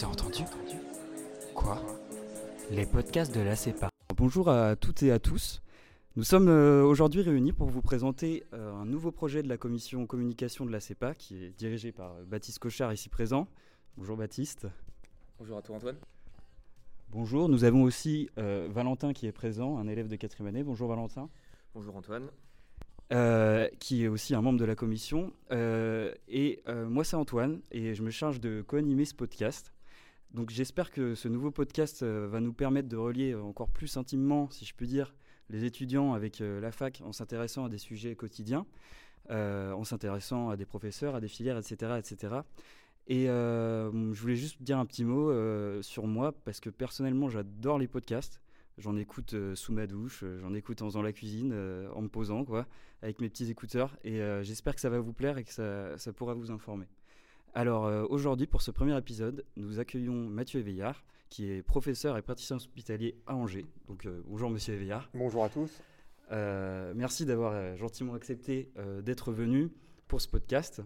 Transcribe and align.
T'as 0.00 0.06
entendu? 0.06 0.44
Quoi? 1.54 1.78
Les 2.70 2.86
podcasts 2.86 3.34
de 3.34 3.42
la 3.42 3.54
CEPA. 3.54 3.90
Bonjour 4.16 4.48
à 4.48 4.74
toutes 4.74 5.02
et 5.02 5.12
à 5.12 5.18
tous. 5.18 5.60
Nous 6.16 6.24
sommes 6.24 6.48
euh, 6.48 6.82
aujourd'hui 6.82 7.20
réunis 7.20 7.52
pour 7.52 7.68
vous 7.68 7.82
présenter 7.82 8.44
euh, 8.54 8.72
un 8.72 8.86
nouveau 8.86 9.12
projet 9.12 9.42
de 9.42 9.48
la 9.50 9.58
commission 9.58 10.06
communication 10.06 10.64
de 10.64 10.72
la 10.72 10.80
CEPA 10.80 11.14
qui 11.14 11.44
est 11.44 11.50
dirigé 11.50 11.92
par 11.92 12.14
euh, 12.14 12.24
Baptiste 12.24 12.60
Cochard 12.60 12.94
ici 12.94 13.10
présent. 13.10 13.46
Bonjour 13.98 14.16
Baptiste. 14.16 14.68
Bonjour 15.38 15.58
à 15.58 15.60
toi 15.60 15.76
Antoine. 15.76 15.96
Bonjour, 17.10 17.50
nous 17.50 17.64
avons 17.64 17.82
aussi 17.82 18.30
Valentin 18.38 19.12
qui 19.12 19.26
est 19.26 19.32
présent, 19.32 19.76
un 19.76 19.86
élève 19.86 20.08
de 20.08 20.16
quatrième 20.16 20.48
année. 20.48 20.62
Bonjour 20.62 20.88
Valentin. 20.88 21.28
Bonjour 21.74 21.94
Antoine. 21.94 22.30
qui 23.78 24.04
est 24.04 24.08
aussi 24.08 24.34
un 24.34 24.40
membre 24.40 24.60
de 24.60 24.64
la 24.64 24.76
commission. 24.76 25.34
et 25.50 26.62
moi, 26.86 27.04
c'est 27.04 27.16
Antoine, 27.16 27.60
et 27.70 27.94
je 27.94 28.02
me 28.02 28.10
charge 28.10 28.40
de 28.40 28.62
co-animer 28.62 29.04
ce 29.04 29.14
podcast. 29.14 29.74
Donc 30.32 30.50
j'espère 30.50 30.90
que 30.90 31.14
ce 31.14 31.28
nouveau 31.28 31.50
podcast 31.50 32.04
va 32.04 32.40
nous 32.40 32.52
permettre 32.52 32.88
de 32.88 32.96
relier 32.96 33.34
encore 33.34 33.68
plus 33.68 33.96
intimement, 33.96 34.48
si 34.50 34.64
je 34.64 34.74
puis 34.74 34.86
dire, 34.86 35.12
les 35.50 35.64
étudiants 35.64 36.14
avec 36.14 36.40
euh, 36.40 36.60
la 36.60 36.72
fac 36.72 37.02
en 37.04 37.12
s'intéressant 37.12 37.64
à 37.64 37.68
des 37.68 37.78
sujets 37.78 38.14
quotidiens, 38.16 38.66
euh, 39.30 39.72
en 39.72 39.84
s'intéressant 39.84 40.48
à 40.48 40.56
des 40.56 40.64
professeurs, 40.64 41.14
à 41.14 41.20
des 41.20 41.28
filières, 41.28 41.58
etc. 41.58 41.92
etc. 41.98 42.34
Et 43.06 43.28
euh, 43.28 43.90
je 44.12 44.20
voulais 44.20 44.36
juste 44.36 44.62
dire 44.62 44.78
un 44.78 44.86
petit 44.86 45.04
mot 45.04 45.32
sur 45.82 46.06
moi, 46.06 46.32
parce 46.44 46.60
que 46.60 46.70
personnellement, 46.70 47.28
j'adore 47.28 47.78
les 47.78 47.88
podcasts. 47.88 48.40
J'en 48.78 48.96
écoute 48.96 49.34
sous 49.54 49.72
ma 49.72 49.86
douche, 49.86 50.24
j'en 50.40 50.54
écoute 50.54 50.80
en 50.80 50.86
faisant 50.86 51.02
la 51.02 51.12
cuisine, 51.12 51.52
en 51.94 52.02
me 52.02 52.08
posant, 52.08 52.44
quoi, 52.44 52.66
avec 53.02 53.20
mes 53.20 53.28
petits 53.28 53.50
écouteurs. 53.50 53.96
Et 54.04 54.20
j'espère 54.42 54.74
que 54.74 54.80
ça 54.80 54.90
va 54.90 55.00
vous 55.00 55.12
plaire 55.12 55.38
et 55.38 55.44
que 55.44 55.52
ça 55.52 56.12
pourra 56.14 56.34
vous 56.34 56.50
informer. 56.50 56.86
Alors 57.54 58.10
aujourd'hui, 58.10 58.46
pour 58.46 58.62
ce 58.62 58.70
premier 58.70 58.96
épisode, 58.96 59.44
nous 59.56 59.80
accueillons 59.80 60.14
Mathieu 60.14 60.60
Éveillard, 60.60 61.04
qui 61.30 61.50
est 61.50 61.62
professeur 61.62 62.16
et 62.16 62.22
praticien 62.22 62.56
hospitalier 62.56 63.16
à 63.26 63.34
Angers. 63.34 63.66
Donc 63.88 64.06
euh, 64.06 64.22
bonjour 64.26 64.50
Monsieur 64.50 64.74
Éveillard. 64.74 65.08
Bonjour 65.14 65.44
à 65.44 65.48
tous. 65.48 65.82
Euh, 66.30 66.92
merci 66.94 67.24
d'avoir 67.24 67.52
euh, 67.54 67.76
gentiment 67.76 68.14
accepté 68.14 68.70
d'être 69.02 69.32
venu 69.32 69.70
pour 70.06 70.20
ce 70.20 70.28
podcast. 70.28 70.82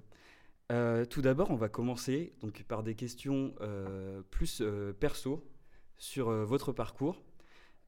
tout 0.68 1.22
d'abord, 1.22 1.50
on 1.50 1.56
va 1.56 1.68
commencer 1.68 2.32
donc, 2.40 2.62
par 2.64 2.82
des 2.82 2.94
questions 2.94 3.54
plus 4.30 4.62
perso 5.00 5.42
sur 5.98 6.30
votre 6.30 6.72
parcours. 6.72 7.22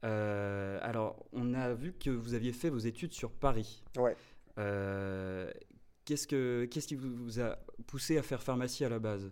alors, 0.03 1.25
on 1.33 1.55
a 1.55 1.73
vu 1.75 1.93
que 1.93 2.11
vous 2.11 2.35
aviez 2.35 2.53
fait 2.53 2.71
vos 2.71 2.79
études 2.79 3.13
sur 3.13 3.33
Paris. 3.33 3.83
Ouais. 3.97 4.17
Qu'est-ce, 6.07 6.27
que, 6.27 6.65
qu'est-ce 6.71 6.87
qui 6.87 6.95
vous 6.95 7.41
a 7.41 7.59
poussé 7.87 8.17
à 8.17 8.23
faire 8.23 8.43
pharmacie 8.43 8.85
à 8.85 8.89
la 8.89 8.99
base? 8.99 9.31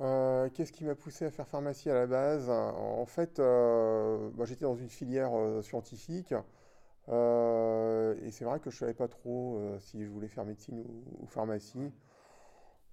Euh, 0.00 0.48
qu'est-ce 0.52 0.72
qui 0.72 0.84
m'a 0.84 0.94
poussé 0.94 1.24
à 1.24 1.30
faire 1.30 1.48
pharmacie 1.48 1.88
à 1.88 1.94
la 1.94 2.06
base? 2.06 2.50
En 2.50 3.06
fait, 3.06 3.38
euh, 3.38 4.30
j'étais 4.44 4.64
dans 4.64 4.76
une 4.76 4.90
filière 4.90 5.30
euh, 5.34 5.62
scientifique 5.62 6.34
et 7.10 8.30
c'est 8.30 8.44
vrai 8.44 8.60
que 8.60 8.68
je 8.70 8.76
ne 8.76 8.80
savais 8.80 8.94
pas 8.94 9.08
trop 9.08 9.58
si 9.80 10.04
je 10.04 10.10
voulais 10.10 10.28
faire 10.28 10.44
médecine 10.44 10.84
ou, 11.20 11.26
pharmacie. 11.26 11.90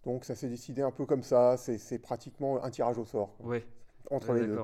Donc 0.06 0.24
ça 0.24 0.36
s'est 0.36 0.48
décidé 0.48 0.84
un 0.84 0.92
peu 0.92 1.06
comme 1.06 1.24
ça. 1.24 1.58
C'est 1.58 2.00
pratiquement 2.00 2.64
un 2.64 2.70
tirage 2.70 2.98
au 2.98 3.04
sort. 3.04 3.36
Oui. 3.42 3.62
Entre 4.10 4.34
les 4.34 4.48
deux. 4.48 4.58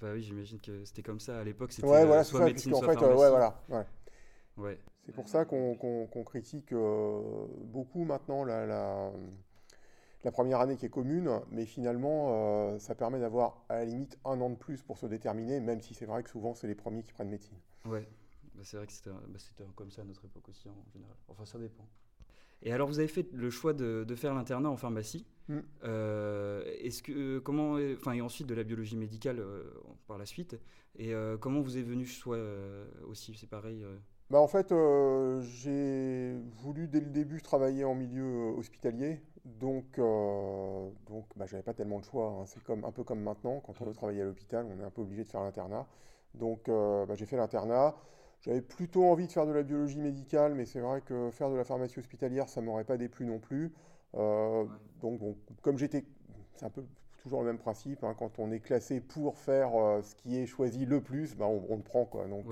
Bah 0.00 0.08
oui, 0.12 0.22
j'imagine 0.22 0.60
que 0.60 0.84
c'était 0.84 1.02
comme 1.02 1.20
ça 1.20 1.38
à 1.38 1.44
l'époque. 1.44 1.72
C'était 1.72 1.88
ouais, 1.88 2.04
voilà, 2.04 2.22
soit 2.22 2.44
médecine, 2.44 2.74
soit 2.74 2.94
fait, 2.94 3.00
ouais, 3.00 3.14
voilà. 3.14 3.62
Ouais. 3.68 3.84
C'est 5.04 5.12
pour 5.12 5.28
ça 5.28 5.44
qu'on 5.44 6.24
critique 6.24 6.74
beaucoup 6.74 8.04
maintenant 8.04 8.44
la, 8.44 8.66
la 8.66 9.12
la 10.26 10.32
première 10.32 10.60
année 10.60 10.76
qui 10.76 10.84
est 10.84 10.90
commune, 10.90 11.40
mais 11.52 11.66
finalement, 11.66 12.30
euh, 12.74 12.78
ça 12.80 12.96
permet 12.96 13.20
d'avoir 13.20 13.64
à 13.68 13.76
la 13.76 13.84
limite 13.84 14.18
un 14.24 14.40
an 14.40 14.50
de 14.50 14.56
plus 14.56 14.82
pour 14.82 14.98
se 14.98 15.06
déterminer, 15.06 15.60
même 15.60 15.80
si 15.80 15.94
c'est 15.94 16.04
vrai 16.04 16.24
que 16.24 16.30
souvent, 16.30 16.52
c'est 16.52 16.66
les 16.66 16.74
premiers 16.74 17.04
qui 17.04 17.12
prennent 17.12 17.28
médecine. 17.28 17.56
Ouais, 17.84 18.08
bah, 18.56 18.62
c'est 18.64 18.76
vrai 18.76 18.88
que 18.88 18.92
c'était 18.92 19.10
bah, 19.10 19.64
comme 19.76 19.92
ça 19.92 20.02
à 20.02 20.04
notre 20.04 20.24
époque 20.24 20.48
aussi 20.48 20.68
en 20.68 20.84
général. 20.92 21.14
Enfin, 21.28 21.44
ça 21.44 21.60
dépend. 21.60 21.86
Et 22.62 22.72
alors, 22.72 22.88
vous 22.88 22.98
avez 22.98 23.06
fait 23.06 23.30
le 23.32 23.50
choix 23.50 23.72
de, 23.72 24.04
faire 24.16 24.34
l'internat 24.34 24.68
en 24.68 24.76
pharmacie. 24.76 25.24
Mm. 25.46 25.58
Euh, 25.84 26.64
est-ce 26.80 27.04
que 27.04 27.38
comment, 27.38 27.74
enfin, 27.96 28.12
et 28.12 28.20
ensuite 28.20 28.48
de 28.48 28.54
la 28.54 28.64
biologie 28.64 28.96
médicale 28.96 29.38
euh, 29.38 29.62
par 30.08 30.18
la 30.18 30.26
suite. 30.26 30.56
Et 30.98 31.12
comment 31.40 31.60
vous 31.60 31.76
est 31.76 31.82
venu 31.82 32.06
ce 32.06 32.18
choix 32.18 32.38
aussi? 33.06 33.34
C'est 33.34 33.50
pareil. 33.50 33.84
Bah 34.30 34.40
en 34.40 34.48
fait, 34.48 34.74
j'ai 35.40 36.34
voulu 36.62 36.88
dès 36.88 37.00
le 37.00 37.06
début 37.06 37.40
travailler 37.42 37.84
en 37.84 37.94
milieu 37.94 38.54
hospitalier. 38.56 39.20
Donc, 39.46 39.98
euh, 39.98 40.90
donc 41.06 41.24
bah, 41.36 41.46
j'avais 41.46 41.62
pas 41.62 41.72
tellement 41.72 42.00
de 42.00 42.04
choix. 42.04 42.36
Hein. 42.40 42.44
C'est 42.46 42.62
comme, 42.64 42.84
un 42.84 42.90
peu 42.90 43.04
comme 43.04 43.20
maintenant, 43.20 43.60
quand 43.60 43.80
on 43.80 43.84
veut 43.84 43.94
travailler 43.94 44.22
à 44.22 44.24
l'hôpital, 44.24 44.66
on 44.66 44.80
est 44.80 44.84
un 44.84 44.90
peu 44.90 45.02
obligé 45.02 45.22
de 45.22 45.28
faire 45.28 45.42
l'internat. 45.42 45.86
Donc, 46.34 46.68
euh, 46.68 47.06
bah, 47.06 47.14
j'ai 47.14 47.26
fait 47.26 47.36
l'internat. 47.36 47.94
J'avais 48.40 48.60
plutôt 48.60 49.04
envie 49.06 49.26
de 49.26 49.32
faire 49.32 49.46
de 49.46 49.52
la 49.52 49.62
biologie 49.62 50.00
médicale, 50.00 50.54
mais 50.54 50.66
c'est 50.66 50.80
vrai 50.80 51.00
que 51.00 51.30
faire 51.30 51.50
de 51.50 51.56
la 51.56 51.64
pharmacie 51.64 51.98
hospitalière, 51.98 52.48
ça 52.48 52.60
m'aurait 52.60 52.84
pas 52.84 52.96
déplu 52.96 53.24
non 53.24 53.38
plus. 53.38 53.72
Euh, 54.16 54.64
donc, 55.00 55.20
bon, 55.20 55.36
comme 55.62 55.78
j'étais, 55.78 56.04
c'est 56.54 56.66
un 56.66 56.70
peu 56.70 56.84
toujours 57.22 57.40
le 57.40 57.46
même 57.46 57.58
principe. 57.58 58.04
Hein. 58.04 58.14
quand 58.18 58.38
on 58.38 58.50
est 58.50 58.60
classé 58.60 59.00
pour 59.00 59.38
faire 59.38 59.70
ce 60.02 60.14
qui 60.16 60.38
est 60.38 60.46
choisi 60.46 60.86
le 60.86 61.00
plus, 61.00 61.36
bah, 61.36 61.46
on, 61.46 61.76
le 61.76 61.82
prend 61.82 62.04
quoi. 62.04 62.26
Donc, 62.26 62.46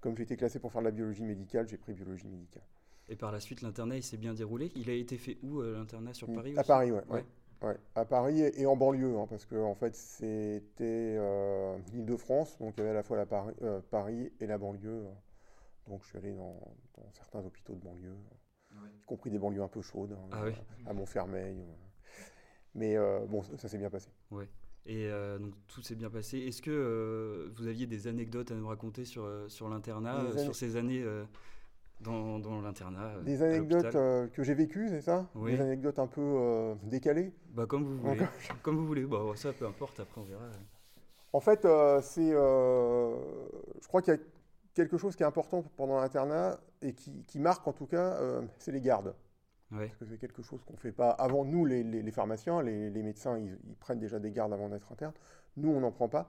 comme 0.00 0.16
j'étais 0.16 0.36
classé 0.36 0.58
pour 0.58 0.72
faire 0.72 0.80
de 0.80 0.86
la 0.86 0.92
biologie 0.92 1.24
médicale, 1.24 1.68
j'ai 1.68 1.76
pris 1.76 1.92
biologie 1.92 2.26
médicale. 2.26 2.64
Et 3.08 3.16
par 3.16 3.32
la 3.32 3.40
suite, 3.40 3.60
l'internat, 3.60 3.96
il 3.96 4.02
s'îbien 4.02 4.34
déroulé. 4.34 4.70
Il 4.76 4.88
a 4.88 4.94
été 4.94 5.18
fait 5.18 5.38
où, 5.42 5.60
euh, 5.60 5.76
l'internat 5.76 6.14
Sur 6.14 6.32
Paris 6.32 6.54
À 6.56 6.62
Paris, 6.62 6.92
ouais. 6.92 7.02
ouais. 7.10 7.76
À 7.94 8.04
Paris 8.04 8.40
et, 8.40 8.66
en 8.66 8.76
banlieue, 8.76 9.18
hein, 9.18 9.26
parce 9.28 9.44
que 9.44 9.56
en 9.56 9.74
fait, 9.74 9.94
c'était 9.94 11.16
euh, 11.18 11.76
l'Île-de-France, 11.92 12.56
donc 12.58 12.74
il 12.76 12.78
y 12.78 12.80
avait 12.82 12.90
à 12.90 12.94
la 12.94 13.02
fois 13.02 13.18
la 13.18 13.26
Paris, 13.26 13.54
euh, 13.62 13.80
Paris 13.90 14.32
et 14.40 14.46
la 14.46 14.56
banlieue. 14.56 15.04
Donc 15.88 16.02
je 16.04 16.08
suis 16.08 16.18
allé 16.18 16.32
dans, 16.32 16.56
certains 17.12 17.44
hôpitaux 17.44 17.74
de 17.74 17.80
banlieue, 17.80 18.16
y 18.96 19.04
compris 19.04 19.30
des 19.30 19.38
banlieues 19.38 19.62
un 19.62 19.68
peu 19.68 19.82
chaudes, 19.82 20.12
hein, 20.12 20.28
ah 20.32 20.44
à 20.88 20.92
Montfermeil. 20.94 21.62
Mais 22.74 22.96
bon, 23.28 23.42
ça, 23.42 23.68
s'est 23.68 23.78
bien 23.78 23.90
passé. 23.90 24.08
Ouais. 24.30 24.48
Et 24.92 25.08
donc 25.38 25.54
tout 25.68 25.82
s'est 25.82 25.94
bien 25.94 26.10
passé. 26.10 26.38
Est-ce 26.38 26.60
que 26.60 27.48
vous 27.54 27.68
aviez 27.68 27.86
des 27.86 28.08
anecdotes 28.08 28.50
à 28.50 28.56
nous 28.56 28.66
raconter 28.66 29.04
sur, 29.04 29.24
sur 29.46 29.68
l'internat, 29.68 30.36
sur 30.36 30.56
ces 30.56 30.74
années 30.74 31.04
dans, 32.00 32.60
l'internat. 32.62 33.14
Euh, 33.16 33.22
des 33.22 33.42
anecdotes 33.42 33.94
euh, 33.94 34.26
que 34.28 34.42
j'ai 34.42 34.54
vécues, 34.54 34.88
c'est 34.88 35.00
ça? 35.00 35.26
Oui. 35.34 35.52
Des 35.52 35.60
anecdotes 35.60 35.98
un 35.98 36.06
peu 36.06 36.20
euh, 36.22 36.74
décalées? 36.84 37.32
Bah, 37.54 37.66
Comme 37.66 37.84
vous 37.84 37.98
voulez. 37.98 38.26
comme 38.62 38.76
vous 38.76 38.86
voulez. 38.86 39.04
Bah, 39.04 39.18
ça, 39.36 39.52
peu 39.52 39.66
importe, 39.66 40.00
après 40.00 40.20
on 40.20 40.24
verra. 40.24 40.44
En 41.32 41.40
fait, 41.40 41.62
c'est, 42.02 42.30
je 42.32 43.86
crois 43.86 44.02
qu'il 44.02 44.14
y 44.14 44.16
a 44.16 44.20
quelque 44.74 44.98
chose 44.98 45.14
qui 45.14 45.22
est 45.22 45.26
important 45.26 45.62
pendant 45.76 46.00
l'internat 46.00 46.58
et 46.82 46.92
qui, 46.92 47.24
qui, 47.24 47.38
marque 47.38 47.66
en 47.68 47.72
tout 47.72 47.86
cas, 47.86 48.18
c'est 48.58 48.72
les 48.72 48.80
gardes. 48.80 49.14
Parce 49.70 49.94
que 49.94 50.04
c'est 50.04 50.18
quelque 50.18 50.42
chose 50.42 50.62
qu'on 50.64 50.74
ne 50.74 50.78
fait 50.78 50.92
pas 50.92 51.10
avant. 51.10 51.44
Nous, 51.44 51.64
les, 51.64 51.82
les, 51.84 52.10
pharmaciens, 52.10 52.62
les, 52.62 52.90
les 52.90 53.02
médecins, 53.02 53.38
ils, 53.38 53.56
ils, 53.68 53.76
prennent 53.76 54.00
déjà 54.00 54.18
des 54.18 54.32
gardes 54.32 54.52
avant 54.52 54.68
d'être 54.68 54.90
internes. 54.90 55.14
Nous, 55.56 55.70
on 55.70 55.80
n'en 55.80 55.92
prend 55.92 56.08
pas. 56.08 56.28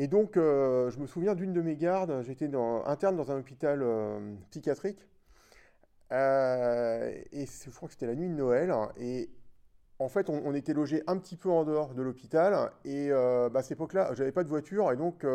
Et 0.00 0.06
donc, 0.06 0.36
euh, 0.36 0.90
je 0.90 1.00
me 1.00 1.06
souviens 1.08 1.34
d'une 1.34 1.52
de 1.52 1.60
mes 1.60 1.74
gardes, 1.74 2.22
j'étais 2.22 2.48
interne 2.86 3.16
dans 3.16 3.32
un 3.32 3.40
hôpital 3.40 3.80
euh, 3.82 4.32
psychiatrique, 4.48 5.04
euh, 6.12 7.12
et 7.32 7.46
je 7.46 7.70
crois 7.70 7.88
que 7.88 7.94
c'était 7.94 8.06
la 8.06 8.14
nuit 8.14 8.28
de 8.28 8.34
Noël, 8.34 8.72
et 8.96 9.28
en 9.98 10.08
fait, 10.08 10.30
on, 10.30 10.54
était 10.54 10.72
logé 10.72 11.02
un 11.08 11.16
petit 11.18 11.34
peu 11.34 11.50
en 11.50 11.64
dehors 11.64 11.94
de 11.94 12.02
l'hôpital, 12.02 12.70
et 12.84 13.08
bah, 13.10 13.58
à 13.58 13.62
cette 13.62 13.72
époque-là, 13.72 14.14
j'avais 14.14 14.30
pas 14.30 14.44
de 14.44 14.48
voiture, 14.48 14.92
et 14.92 14.96
donc 14.96 15.26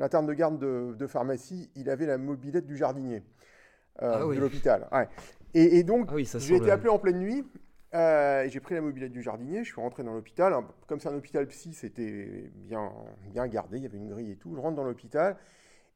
l'interne 0.00 0.26
de 0.26 0.32
garde 0.32 0.58
de, 0.58 1.06
pharmacie, 1.06 1.70
il 1.76 1.88
avait 1.88 2.06
la 2.06 2.18
mobilette 2.18 2.66
du 2.66 2.76
jardinier 2.76 3.22
ah 4.00 4.18
de 4.18 4.40
l'hôpital. 4.40 4.88
Et, 5.54 5.82
donc, 5.82 6.08
ah 6.10 6.38
j'ai 6.38 6.56
été 6.56 6.70
appelé 6.70 6.88
en 6.88 6.98
pleine 6.98 7.18
nuit, 7.18 7.44
euh, 7.94 8.48
j'ai 8.48 8.60
pris 8.60 8.74
la 8.74 8.80
mobilette 8.80 9.12
du 9.12 9.22
jardinier, 9.22 9.64
je 9.64 9.72
suis 9.72 9.80
rentré 9.80 10.02
dans 10.02 10.14
l'hôpital. 10.14 10.54
Comme 10.86 10.98
c'est 10.98 11.08
un 11.08 11.14
hôpital 11.14 11.46
psy, 11.48 11.74
c'était 11.74 12.50
bien, 12.54 12.90
bien 13.30 13.46
gardé, 13.46 13.76
il 13.76 13.82
y 13.82 13.86
avait 13.86 13.98
une 13.98 14.08
grille 14.08 14.32
et 14.32 14.36
tout. 14.36 14.54
Je 14.54 14.60
rentre 14.60 14.76
dans 14.76 14.84
l'hôpital. 14.84 15.36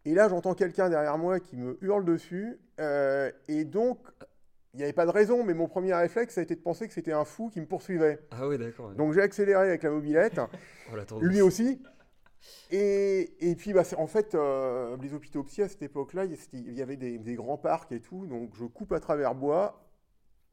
Et 0.04 0.14
là, 0.14 0.28
j'entends 0.28 0.54
quelqu'un 0.54 0.90
derrière 0.90 1.16
moi 1.18 1.40
qui 1.40 1.56
me 1.56 1.78
hurle 1.80 2.04
dessus. 2.04 2.58
Euh, 2.80 3.30
et 3.48 3.64
donc, 3.64 3.98
il 4.74 4.78
n'y 4.78 4.82
avait 4.84 4.92
pas 4.92 5.06
de 5.06 5.10
raison, 5.10 5.42
mais 5.42 5.54
mon 5.54 5.68
premier 5.68 5.94
réflexe, 5.94 6.34
ça 6.34 6.42
a 6.42 6.44
été 6.44 6.54
de 6.54 6.60
penser 6.60 6.86
que 6.86 6.92
c'était 6.92 7.12
un 7.12 7.24
fou 7.24 7.48
qui 7.48 7.60
me 7.60 7.66
poursuivait. 7.66 8.20
Ah 8.30 8.46
oui, 8.46 8.58
d'accord. 8.58 8.92
Donc 8.92 9.14
j'ai 9.14 9.22
accéléré 9.22 9.68
avec 9.68 9.82
la 9.82 9.90
mobilette. 9.90 10.40
Oh, 11.10 11.18
lui 11.20 11.40
aussi. 11.40 11.82
Et, 12.70 13.32
et, 13.40 13.54
puis, 13.54 13.72
bah, 13.72 13.82
en 13.96 14.06
fait, 14.06 14.34
euh, 14.34 14.96
les 15.00 15.14
hôpitaux 15.14 15.42
psy 15.44 15.62
à 15.62 15.68
cette 15.68 15.82
époque-là, 15.82 16.24
il 16.24 16.72
y 16.72 16.82
avait 16.82 16.96
des, 16.96 17.18
des, 17.18 17.34
grands 17.34 17.58
parcs 17.58 17.92
et 17.92 18.00
tout. 18.00 18.26
Donc 18.26 18.50
je 18.54 18.64
coupe 18.64 18.92
à 18.92 19.00
travers 19.00 19.34
bois 19.34 19.82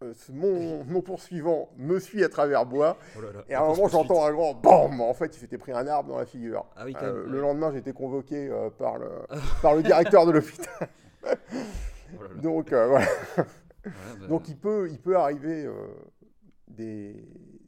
euh, 0.04 0.14
mon, 0.30 1.02
poursuivant 1.02 1.70
me 1.78 2.00
suit 2.00 2.24
à 2.24 2.30
travers 2.30 2.66
bois. 2.66 2.98
Oh 3.18 3.22
et 3.50 3.56
à 3.56 3.64
un 3.64 3.68
moment, 3.70 3.88
j'entends 3.88 4.26
un 4.26 4.32
grand 4.32 4.54
BAM 4.54 5.02
En 5.02 5.14
fait, 5.14 5.36
il 5.36 5.40
s'était 5.40 5.58
pris 5.58 5.72
un 5.72 5.88
arbre 5.88 6.10
dans 6.10 6.18
la 6.18 6.26
figure. 6.26 6.66
Ah 6.76 6.86
euh, 7.02 7.26
le 7.28 7.42
lendemain, 7.42 7.74
été 7.74 7.94
convoqué 7.94 8.52
par, 8.78 9.00
le, 9.00 9.10
par 9.62 9.76
le 9.76 9.82
directeur 9.82 10.26
de 10.28 10.32
l'hôpital. 10.34 10.90
Oh 11.26 11.30
Donc, 12.42 12.70
voilà. 12.70 13.08
Bah. 13.38 14.28
Donc, 14.30 14.48
il 14.50 14.58
peut, 14.58 14.88
il 14.92 15.00
peut 15.00 15.18
arriver 15.18 15.68
des, 16.68 17.16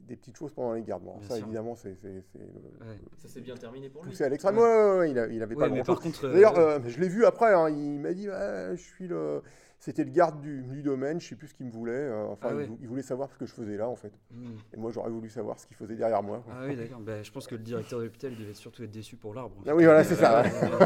des 0.06 0.16
petites 0.16 0.36
choses 0.36 0.52
pendant 0.52 0.72
les 0.74 0.82
gardes. 0.82 1.02
Bon, 1.02 1.20
ça, 1.22 1.36
sûr. 1.36 1.44
évidemment, 1.44 1.74
c'est 1.74 1.94
c'est- 1.96 2.22
c'est 2.32 2.38
Ouais. 2.38 2.98
Ça 3.16 3.28
s'est 3.28 3.40
bien 3.40 3.56
terminé 3.56 3.88
pour 3.88 4.02
lui. 4.02 4.10
poussé 4.10 4.24
à 4.24 4.28
l'extrême. 4.28 4.56
Ouais. 4.56 4.62
Ouais, 4.62 4.68
ouais, 4.92 4.98
ouais, 4.98 5.10
il, 5.10 5.18
a- 5.18 5.26
il 5.26 5.42
avait 5.42 5.54
Ouais, 5.54 5.64
pas 5.64 5.68
mais 5.68 5.76
grand 5.82 5.94
par 5.94 6.00
contre, 6.00 6.24
euh, 6.26 6.32
D'ailleurs, 6.32 6.58
euh, 6.58 6.78
je 6.86 7.00
l'ai 7.00 7.08
vu 7.08 7.24
après, 7.24 7.52
hein, 7.52 7.68
il 7.70 7.98
m'a 8.00 8.12
dit 8.12 8.28
Ouais, 8.28 8.70
je 8.76 8.82
suis 8.82 9.08
le. 9.08 9.42
C'était 9.78 10.04
le 10.04 10.10
garde 10.10 10.40
du, 10.40 10.62
du 10.62 10.82
domaine, 10.82 11.20
je 11.20 11.28
sais 11.28 11.36
plus 11.36 11.48
ce 11.48 11.54
qu'il 11.54 11.66
me 11.66 11.70
voulait. 11.70 11.92
euh, 11.92 12.26
enfin, 12.28 12.48
Ah 12.48 12.52
il 12.52 12.56
ouais. 12.56 12.66
vou- 12.66 12.78
il, 12.80 12.88
voulait 12.88 13.02
savoir 13.02 13.30
ce 13.30 13.36
que 13.36 13.44
je 13.46 13.52
faisais 13.52 13.76
là, 13.76 13.88
en 13.88 13.94
fait. 13.94 14.12
hmm. 14.32 14.54
Et 14.72 14.76
moi, 14.78 14.90
j'aurais 14.90 15.10
voulu 15.10 15.28
savoir 15.28 15.60
ce 15.60 15.66
qu'il 15.66 15.76
faisait 15.76 15.96
derrière 15.96 16.22
moi. 16.22 16.40
quoi. 16.44 16.54
Ah 16.56 16.64
oui, 16.66 16.76
d'accord. 16.76 17.00
Bah, 17.00 17.22
je 17.22 17.30
pense 17.30 17.46
que 17.46 17.54
le 17.54 17.62
directeur 17.62 17.98
de 17.98 18.04
l'hôpital 18.04 18.34
devait 18.34 18.54
surtout 18.54 18.82
être 18.82 18.90
déçu 18.90 19.16
pour 19.16 19.34
l'arbre. 19.34 19.54
Ah 19.66 19.74
oui, 19.76 19.84
voilà, 19.84 20.02
c'est 20.02 20.14
ça. 20.16 20.42
Non, 20.42 20.78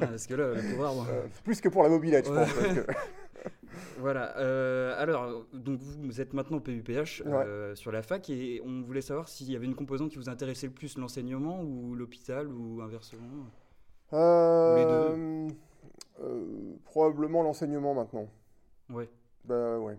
parce 0.00 0.26
que 0.26 0.34
là, 0.34 0.54
le 0.54 0.70
pauvre 0.72 0.84
arbre. 0.86 1.06
Euh, 1.10 1.26
plus 1.44 1.60
que 1.60 1.68
pour 1.68 1.82
la 1.82 1.88
mobilette, 1.90 2.26
je 2.26 2.32
pense. 2.32 2.52
parce 2.52 2.74
que- 2.74 2.86
Voilà. 3.98 4.36
euh, 4.38 4.94
alors, 5.00 5.46
donc 5.52 5.78
vous 5.80 6.20
êtes 6.20 6.32
maintenant 6.32 6.58
PUPH 6.58 7.22
Ouais. 7.24 7.32
euh, 7.46 7.74
sur 7.76 7.92
la 7.92 8.02
fac 8.02 8.28
et 8.30 8.60
on 8.64 8.82
voulait 8.82 9.00
savoir 9.02 9.28
s'il 9.28 9.50
y 9.52 9.54
avait 9.56 9.66
une 9.66 9.74
composante 9.76 10.10
qui 10.10 10.16
vous 10.16 10.28
intéressait 10.28 10.66
le 10.66 10.72
plus, 10.72 10.98
l'enseignement 10.98 11.62
ou 11.62 11.94
l'hôpital 11.94 12.48
ou 12.48 12.80
inversement? 12.82 13.22
Euh, 14.14 15.48
euh, 16.20 16.76
probablement 16.84 17.42
l'enseignement 17.42 17.94
maintenant. 17.94 18.28
Ouais. 18.90 19.08
Bah 19.44 19.78
ouais. 19.78 19.98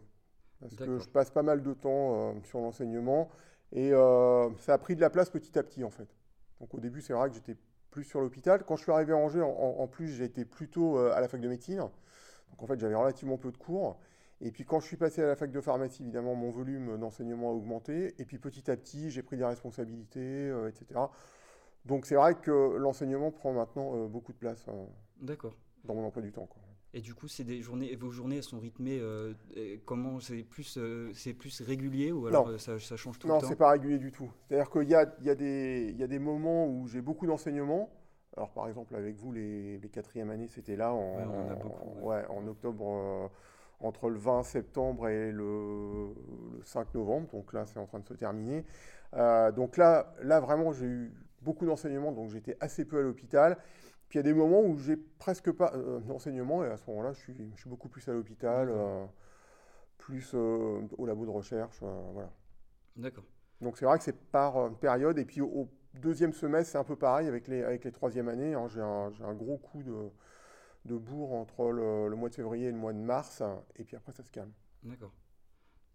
Parce 0.60 0.76
que 0.76 1.00
je 1.00 1.08
passe 1.08 1.32
pas 1.32 1.44
mal 1.44 1.64
de 1.64 1.74
temps 1.74 2.32
euh, 2.32 2.34
sur 2.44 2.60
l'enseignement 2.60 3.30
et 3.72 3.94
euh, 3.94 4.50
ça 4.58 4.74
a 4.74 4.78
pris 4.78 4.96
de 4.96 5.02
la 5.02 5.10
place 5.10 5.30
petit 5.30 5.58
à 5.58 5.64
petit 5.64 5.84
en 5.84 5.90
fait. 5.90 6.08
Donc 6.60 6.74
au 6.74 6.80
début, 6.80 7.02
c'est 7.02 7.14
vrai 7.14 7.30
que 7.30 7.36
j'étais 7.36 7.56
plus 7.92 8.04
sur 8.04 8.20
l'hôpital. 8.20 8.64
Quand 8.66 8.76
je 8.76 8.84
suis 8.84 8.92
arrivé 8.92 9.14
à 9.14 9.18
Angers, 9.18 9.42
en, 9.42 9.88
plus, 9.88 10.10
j'ai 10.10 10.26
été 10.26 10.44
plutôt 10.44 10.98
à 10.98 11.20
la 11.22 11.28
fac 11.28 11.40
de 11.40 11.48
médecine. 11.48 11.80
Donc 11.80 12.62
en 12.62 12.68
fait, 12.68 12.78
j'avais 12.80 12.96
relativement 12.96 13.38
peu 13.38 13.52
de 13.52 13.58
cours. 13.58 13.98
Et 14.42 14.52
puis 14.52 14.64
quand 14.64 14.80
je 14.80 14.86
suis 14.86 14.98
passé 14.98 15.22
à 15.22 15.28
la 15.28 15.36
fac 15.36 15.52
de 15.52 15.60
pharmacie, 15.62 16.02
évidemment, 16.04 16.34
mon 16.34 16.50
volume 16.50 16.98
d'enseignement 16.98 17.50
a 17.50 17.54
augmenté. 17.54 18.16
Et 18.20 18.26
puis 18.26 18.40
petit 18.40 18.72
à 18.72 18.78
petit, 18.78 19.12
j'ai 19.12 19.22
pris 19.22 19.38
des 19.38 19.44
responsabilités, 19.44 20.50
euh, 20.50 20.70
etc. 20.70 21.00
Donc 21.86 22.06
c'est 22.06 22.16
vrai 22.16 22.36
que 22.36 22.76
l'enseignement 22.78 23.32
prend 23.32 23.52
maintenant 23.52 23.96
euh, 23.96 24.08
beaucoup 24.08 24.32
de 24.32 24.38
place 24.38 24.66
euh, 24.70 24.86
D'accord. 25.22 25.54
Dans 25.86 25.96
mon 25.96 26.06
emploi 26.06 26.22
du 26.22 26.32
temps. 26.32 26.46
quoi. 26.48 26.62
Et 26.94 27.02
du 27.02 27.14
coup, 27.14 27.28
c'est 27.28 27.44
des 27.44 27.62
journées, 27.62 27.96
vos 27.96 28.10
journées 28.10 28.38
elles 28.38 28.44
sont 28.44 28.60
rythmées. 28.60 28.98
euh, 29.00 29.34
comment 29.86 30.20
c'est 30.20 30.42
plus, 30.44 30.78
euh, 30.78 31.12
c'est 31.14 31.34
plus 31.34 31.62
régulier 31.62 32.12
ou 32.12 32.26
alors 32.26 32.46
Non. 32.46 32.50
euh, 32.50 32.58
ça, 32.58 32.80
ça 32.80 32.98
change 32.98 33.20
tout 33.20 33.28
Non, 33.28 33.36
le 33.36 33.42
temps 33.42 33.48
c'est 33.48 33.56
pas 33.56 33.70
régulier 33.70 34.00
du 34.00 34.12
tout. 34.12 34.32
C'est-à-dire 34.48 34.70
qu'il 34.72 34.90
y 34.90 34.96
a, 34.96 35.06
il 35.20 35.26
y, 35.26 35.30
a 35.30 35.36
des- 35.36 35.90
il 35.92 35.98
y 36.00 36.04
a 36.04 36.08
des 36.08 36.18
moments 36.20 36.66
où 36.68 36.88
j'ai 36.88 37.02
beaucoup 37.02 37.28
d'enseignements. 37.28 37.92
Alors, 38.36 38.52
par 38.52 38.68
exemple, 38.68 38.96
avec 38.96 39.16
vous, 39.18 39.32
les, 39.32 39.78
les 39.78 39.90
quatrièmes 39.90 40.30
années, 40.32 40.48
c'était 40.48 40.76
là 40.76 40.92
en, 40.94 40.98
Ouais, 41.18 41.24
on 41.26 41.46
en 41.46 41.50
a 41.50 41.56
beaucoup, 41.56 41.90
ouais. 42.00 42.02
ouais, 42.02 42.26
en 42.30 42.48
octobre, 42.48 42.86
euh, 42.88 43.28
entre 43.82 44.10
le 44.10 44.18
20 44.18 44.44
septembre 44.44 45.08
et 45.10 45.32
le, 45.32 46.14
le 46.58 46.64
5 46.64 46.94
novembre. 46.96 47.28
Donc 47.32 47.54
là, 47.54 47.66
c'est 47.66 47.80
en 47.80 47.86
train 47.86 48.00
de 48.00 48.06
se 48.08 48.14
terminer. 48.14 48.66
Donc 49.56 49.78
là, 49.78 50.14
là, 50.22 50.40
vraiment, 50.40 50.72
j'ai 50.74 50.86
eu 50.86 51.14
beaucoup 51.42 51.66
d'enseignements, 51.66 52.12
donc 52.12 52.30
j'étais 52.30 52.58
assez 52.60 52.86
peu 52.86 53.00
à 53.00 53.02
l'hôpital. 53.02 53.58
Puis 54.10 54.18
il 54.18 54.18
y 54.18 54.20
a 54.20 54.24
des 54.24 54.34
moments 54.34 54.62
où 54.62 54.78
j'ai 54.80 54.98
presque 54.98 55.52
pas 55.52 55.72
euh, 55.76 56.00
d'enseignement, 56.02 56.64
et 56.64 56.68
à 56.68 56.78
ce 56.78 56.84
moment-là, 56.90 57.14
je 57.14 57.20
suis, 57.20 57.36
je 57.56 57.60
suis 57.62 57.70
beaucoup 57.70 57.90
plus 57.90 58.08
à 58.10 58.14
l'hôpital, 58.14 58.70
euh, 58.72 59.06
plus 59.98 60.32
euh, 60.34 60.82
au 60.98 61.06
labo 61.06 61.26
de 61.26 61.32
recherche. 61.32 61.80
euh, 61.84 62.02
voilà. 62.14 62.32
D'accord. 62.96 63.26
Donc 63.62 63.78
c'est 63.78 63.86
vrai 63.86 63.98
que 63.98 64.04
c'est 64.04 64.18
par 64.32 64.74
période. 64.80 65.18
Et 65.20 65.26
puis 65.26 65.42
au, 65.42 65.48
au 65.48 65.70
deuxième 65.96 66.34
semestre, 66.34 66.72
c'est 66.72 66.78
un 66.78 66.84
peu 66.84 66.96
pareil 66.96 67.28
avec 67.28 67.48
les, 67.48 67.64
avec 67.64 67.84
les 67.84 67.92
troisièmes 67.92 68.30
années. 68.30 68.54
hein. 68.54 68.68
J'ai 68.68 68.82
un, 68.82 69.34
gros 69.34 69.58
coup 69.58 69.84
de, 69.84 70.10
de 70.86 70.98
bourre 70.98 71.34
entre 71.34 71.72
le, 71.72 72.08
le 72.10 72.16
mois 72.16 72.30
de 72.30 72.36
février 72.36 72.68
et 72.68 72.72
le 72.72 72.78
mois 72.78 72.94
de 72.94 73.00
mars. 73.00 73.44
Et 73.76 73.84
puis 73.84 73.96
après, 73.96 74.14
ça 74.14 74.24
se 74.24 74.32
calme. 74.32 74.52
D'accord. 74.84 75.14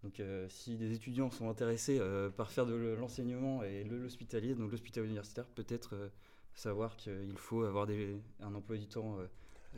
Donc, 0.03 0.19
euh, 0.19 0.47
si 0.49 0.77
des 0.77 0.93
étudiants 0.93 1.31
sont 1.31 1.49
intéressés 1.49 1.97
euh, 1.99 2.29
par 2.29 2.51
faire 2.51 2.67
de 2.67 2.75
l'enseignement 2.93 3.63
et 3.63 3.83
l'hospitalier, 3.83 4.53
donc 4.53 4.71
l'hôpital 4.71 5.03
universitaire, 5.03 5.47
peut-être 5.47 5.95
euh, 5.95 6.09
savoir 6.55 6.95
qu'il 6.97 7.37
faut 7.37 7.63
avoir 7.63 7.85
des, 7.85 8.19
un 8.41 8.53
emploi 8.55 8.77
du 8.77 8.87
temps 8.87 9.17
euh, 9.19 9.27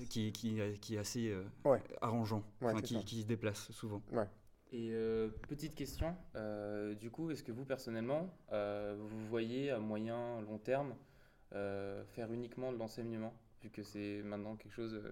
qui, 0.10 0.32
qui, 0.32 0.60
qui 0.80 0.96
est 0.96 1.00
assez 1.00 1.30
euh, 1.30 1.44
Ouais. 1.66 1.82
arrangeant, 2.02 2.44
Ouais, 2.62 2.80
qui, 2.82 3.04
qui 3.04 3.22
se 3.22 3.28
déplace 3.28 3.72
souvent. 3.72 4.02
Et 4.72 4.92
euh, 4.92 5.30
petite 5.48 5.76
question, 5.76 6.14
euh, 6.36 6.94
du 6.94 7.10
coup, 7.10 7.32
est-ce 7.32 7.42
que 7.42 7.54
vous 7.54 7.64
personnellement, 7.66 8.30
euh, 8.52 8.98
vous 9.00 9.26
voyez 9.28 9.72
à 9.72 9.80
moyen, 9.80 10.42
long 10.42 10.58
terme, 10.58 10.94
euh, 11.54 12.04
faire 12.06 12.32
uniquement 12.34 12.74
de 12.74 12.78
l'enseignement, 12.78 13.34
vu 13.64 13.70
que 13.70 13.82
c'est 13.82 14.22
maintenant 14.24 14.58
quelque 14.58 14.74
chose 14.74 14.94
euh, 14.96 15.12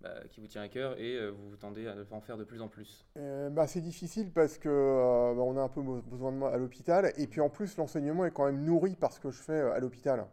bah, 0.00 0.14
qui 0.30 0.40
vous 0.40 0.46
tient 0.46 0.62
à 0.62 0.68
cœur 0.68 0.98
et 0.98 1.14
euh, 1.14 1.30
vous 1.30 1.56
tendez 1.56 1.86
à 1.86 1.94
en 2.10 2.20
faire 2.22 2.38
de 2.38 2.44
plus 2.44 2.62
en 2.62 2.68
plus? 2.68 3.06
Euh, 3.18 3.50
bah, 3.50 3.66
c'est 3.66 3.82
difficile 3.82 4.32
parce 4.32 4.56
que 4.56 4.68
euh, 4.70 5.34
bah, 5.34 5.42
on 5.42 5.58
a 5.58 5.62
un 5.62 5.68
peu 5.68 5.82
besoin 5.82 6.32
de 6.32 6.38
moi 6.38 6.50
à 6.52 6.56
l'hôpital. 6.56 7.12
Et 7.18 7.26
puis 7.26 7.42
en 7.42 7.50
plus, 7.50 7.76
l'enseignement 7.76 8.24
est 8.24 8.30
quand 8.30 8.46
même 8.46 8.64
nourri 8.64 8.96
par 8.96 9.12
ce 9.12 9.20
que 9.20 9.30
je 9.30 9.42
fais 9.42 9.60
à 9.60 9.78
l'hôpital. 9.78 10.26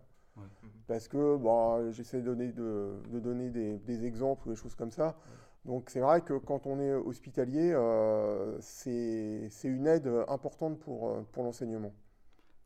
Parce 0.88 1.07
que 1.07 1.38
bon, 1.38 1.91
j'essaie 1.91 2.19
de 2.21 2.25
donner, 2.25 2.51
de, 2.51 2.95
de 3.12 3.19
donner 3.19 3.50
des, 3.50 3.77
des 3.80 4.06
exemples 4.06 4.47
ou 4.47 4.51
des 4.51 4.57
choses 4.57 4.75
comme 4.75 4.91
ça. 4.91 5.15
Donc 5.65 5.89
c'est 5.89 6.01
vrai 6.01 6.21
que 6.21 6.33
quand 6.38 6.68
on 6.68 6.80
est 6.80 6.94
hospitalier, 6.94 7.71
euh, 7.74 8.57
c'est 8.59 9.50
une 9.63 9.88
aide 9.88 10.09
importante 10.27 10.80
pour, 10.80 11.24
pour 11.31 11.44
l'enseignement. 11.44 11.94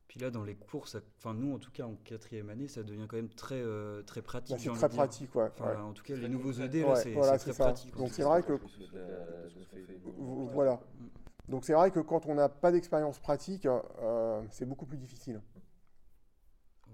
Puis 0.08 0.20
là, 0.22 0.32
dans 0.32 0.44
les 0.44 0.56
cours, 0.56 0.88
ça- 0.88 1.02
enfin 1.18 1.34
nous, 1.34 1.54
en 1.54 1.60
tout 1.60 1.72
cas 1.72 1.84
en 1.84 1.96
quatrième 2.06 2.50
année, 2.50 2.68
ça 2.68 2.82
devient 2.82 3.06
quand 3.10 3.18
même 3.18 3.30
très, 3.30 3.62
euh, 3.62 4.02
très 4.04 4.22
pratique. 4.22 4.56
Bah, 4.56 4.62
c'est 4.64 4.72
très 4.72 4.90
pratique, 4.90 5.36
ouais. 5.36 5.50
Enfin, 5.60 5.70
ouais. 5.72 5.76
En 5.82 5.94
tout 5.94 6.04
cas, 6.04 6.16
les 6.16 6.30
nouveaux. 6.30 6.54
ED, 6.54 6.82
là, 6.82 6.88
Ouais, 6.88 6.96
c'est 6.96 7.12
voilà, 7.14 7.38
très 7.38 7.54
ça. 7.54 7.66
pratique. 7.66 7.96
Donc 7.96 8.10
c'est 8.14 8.24
vrai 8.24 8.42
que 8.42 8.54
Vo- 10.04 10.50
voilà. 10.54 10.80
Donc 11.50 11.66
c'est 11.66 11.74
vrai 11.74 11.92
que 11.92 12.00
quand 12.00 12.26
on 12.26 12.36
n'a 12.36 12.50
pas 12.50 12.72
d'expérience 12.72 13.20
pratique, 13.20 13.66
euh, 13.66 14.42
c'est 14.50 14.66
beaucoup 14.66 14.86
plus 14.86 14.98
difficile. 14.98 15.42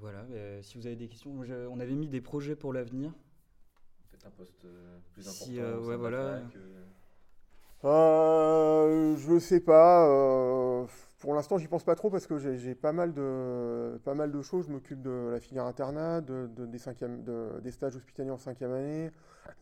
Voilà, 0.03 0.25
euh, 0.31 0.61
si 0.61 0.77
vous 0.77 0.85
avez 0.85 0.97
des 0.97 1.07
questions, 1.07 1.31
on 1.31 1.79
avait 1.79 1.95
mis 1.95 2.09
des 2.09 2.19
projets 2.19 2.57
pour 2.57 2.73
l'avenir. 2.73 3.13
Peut-être 4.11 4.27
un 4.27 4.31
poste 4.31 4.65
euh, 4.65 4.97
plus 5.13 5.23
Si, 5.25 5.51
important. 5.57 5.63
euh, 5.63 5.81
sein 5.81 5.87
ouais, 5.87 5.95
voilà. 5.95 6.17
euh, 6.17 6.83
Euh, 7.85 9.15
je 9.15 9.39
sais 9.39 9.61
pas. 9.61 10.05
euh, 10.09 10.85
pour 11.19 11.33
l'instant, 11.33 11.57
j'y 11.57 11.69
pense 11.69 11.85
pas 11.85 11.95
trop 11.95 12.09
parce 12.09 12.27
que 12.27 12.37
j'ai 12.37 12.75
pas 12.75 12.91
mal 12.91 13.13
de 13.13 13.97
pas 14.03 14.13
mal 14.13 14.29
de 14.33 14.41
choses. 14.41 14.65
Je 14.67 14.73
m'occupe 14.73 15.01
de 15.01 15.29
la 15.31 15.39
filière 15.39 15.63
internat, 15.67 16.19
de, 16.19 16.47
de- 16.47 16.65
des 16.65 16.79
de- 17.23 17.61
des 17.61 17.71
stages 17.71 17.95
hospitaliers 17.95 18.31
en 18.31 18.37
cinquième 18.37 18.73
année, 18.73 19.09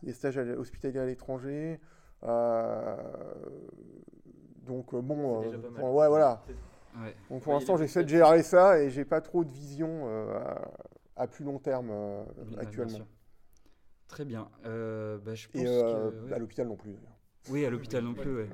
des 0.02 0.12
stages 0.12 0.38
à- 0.38 0.58
hospitaliers 0.58 0.98
à 0.98 1.06
l'étranger. 1.06 1.78
Euh, 2.24 2.96
donc 4.66 4.92
bon, 4.92 5.40
euh, 5.40 5.44
déjà 5.44 5.58
pas 5.58 5.70
mal. 5.70 5.82
bon, 5.82 5.92
ouais, 6.00 6.08
voilà. 6.08 6.42
Ouais. 6.94 7.14
Donc 7.30 7.42
pour 7.42 7.52
Ouais, 7.52 7.58
l'instant, 7.58 7.76
j'essaie 7.76 8.04
de 8.04 8.08
gérer 8.08 8.42
ça 8.42 8.80
et 8.80 8.90
j'ai 8.90 9.04
pas 9.04 9.20
trop 9.20 9.44
de 9.44 9.50
vision 9.52 10.06
euh, 10.06 10.34
à, 11.16 11.22
à 11.22 11.26
plus 11.26 11.44
long 11.44 11.58
terme 11.58 11.90
euh, 11.90 12.24
bah, 12.36 12.44
bien 12.44 12.58
actuellement. 12.58 12.98
Très 14.08 14.24
bien. 14.24 14.48
Euh, 14.66 15.18
bah, 15.18 15.34
je 15.34 15.48
pense 15.48 15.54
Et 15.62 15.66
euh, 15.66 16.10
que, 16.10 16.26
ouais. 16.26 16.32
à 16.34 16.38
l'hôpital 16.38 16.68
non 16.68 16.76
plus. 16.76 16.92
d'ailleurs. 16.92 17.18
Oui, 17.48 17.64
à 17.64 17.70
l'hôpital 17.70 18.04
non 18.04 18.14
plus. 18.14 18.46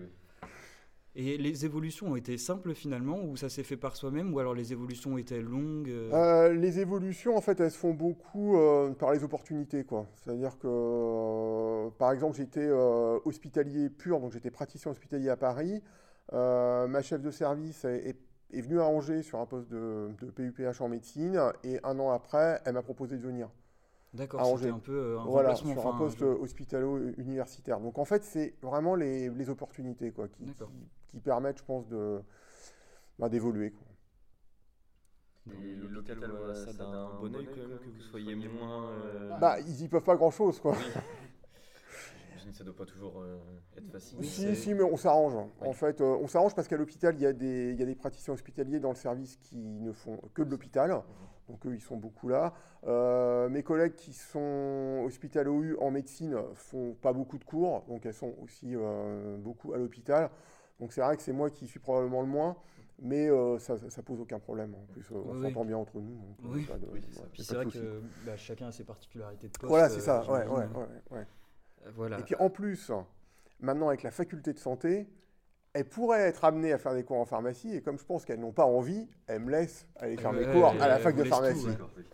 Et 1.14 1.36
les 1.36 1.64
évolutions 1.66 2.08
ont 2.12 2.16
été 2.16 2.38
simples 2.38 2.74
finalement, 2.74 3.22
ou 3.22 3.36
ça 3.36 3.48
s'est 3.48 3.62
fait 3.64 3.76
par 3.76 3.96
soi-même, 3.96 4.32
ou 4.32 4.38
alors 4.38 4.54
les 4.54 4.72
évolutions 4.72 5.18
été 5.18 5.40
longues 5.42 5.90
euh, 5.90 6.10
Euh, 6.12 6.54
les 6.54 6.80
évolutions, 6.80 7.36
en 7.36 7.42
fait, 7.42 7.60
elles 7.60 7.70
se 7.70 7.76
font 7.76 7.92
beaucoup 7.92 8.56
euh, 8.56 8.92
par 8.94 9.12
les 9.12 9.24
opportunités, 9.24 9.84
quoi. 9.84 10.06
C'est-à-dire 10.16 10.58
que, 10.58 10.66
euh, 10.66 11.90
par 11.98 12.12
exemple, 12.12 12.36
j'étais 12.38 12.66
euh, 12.66 13.18
hospitalier 13.26 13.90
pur, 13.90 14.18
donc 14.20 14.32
j'étais 14.32 14.50
praticien 14.50 14.90
hospitalier 14.90 15.28
à 15.28 15.36
Paris. 15.36 15.82
Euh, 16.32 16.86
ma 16.86 17.02
chef 17.02 17.20
de 17.20 17.30
service 17.30 17.84
est, 17.84 18.08
est- 18.10 18.27
est 18.52 18.60
venue 18.60 18.80
à 18.80 18.84
Angers 18.86 19.22
sur 19.22 19.38
un 19.40 19.46
poste 19.46 19.68
de, 19.68 20.10
de 20.20 20.30
PUPH 20.30 20.80
en 20.80 20.88
médecine, 20.88 21.40
et 21.64 21.78
un 21.84 21.98
an 21.98 22.10
après, 22.10 22.60
elle 22.64 22.74
m'a 22.74 22.82
proposé 22.82 23.16
de 23.16 23.22
venir. 23.22 23.48
D'accord, 24.14 24.40
à 24.40 24.44
c'était 24.44 24.54
Angers. 24.54 24.70
un 24.70 24.78
peu 24.78 24.92
euh, 24.92 25.18
un 25.18 25.24
Voilà, 25.24 25.50
remplacement. 25.50 25.72
sur 25.72 25.86
un 25.86 25.98
poste 25.98 26.18
je- 26.20 26.24
hospitalo-universitaire. 26.24 27.80
Donc, 27.80 27.98
en 27.98 28.04
fait, 28.04 28.24
c'est 28.24 28.54
vraiment 28.62 28.94
les, 28.94 29.28
les 29.30 29.50
opportunités, 29.50 30.10
quoi, 30.12 30.28
qui, 30.28 30.44
qui- 30.44 30.88
qui 31.08 31.20
permettent, 31.20 31.58
je 31.58 31.64
pense, 31.64 31.86
de 31.88 32.20
bah, 33.18 33.28
d'évoluer, 33.28 33.70
quoi. 33.72 33.86
Et 35.62 35.74
l'hôpital 35.76 36.32
ça 36.54 36.72
d'un 36.72 37.08
bon 37.20 37.34
oeil 37.36 37.46
quand 37.46 37.56
même, 37.68 37.78
que 37.78 37.88
vous 37.90 38.02
soyez 38.02 38.34
moins. 38.34 38.90
euh, 38.92 39.38
Bah, 39.40 39.58
ils 39.60 39.82
y 39.82 39.88
peuvent 39.88 40.02
pas 40.02 40.16
grand-chose, 40.16 40.58
quoi. 40.60 40.72
oui. 40.72 40.84
J'imagine 42.48 42.52
que 42.52 42.58
ça 42.58 42.64
doit 42.64 42.76
pas 42.76 42.86
toujours 42.86 43.20
euh, 43.20 43.38
être 43.76 43.90
facile. 43.90 44.24
Si, 44.24 44.56
si, 44.56 44.74
mais 44.74 44.82
on 44.82 44.96
s'arrange. 44.96 45.34
Oui. 45.34 45.68
En 45.68 45.72
fait, 45.72 46.00
euh, 46.00 46.16
on 46.20 46.26
s'arrange 46.26 46.54
parce 46.54 46.68
qu'à 46.68 46.76
l'hôpital, 46.76 47.14
il 47.16 47.22
y, 47.22 47.26
a 47.26 47.32
des- 47.32 47.70
il 47.72 47.78
y 47.78 47.82
a 47.82 47.86
des 47.86 47.94
praticiens 47.94 48.34
hospitaliers 48.34 48.80
dans 48.80 48.90
le 48.90 48.94
service 48.96 49.36
qui 49.36 49.56
ne 49.56 49.92
font 49.92 50.18
que 50.34 50.42
de 50.42 50.50
l'hôpital. 50.50 51.02
Donc, 51.48 51.64
eux, 51.66 51.74
ils 51.74 51.80
sont 51.80 51.96
beaucoup 51.96 52.28
là. 52.28 52.52
Euh, 52.86 53.48
mes 53.48 53.62
collègues 53.62 53.94
qui 53.94 54.12
sont 54.12 55.02
hospitalo-U 55.06 55.76
en 55.80 55.90
médecine 55.90 56.36
font 56.54 56.94
pas 57.00 57.12
beaucoup 57.12 57.38
de 57.38 57.44
cours. 57.44 57.84
Donc, 57.88 58.04
elles 58.06 58.12
sont 58.14 58.34
aussi 58.42 58.74
euh, 58.74 59.36
beaucoup 59.38 59.72
à 59.72 59.78
l'hôpital. 59.78 60.30
Donc, 60.78 60.92
c'est 60.92 61.00
vrai 61.00 61.16
que 61.16 61.22
c'est 61.22 61.32
moi 61.32 61.50
qui 61.50 61.66
suis 61.66 61.80
probablement 61.80 62.20
le 62.22 62.28
moins. 62.28 62.56
Mais 63.00 63.30
euh, 63.30 63.58
ça, 63.60 63.78
ça, 63.78 63.88
ça 63.90 64.02
pose 64.02 64.20
aucun 64.20 64.40
problème. 64.40 64.74
En 64.74 64.92
plus, 64.92 65.06
euh, 65.12 65.22
on 65.24 65.34
Oui, 65.36 65.42
s'entend 65.48 65.64
bien 65.64 65.76
entre 65.76 66.00
nous. 66.00 66.16
donc, 66.16 66.36
euh, 66.44 66.48
Oui. 66.48 66.66
Oui, 66.92 67.00
c'est 67.36 67.50
ouais, 67.56 67.64
vrai 67.64 67.66
que 67.72 68.00
bah, 68.26 68.36
chacun 68.36 68.66
a 68.66 68.72
ses 68.72 68.82
particularités 68.84 69.46
de 69.46 69.52
poste. 69.52 69.68
Voilà, 69.68 69.88
c'est 69.88 69.98
euh, 69.98 70.00
ça. 70.00 70.18
Ouais, 70.30 70.42
j'imagine. 70.44 70.72
ouais, 70.74 70.82
ouais, 70.82 70.88
ouais. 71.12 71.18
Euh, 71.20 71.24
Voilà. 71.94 72.18
Et 72.18 72.22
puis 72.22 72.34
en 72.38 72.50
plus, 72.50 72.90
maintenant 73.60 73.88
avec 73.88 74.02
la 74.02 74.10
faculté 74.10 74.52
de 74.52 74.58
santé, 74.58 75.08
elles 75.72 75.88
pourraient 75.88 76.22
être 76.22 76.44
amenées 76.44 76.72
à 76.72 76.78
faire 76.78 76.94
des 76.94 77.04
cours 77.04 77.18
en 77.18 77.24
pharmacie, 77.24 77.74
et 77.74 77.82
comme 77.82 77.98
je 77.98 78.04
pense 78.04 78.24
qu'elles 78.24 78.40
n'ont 78.40 78.52
pas 78.52 78.64
envie, 78.64 79.08
elles 79.26 79.40
me 79.40 79.50
laissent 79.50 79.86
aller 79.96 80.16
faire 80.16 80.32
mes 80.32 80.46
cours 80.46 80.68
à 80.68 80.88
la 80.88 80.98
fac 80.98 81.14
de 81.14 81.22
tout, 81.22 81.28
pharmacie. 81.28 81.66
ouais. 81.66 82.04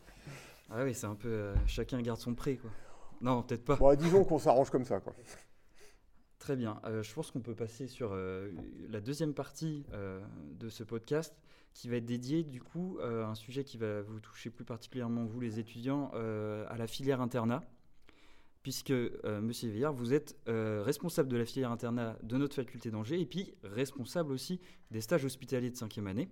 Ah 0.71 0.85
oui, 0.85 0.95
c'est 0.95 1.07
un 1.07 1.15
peu 1.15 1.29
euh, 1.29 1.55
chacun 1.67 2.01
garde 2.01 2.19
son 2.19 2.35
pré 2.35 2.57
quoi. 2.57 2.71
Non, 3.21 3.43
peut-être 3.43 3.65
pas. 3.65 3.77
Bon, 3.77 3.95
disons 3.97 4.25
qu'on 4.25 4.39
s'arrange 4.39 4.71
comme 4.71 4.85
ça, 4.85 5.01
quoi. 5.01 5.15
Très 6.39 6.57
bien. 6.57 6.81
Euh, 6.85 7.03
je 7.03 7.15
pense 7.15 7.31
qu'on 7.31 7.41
peut 7.41 7.55
passer 7.55 7.87
sur 7.87 8.11
euh, 8.13 8.51
la 8.91 9.01
deuxième 9.01 9.35
partie 9.35 9.87
de 10.59 10.69
ce 10.69 10.83
podcast 10.83 11.35
qui 11.73 11.89
va 11.89 11.97
être 11.97 12.05
dédiée 12.05 12.43
du 12.43 12.61
coup 12.61 12.99
à 13.03 13.27
un 13.27 13.35
sujet 13.35 13.65
qui 13.65 13.79
va 13.79 14.03
vous 14.03 14.21
toucher 14.21 14.51
plus 14.51 14.65
particulièrement 14.65 15.25
vous 15.25 15.41
les 15.41 15.59
étudiants 15.59 16.11
à 16.13 16.77
la 16.77 16.87
filière 16.87 17.21
internat. 17.21 17.63
Puisque, 18.65 18.93
euh, 18.93 19.43
Monsieur 19.43 19.69
Veillard, 19.69 19.93
vous 19.93 20.15
êtes 20.15 20.39
euh, 20.49 20.83
responsable 20.83 21.29
de 21.29 21.37
la 21.37 21.45
filière 21.45 21.71
internat 21.71 22.17
de 22.23 22.39
notre 22.39 22.55
faculté 22.55 22.91
d'Angers 22.91 23.21
et 23.21 23.27
puis 23.27 23.53
responsable 23.63 24.33
aussi 24.33 24.59
des 24.91 25.03
stages 25.03 25.23
hospitaliers 25.23 25.69
de 25.69 25.77
cinquième 25.77 26.07
année. 26.07 26.31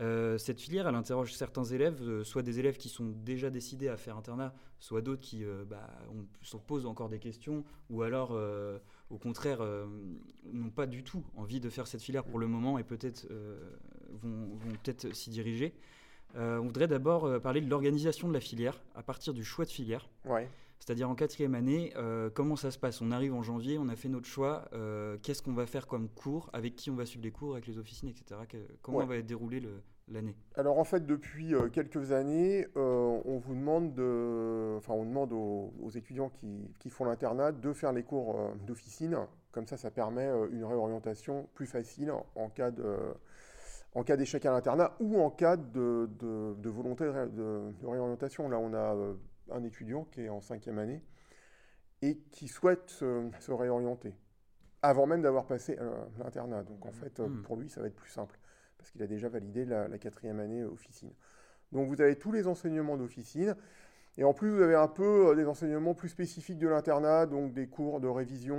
Euh, 0.00 0.38
cette 0.38 0.58
filière, 0.58 0.88
elle 0.88 0.94
interroge 0.94 1.34
certains 1.34 1.64
élèves, 1.64 2.00
euh, 2.00 2.24
soit 2.24 2.40
des 2.40 2.60
élèves 2.60 2.78
qui 2.78 2.88
sont 2.88 3.04
déjà 3.04 3.50
décidés 3.50 3.88
à 3.88 3.98
faire 3.98 4.16
internat, 4.16 4.54
soit 4.78 5.02
d'autres 5.02 5.20
qui 5.20 5.44
bah, 5.68 5.86
se 6.40 6.56
posent 6.56 6.86
encore 6.86 7.10
des 7.10 7.18
questions, 7.18 7.62
ou 7.90 8.00
alors, 8.00 8.30
au 9.10 9.18
contraire, 9.18 9.60
n'ont 10.50 10.70
pas 10.70 10.86
du 10.86 11.04
tout 11.04 11.22
envie 11.36 11.60
de 11.60 11.68
faire 11.68 11.86
cette 11.86 12.00
filière 12.00 12.24
pour 12.24 12.38
le 12.38 12.46
moment 12.46 12.78
et 12.78 12.84
peut-être 12.84 13.28
vont 14.22 14.56
peut-être 14.82 15.14
s'y 15.14 15.28
diriger. 15.28 15.74
Euh, 16.36 16.58
on 16.58 16.66
voudrait 16.66 16.86
d'abord 16.86 17.24
euh, 17.26 17.38
parler 17.40 17.60
de 17.60 17.68
l'organisation 17.68 18.28
de 18.28 18.32
la 18.34 18.40
filière 18.40 18.80
à 18.94 19.02
partir 19.02 19.34
du 19.34 19.44
choix 19.44 19.64
de 19.64 19.70
filière. 19.70 20.08
Ouais. 20.24 20.48
C'est-à-dire 20.78 21.10
en 21.10 21.14
quatrième 21.14 21.54
année, 21.54 21.92
euh, 21.96 22.30
comment 22.32 22.56
ça 22.56 22.70
se 22.70 22.78
passe? 22.78 23.00
On 23.02 23.10
arrive 23.10 23.34
en 23.34 23.42
janvier, 23.42 23.78
on 23.78 23.88
a 23.88 23.96
fait 23.96 24.08
notre 24.08 24.26
choix, 24.26 24.64
qu'est-ce 25.22 25.42
qu'on 25.42 25.52
va 25.52 25.66
faire 25.66 25.86
comme 25.86 26.08
cours, 26.08 26.48
avec 26.54 26.74
qui 26.74 26.90
on 26.90 26.94
va 26.96 27.04
suivre 27.04 27.24
les 27.24 27.30
cours, 27.32 27.52
avec 27.52 27.66
les 27.66 27.76
officines, 27.78 28.08
etc. 28.08 28.40
Que- 28.48 28.56
comment 28.80 28.98
Ouais. 28.98 29.06
va 29.06 29.16
être 29.16 29.26
déroulée 29.26 29.60
le- 29.60 29.82
l'année? 30.08 30.34
Alors 30.54 30.78
en 30.78 30.84
fait, 30.84 31.04
depuis 31.04 31.52
quelques 31.72 32.12
années, 32.12 32.66
on 32.76 33.38
vous 33.44 33.54
demande 33.54 33.92
de, 33.94 34.74
enfin, 34.78 34.94
on 34.94 35.04
demande 35.04 35.32
aux, 35.34 35.74
aux 35.82 35.90
étudiants 35.90 36.30
qui, 36.30 36.70
qui 36.78 36.88
font 36.88 37.04
l'internat 37.04 37.52
de 37.52 37.72
faire 37.74 37.92
les 37.92 38.02
cours 38.02 38.38
d'officine. 38.66 39.18
Comme 39.52 39.66
ça, 39.66 39.76
ça 39.76 39.90
permet 39.90 40.30
une 40.50 40.64
réorientation 40.64 41.46
plus 41.54 41.66
facile 41.66 42.10
en 42.36 42.48
cas 42.48 42.70
de, 42.70 42.96
en 43.94 44.04
cas 44.04 44.16
d'échec 44.16 44.44
à 44.46 44.52
l'internat 44.52 44.96
ou 45.00 45.20
en 45.20 45.30
cas 45.30 45.56
de, 45.56 46.08
de- 46.18 46.54
de 46.56 46.68
volonté 46.70 47.04
de, 47.04 47.10
ré- 47.10 47.28
de- 47.28 47.72
de 47.80 47.86
réorientation. 47.86 48.48
Là, 48.48 48.58
on 48.58 48.72
a 48.72 48.94
euh, 48.94 49.14
un 49.50 49.64
étudiant 49.64 50.04
qui 50.04 50.22
est 50.22 50.28
en 50.28 50.40
cinquième 50.40 50.78
année 50.78 51.02
et 52.02 52.18
qui 52.30 52.48
souhaite 52.48 52.88
se, 52.90 53.28
se 53.40 53.52
réorienter 53.52 54.14
avant 54.82 55.06
même 55.06 55.22
d'avoir 55.22 55.46
passé 55.46 55.76
euh, 55.80 55.90
l'internat. 56.18 56.62
Donc 56.62 56.86
en 56.86 56.92
fait, 56.92 57.20
euh, 57.20 57.28
Mhm. 57.28 57.42
pour 57.42 57.56
lui, 57.56 57.68
ça 57.68 57.80
va 57.80 57.88
être 57.88 57.96
plus 57.96 58.10
simple 58.10 58.38
parce 58.78 58.90
qu'il 58.90 59.02
a 59.02 59.06
déjà 59.06 59.28
validé 59.28 59.64
la, 59.66 59.88
la 59.88 59.98
quatrième 59.98 60.40
année 60.40 60.64
officine. 60.64 61.12
Donc 61.72 61.88
vous 61.88 62.00
avez 62.00 62.16
tous 62.16 62.32
les 62.32 62.46
enseignements 62.46 62.96
d'officine. 62.96 63.54
Et 64.16 64.24
en 64.24 64.32
plus, 64.32 64.50
vous 64.50 64.60
avez 64.62 64.74
un 64.74 64.88
peu 64.88 65.34
des 65.36 65.46
enseignements 65.46 65.94
plus 65.94 66.08
spécifiques 66.08 66.58
de 66.58 66.66
l'internat, 66.68 67.26
donc 67.26 67.52
des 67.52 67.68
cours 67.68 68.00
de 68.00 68.08
révision 68.08 68.56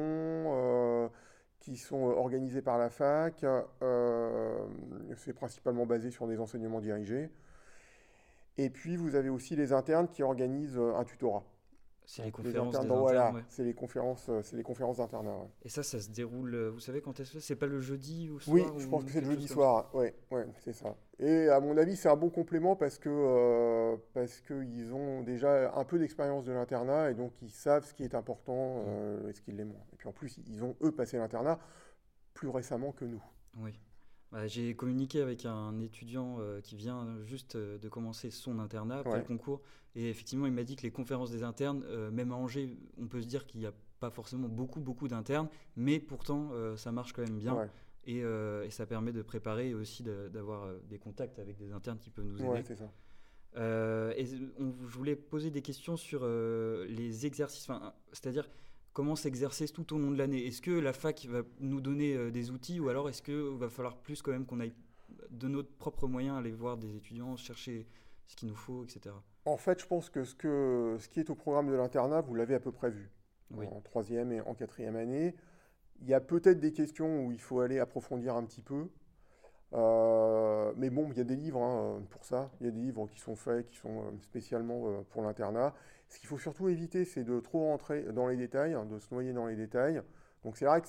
qui 1.62 1.78
sont 1.78 2.10
euh, 2.10 2.14
organisés 2.14 2.62
par 2.62 2.78
la 2.78 2.90
fac. 2.90 3.46
Euh, 3.82 4.66
c'est 5.16 5.34
principalement 5.34 5.86
basé 5.86 6.12
sur 6.12 6.28
des 6.28 6.40
enseignements 6.40 6.82
dirigés. 6.82 7.30
Et 8.58 8.70
puis, 8.70 8.98
vous 8.98 9.16
avez 9.16 9.30
aussi 9.30 9.56
les 9.56 9.72
internes 9.72 10.10
qui 10.10 10.24
organisent 10.24 10.78
euh, 10.78 10.96
un 10.96 11.06
tutorat. 11.06 11.44
C'est 12.06 12.24
les 12.24 12.32
conférences 12.32 12.76
internes, 12.76 12.84
des 12.84 12.90
donc 12.90 13.00
voilà, 13.00 13.32
ouais. 13.32 13.44
c'est 13.48 13.64
les 13.64 13.74
conférences, 13.74 14.28
euh, 14.30 14.42
c'est 14.44 14.58
les 14.58 14.64
conférences 14.64 14.98
d'internat. 14.98 15.32
ouais. 15.38 15.48
Et 15.64 15.70
ça, 15.70 15.82
ça 15.84 16.00
se 16.00 16.10
déroule, 16.10 16.54
euh, 16.56 16.70
vous 16.70 16.80
savez 16.80 17.02
quand 17.02 17.20
est-ce 17.20 17.34
que 17.34 17.40
c'est? 17.40 17.56
Pas 17.56 17.68
le 17.68 17.80
jeudi 17.80 18.30
ou 18.30 18.40
Oui, 18.48 18.62
soir 18.64 18.80
je 18.80 18.88
ou 18.88 18.90
pense 18.90 19.06
que 19.06 19.12
c'est 19.12 19.22
le 19.22 19.28
jeudi 19.28 19.48
soir. 19.48 19.94
Ouais, 19.96 20.14
ouais, 20.32 20.46
c'est 20.60 20.74
ça. 20.74 20.96
Et 21.20 21.48
à 21.48 21.60
mon 21.60 21.78
avis, 21.78 21.96
c'est 21.96 22.10
un 22.10 22.16
bon 22.18 22.30
complément 22.30 22.76
parce 22.76 22.98
que 22.98 23.10
euh, 23.10 23.96
parce 24.14 24.42
qu'ils 24.42 24.92
ont 24.94 25.22
déjà 25.22 25.74
un 25.76 25.84
peu 25.86 26.00
d'expérience 26.00 26.46
de 26.46 26.52
l'internat 26.52 27.12
et 27.12 27.14
donc 27.14 27.32
ils 27.42 27.52
savent 27.52 27.86
ce 27.86 27.94
qui 27.94 28.04
est 28.04 28.16
important 28.16 28.84
euh, 28.88 29.30
et 29.30 29.34
ce 29.34 29.42
qui 29.42 29.52
l'est 29.52 29.64
moins. 29.64 29.84
Et 29.94 29.96
puis 29.96 30.10
en 30.10 30.14
plus, 30.14 30.38
ils 30.48 30.64
ont 30.64 30.76
eux 30.84 30.92
passé 30.92 31.18
l'internat 31.18 31.60
plus 32.34 32.50
récemment 32.50 32.92
que 32.92 33.06
nous. 33.06 33.24
Oui. 33.60 33.80
Bah, 34.32 34.48
J'ai 34.48 34.76
communiqué 34.76 35.22
avec 35.22 35.46
un 35.46 35.80
étudiant 35.82 36.38
euh, 36.40 36.62
qui 36.62 36.76
vient 36.76 37.06
juste 37.26 37.56
euh, 37.56 37.78
de 37.78 37.90
commencer 37.90 38.32
son 38.32 38.60
internat 38.60 39.00
après 39.00 39.12
Ouais. 39.14 39.20
le 39.20 39.26
concours. 39.26 39.62
Et 39.96 40.10
effectivement, 40.10 40.46
il 40.46 40.54
m'a 40.54 40.64
dit 40.64 40.78
que 40.78 40.84
les 40.84 40.92
conférences 40.92 41.32
des 41.32 41.44
internes, 41.44 41.84
euh, 41.88 42.12
même 42.12 42.32
à 42.32 42.36
Angers, 42.36 42.78
on 42.98 43.08
peut 43.08 43.22
se 43.22 43.28
dire 43.28 43.46
qu'il 43.46 43.60
n'y 43.60 43.66
a 43.66 43.74
pas 44.00 44.10
forcément 44.10 44.48
beaucoup, 44.48 44.80
beaucoup 44.80 45.08
d'internes, 45.10 45.48
mais 45.76 46.00
pourtant, 46.00 46.50
ça 46.76 46.92
marche 46.92 47.14
quand 47.14 47.22
même 47.22 47.38
bien. 47.38 47.56
Ouais, 47.56 47.68
Et, 48.06 48.22
et 48.22 48.70
ça 48.72 48.88
permet 48.88 49.12
de 49.12 49.22
préparer 49.22 49.70
et 49.70 49.74
aussi 49.76 50.02
d'avoir 50.02 50.74
des 50.90 50.98
contacts 50.98 51.38
avec 51.38 51.56
des 51.58 51.72
internes 51.72 52.00
qui 52.00 52.10
peuvent 52.10 52.26
nous 52.26 52.40
aider. 52.40 52.48
ouais, 52.48 52.64
c'est 52.64 52.78
ça. 52.78 52.92
Et 54.18 54.26
on, 54.58 54.74
je 54.88 54.98
voulais 54.98 55.16
poser 55.16 55.52
des 55.52 55.62
questions 55.62 55.98
sur 55.98 56.26
les 56.26 57.28
exercices, 57.28 57.68
c'est-à-dire 58.12 58.50
comment 58.94 59.16
s'exercer 59.16 59.68
tout 59.70 59.96
au 59.96 60.00
long 60.00 60.12
de 60.12 60.18
l'année. 60.18 60.46
Est-ce 60.46 60.62
que 60.62 60.72
la 60.72 60.94
fac 60.94 61.26
va 61.30 61.42
nous 61.60 61.82
donner 61.82 62.16
euh, 62.16 62.32
des 62.32 62.52
outils 62.52 62.80
ou 62.80 62.90
alors 62.90 63.10
est-ce 63.10 63.22
qu'il 63.22 63.58
va 63.58 63.70
falloir 63.70 63.98
plus 63.98 64.22
quand 64.22 64.32
même 64.32 64.46
qu'on 64.46 64.60
aille 64.60 64.74
de 65.30 65.48
notre 65.48 65.72
propre 65.78 66.08
moyen 66.08 66.38
aller 66.38 66.52
voir 66.52 66.78
des 66.78 66.96
étudiants, 66.96 67.36
chercher 67.38 67.88
ce 68.28 68.36
qu'il 68.36 68.50
nous 68.50 68.56
faut, 68.56 68.84
etc. 68.84 69.16
En 69.46 69.58
fait, 69.58 69.80
je 69.82 69.86
pense 69.86 70.10
que 70.10 70.24
ce, 70.24 70.36
que 70.36 70.98
ce 71.00 71.10
qui 71.10 71.20
est 71.20 71.30
au 71.30 71.36
programme 71.36 71.68
de 71.68 71.74
l'internat, 71.74 72.22
vous 72.22 72.36
l'avez 72.36 72.56
à 72.56 72.60
peu 72.60 72.72
près 72.72 72.90
vu. 72.90 73.10
Oui. 73.52 73.66
En 73.72 73.82
troisième 73.82 74.32
et 74.32 74.42
en 74.42 74.54
quatrième 74.54 74.96
année. 74.96 75.36
Il 76.02 76.08
y 76.08 76.14
a 76.14 76.22
peut-être 76.22 76.60
des 76.60 76.72
questions 76.72 77.26
où 77.26 77.32
il 77.32 77.42
faut 77.42 77.60
aller 77.60 77.80
approfondir 77.80 78.36
un 78.36 78.44
petit 78.44 78.62
peu. 78.62 78.88
Euh, 79.74 80.74
mais 80.78 80.90
bon, 80.90 81.10
il 81.12 81.18
y 81.18 81.22
a 81.22 81.26
des 81.26 81.36
livres 81.36 81.62
hein, 81.62 82.02
pour 82.10 82.26
ça. 82.26 82.52
Il 82.60 82.66
y 82.66 82.70
a 82.70 82.72
des 82.72 82.80
livres 82.80 83.08
qui 83.08 83.20
sont 83.20 83.36
faits, 83.36 83.68
qui 83.68 83.78
sont 83.78 84.00
euh, 84.00 84.12
spécialement 84.22 85.04
pour 85.10 85.22
l'internat. 85.22 85.74
Ce 86.12 86.20
qu'il 86.20 86.28
faut 86.28 86.38
surtout 86.38 86.68
éviter, 86.68 87.06
c'est 87.06 87.24
de 87.24 87.40
trop 87.40 87.68
rentrer 87.70 88.04
dans 88.12 88.28
les 88.28 88.36
détails, 88.36 88.74
hein, 88.74 88.84
de 88.84 89.00
se 89.00 89.14
noyer 89.14 89.32
dans 89.32 89.46
les 89.46 89.56
détails. 89.56 90.02
Donc 90.44 90.58
c'est 90.58 90.66
vrai 90.66 90.82
que 90.82 90.88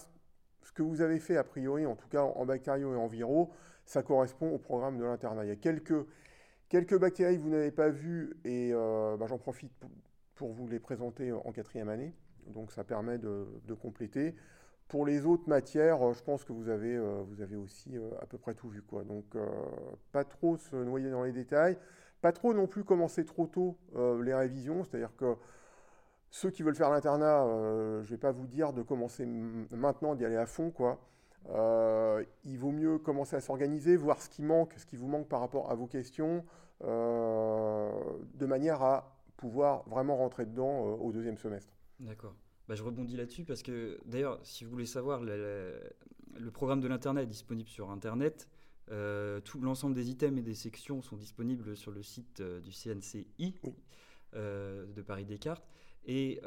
ce 0.64 0.72
que 0.72 0.82
vous 0.82 1.00
avez 1.00 1.20
fait, 1.20 1.36
a 1.36 1.44
priori, 1.44 1.86
en 1.86 1.94
tout 1.94 2.08
cas 2.08 2.22
en 2.22 2.44
bactériaux 2.44 2.92
et 2.92 2.96
en 2.96 3.06
viraux, 3.06 3.52
ça 3.84 4.02
correspond 4.02 4.50
au 4.50 4.58
programme 4.58 4.98
de 4.98 5.04
l'internat. 5.04 5.44
Il 5.44 5.48
y 5.48 5.52
a 5.52 5.56
quelques, 5.56 6.04
quelques 6.68 6.98
bactéries 6.98 7.36
que 7.36 7.42
vous 7.42 7.50
n'avez 7.50 7.70
pas 7.70 7.88
vues 7.88 8.36
et 8.44 8.72
euh, 8.72 9.16
bah, 9.16 9.26
j'en 9.28 9.38
profite 9.38 9.70
pour, 10.34 10.52
vous 10.52 10.66
les 10.66 10.80
présenter 10.80 11.30
en 11.30 11.52
quatrième 11.52 11.88
année. 11.88 12.12
Donc 12.48 12.72
ça 12.72 12.82
permet 12.82 13.18
de, 13.18 13.46
de 13.64 13.74
compléter. 13.74 14.34
Pour 14.88 15.06
les 15.06 15.24
autres 15.24 15.48
matières, 15.48 16.02
euh, 16.02 16.14
je 16.14 16.22
pense 16.24 16.42
que 16.42 16.52
vous 16.52 16.68
avez, 16.68 16.96
euh, 16.96 17.22
vous 17.28 17.42
avez 17.42 17.54
aussi 17.54 17.96
à 18.20 18.26
peu 18.26 18.38
près 18.38 18.54
tout 18.54 18.68
vu. 18.68 18.82
Donc 19.06 19.36
pas 20.10 20.24
trop 20.24 20.56
se 20.56 20.74
noyer 20.74 21.10
dans 21.10 21.22
les 21.22 21.32
détails. 21.32 21.78
Pas 22.22 22.32
trop 22.32 22.54
non 22.54 22.68
plus 22.68 22.84
commencer 22.84 23.24
trop 23.24 23.46
tôt 23.46 23.76
euh, 23.96 24.22
les 24.22 24.32
révisions. 24.32 24.84
C'est-à-dire 24.84 25.14
que 25.16 25.34
ceux 26.30 26.50
qui 26.50 26.62
veulent 26.62 26.76
faire 26.76 26.90
l'internat, 26.90 27.44
euh, 27.44 28.00
je 28.02 28.06
ne 28.06 28.10
vais 28.10 28.20
pas 28.20 28.30
vous 28.30 28.46
dire 28.46 28.72
de 28.72 28.82
commencer 28.82 29.26
maintenant, 29.26 30.14
d'y 30.14 30.24
aller 30.24 30.36
à 30.36 30.46
fond. 30.46 30.70
Quoi. 30.70 30.98
Euh, 31.50 32.24
il 32.44 32.58
vaut 32.58 32.70
mieux 32.70 32.98
commencer 32.98 33.34
à 33.34 33.40
s'organiser, 33.40 33.96
voir 33.96 34.22
ce 34.22 34.30
qui 34.30 34.42
manque, 34.42 34.72
ce 34.76 34.86
qui 34.86 34.96
vous 34.96 35.08
manque 35.08 35.28
par 35.28 35.40
rapport 35.40 35.70
à 35.70 35.74
vos 35.74 35.86
questions, 35.86 36.44
de 36.80 38.46
manière 38.46 38.82
à 38.82 39.18
pouvoir 39.36 39.88
vraiment 39.88 40.16
rentrer 40.16 40.46
dedans 40.46 40.80
au 40.80 41.12
deuxième 41.12 41.38
semestre. 41.38 41.74
D'accord. 42.00 42.34
Bah, 42.68 42.76
je 42.76 42.82
rebondis 42.84 43.16
là-dessus 43.16 43.44
parce 43.44 43.62
que 43.62 43.98
d'ailleurs, 44.06 44.38
si 44.44 44.64
vous 44.64 44.70
voulez 44.70 44.86
savoir, 44.86 45.22
le, 45.22 45.92
programme 46.52 46.80
de 46.80 46.88
l'Internet 46.88 47.24
est 47.24 47.26
disponible 47.26 47.68
sur 47.68 47.90
Internet. 47.90 48.48
Euh, 48.92 49.40
tout 49.40 49.58
l'ensemble 49.60 49.94
des 49.94 50.10
items 50.10 50.38
et 50.38 50.42
des 50.42 50.54
sections 50.54 51.00
sont 51.00 51.16
disponibles 51.16 51.76
sur 51.76 51.90
le 51.92 52.02
site 52.02 52.40
euh, 52.40 52.60
du 52.60 52.70
CNCI 52.70 53.26
Oui. 53.64 53.74
euh, 54.34 54.84
de 54.86 55.00
Paris 55.02 55.24
Descartes. 55.24 55.66
Et 56.04 56.40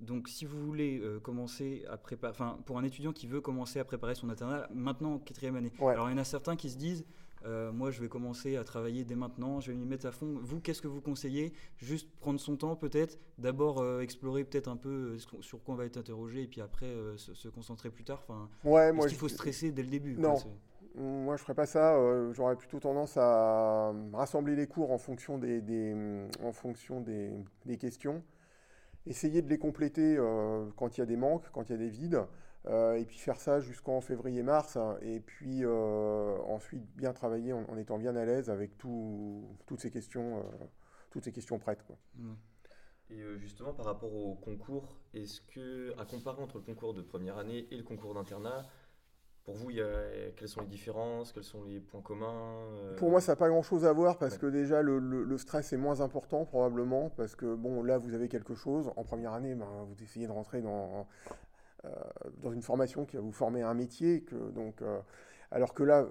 donc, 0.00 0.28
si 0.28 0.44
vous 0.44 0.60
voulez 0.66 1.00
commencer 1.22 1.84
à 1.88 1.96
préparer, 1.96 2.32
enfin, 2.32 2.58
pour 2.66 2.76
un 2.76 2.82
étudiant 2.84 3.12
qui 3.12 3.26
veut 3.28 3.40
commencer 3.40 3.78
à 3.78 3.84
préparer 3.84 4.14
son 4.16 4.28
internat 4.30 4.68
maintenant 4.74 5.14
en 5.14 5.18
quatrième 5.20 5.54
année. 5.56 5.72
Ouais. 5.78 5.92
Alors, 5.92 6.08
il 6.08 6.12
y 6.12 6.14
en 6.14 6.18
a 6.18 6.24
certains 6.24 6.56
qui 6.56 6.68
se 6.68 6.76
disent, 6.76 7.04
moi, 7.44 7.92
je 7.92 8.00
vais 8.00 8.08
commencer 8.08 8.56
à 8.56 8.64
travailler 8.64 9.04
dès 9.04 9.14
maintenant, 9.14 9.60
je 9.60 9.70
vais 9.70 9.76
m'y 9.78 9.86
mettre 9.86 10.06
à 10.06 10.10
fond. 10.10 10.40
Vous, 10.42 10.60
qu'est-ce 10.60 10.82
que 10.82 10.88
vous 10.88 11.00
conseillez? 11.00 11.52
Juste 11.76 12.10
prendre 12.18 12.40
son 12.40 12.56
temps, 12.56 12.74
peut-être. 12.74 13.16
D'abord, 13.38 14.00
explorer 14.00 14.42
peut-être 14.42 14.66
un 14.68 14.76
peu 14.76 15.16
sur 15.40 15.62
quoi 15.62 15.74
on 15.74 15.78
va 15.78 15.84
être 15.84 15.96
interrogé, 15.96 16.42
et 16.42 16.48
puis 16.48 16.60
après, 16.60 16.92
se, 17.18 17.34
se 17.34 17.46
concentrer 17.48 17.90
plus 17.90 18.02
tard. 18.02 18.24
Enfin, 18.26 18.48
Ouais, 18.64 18.88
est-ce 18.88 19.06
qu'il 19.06 19.10
je- 19.14 19.20
faut 19.20 19.28
stresser 19.28 19.70
dès 19.70 19.84
le 19.84 19.88
début 19.88 20.16
Non. 20.16 20.34
quoi, 20.34 20.50
Moi, 20.94 21.36
je 21.36 21.42
ferais 21.42 21.54
pas 21.54 21.66
ça. 21.66 21.94
euh, 21.96 22.32
J'aurais 22.34 22.56
plutôt 22.56 22.78
tendance 22.80 23.16
à 23.16 23.90
euh, 23.90 24.10
rassembler 24.12 24.54
les 24.56 24.66
cours 24.66 24.90
en 24.92 24.98
fonction 24.98 25.38
des, 25.38 25.60
des, 25.62 25.94
en 26.42 26.52
fonction 26.52 27.00
des, 27.00 27.30
des 27.64 27.78
questions. 27.78 28.22
Essayer 29.06 29.42
de 29.42 29.48
les 29.48 29.58
compléter 29.58 30.16
euh, 30.18 30.66
quand 30.76 30.96
il 30.96 31.00
y 31.00 31.02
a 31.02 31.06
des 31.06 31.16
manques, 31.16 31.44
quand 31.52 31.68
il 31.68 31.72
y 31.72 31.74
a 31.74 31.78
des 31.78 31.88
vides. 31.88 32.20
euh, 32.66 32.94
et 32.96 33.04
puis 33.04 33.18
faire 33.18 33.40
ça 33.40 33.60
jusqu'en 33.60 34.00
février-mars. 34.00 34.78
et 35.02 35.20
puis 35.20 35.64
euh, 35.64 36.36
ensuite 36.46 36.84
bien 36.96 37.12
travailler 37.12 37.52
en, 37.52 37.64
en 37.68 37.76
étant 37.78 37.98
bien 37.98 38.14
à 38.16 38.24
l'aise 38.24 38.50
avec 38.50 38.78
tout- 38.78 39.56
toutes 39.66 39.80
ces 39.80 39.90
questions, 39.90 40.38
euh, 40.38 40.42
toutes 41.10 41.24
ces 41.24 41.32
questions 41.32 41.58
prêtes. 41.58 41.82
Quoi. 41.84 41.96
Ouais. 42.20 42.34
Et 43.10 43.38
justement, 43.38 43.74
par 43.74 43.86
rapport 43.86 44.14
au 44.14 44.34
concours, 44.36 44.96
est-ce 45.12 45.40
que, 45.42 45.92
à 45.98 46.06
comparer 46.06 46.40
entre 46.42 46.56
le 46.58 46.64
concours 46.64 46.94
de 46.94 47.02
première 47.02 47.36
année 47.36 47.66
et 47.70 47.76
le 47.76 47.82
concours 47.82 48.14
d'internat, 48.14 48.66
pour 49.44 49.54
vous, 49.54 49.70
quelles 50.36 50.48
sont 50.48 50.60
les 50.60 50.68
différences, 50.68 51.32
quels 51.32 51.44
sont 51.44 51.64
les 51.64 51.80
points 51.80 52.00
communs 52.00 52.54
Pour 52.96 53.10
moi, 53.10 53.20
ça 53.20 53.32
n'a 53.32 53.36
pas 53.36 53.48
grand-chose 53.48 53.84
à 53.84 53.92
voir 53.92 54.18
parce 54.18 54.38
que 54.38 54.46
déjà, 54.46 54.82
le, 54.82 55.38
stress 55.38 55.72
est 55.72 55.76
moins 55.76 56.00
important 56.00 56.44
probablement 56.44 57.10
parce 57.10 57.34
que, 57.34 57.54
bon, 57.54 57.82
là, 57.82 57.98
vous 57.98 58.14
avez 58.14 58.28
quelque 58.28 58.54
chose. 58.54 58.92
En 58.96 59.02
première 59.02 59.32
année, 59.32 59.54
ben, 59.54 59.66
vous 59.88 60.02
essayez 60.02 60.26
de 60.26 60.32
rentrer 60.32 60.62
dans, 60.62 61.08
dans 62.42 62.52
une 62.52 62.62
formation 62.62 63.04
qui 63.04 63.16
va 63.16 63.22
vous 63.22 63.32
former 63.32 63.62
à 63.62 63.68
un 63.68 63.74
métier. 63.74 64.22
Que, 64.22 64.50
donc, 64.52 64.80
alors 65.50 65.74
que 65.74 65.82
là, 65.82 66.06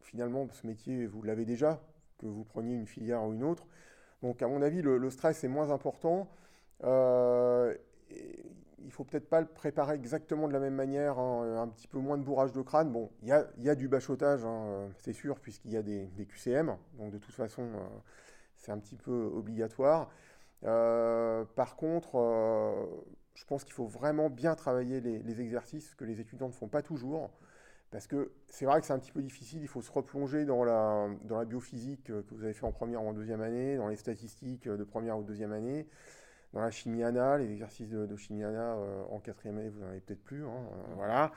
finalement, 0.00 0.48
ce 0.52 0.66
métier, 0.66 1.06
vous 1.06 1.22
l'avez 1.22 1.44
déjà, 1.44 1.80
que 2.18 2.26
vous 2.26 2.44
preniez 2.44 2.74
une 2.74 2.86
filière 2.86 3.24
ou 3.24 3.32
une 3.32 3.44
autre. 3.44 3.66
Donc, 4.22 4.42
à 4.42 4.48
mon 4.48 4.60
avis, 4.62 4.82
le, 4.82 5.10
stress 5.10 5.44
est 5.44 5.48
moins 5.48 5.70
important. 5.70 6.28
Euh, 6.84 7.74
il 8.84 8.92
faut 8.92 9.04
peut-être 9.04 9.28
pas 9.28 9.40
le 9.40 9.46
préparer 9.46 9.94
exactement 9.94 10.48
de 10.48 10.52
la 10.52 10.60
même 10.60 10.74
manière, 10.74 11.18
hein, 11.18 11.62
un 11.62 11.68
petit 11.68 11.88
peu 11.88 11.98
moins 11.98 12.18
de 12.18 12.22
bourrage 12.22 12.52
de 12.52 12.62
crâne. 12.62 12.90
Bon, 12.90 13.10
il 13.22 13.28
y 13.28 13.68
a, 13.68 13.74
du 13.74 13.88
bachotage, 13.88 14.44
hein, 14.44 14.88
c'est 14.98 15.12
sûr, 15.12 15.38
puisqu'il 15.40 15.72
y 15.72 15.76
a 15.76 15.82
des, 15.82 16.08
QCM. 16.28 16.76
Donc, 16.98 17.12
de 17.12 17.18
toute 17.18 17.34
façon, 17.34 17.62
euh, 17.62 17.78
c'est 18.56 18.72
un 18.72 18.78
petit 18.78 18.96
peu 18.96 19.30
obligatoire. 19.34 20.10
Euh, 20.64 21.44
par 21.56 21.76
contre, 21.76 22.16
euh, 22.16 22.86
je 23.34 23.44
pense 23.44 23.64
qu'il 23.64 23.72
faut 23.72 23.86
vraiment 23.86 24.30
bien 24.30 24.54
travailler 24.54 25.00
les, 25.00 25.40
exercices 25.40 25.94
que 25.94 26.04
les 26.04 26.20
étudiants 26.20 26.48
ne 26.48 26.52
font 26.52 26.68
pas 26.68 26.82
toujours. 26.82 27.30
Parce 27.90 28.06
que 28.06 28.32
c'est 28.46 28.66
vrai 28.66 28.80
que 28.80 28.86
c'est 28.86 28.92
un 28.92 29.00
petit 29.00 29.10
peu 29.10 29.20
difficile, 29.20 29.62
il 29.62 29.68
faut 29.68 29.82
se 29.82 29.90
replonger 29.90 30.44
dans 30.44 30.62
la 30.62 31.44
biophysique 31.44 32.04
que 32.04 32.24
vous 32.30 32.44
avez 32.44 32.52
fait 32.52 32.64
en 32.64 32.70
première 32.70 33.02
ou 33.02 33.08
en 33.08 33.12
deuxième 33.12 33.40
année, 33.40 33.76
dans 33.76 33.88
les 33.88 33.96
statistiques 33.96 34.68
de 34.68 34.84
première 34.84 35.18
ou 35.18 35.24
deuxième 35.24 35.50
année, 35.50 35.88
dans 36.52 36.60
la 36.60 36.70
chimie 36.70 37.02
ana, 37.02 37.38
les 37.38 37.50
exercices 37.50 37.88
de, 37.88 38.16
chimie 38.16 38.44
ana 38.44 38.74
euh, 38.74 39.02
en 39.10 39.20
quatrième 39.20 39.58
année, 39.58 39.68
vous 39.68 39.80
n'en 39.80 39.88
avez 39.88 40.00
peut-être 40.00 40.22
plus. 40.22 40.44
Hein, 40.44 40.50
euh, 40.50 40.94
voilà. 40.96 41.32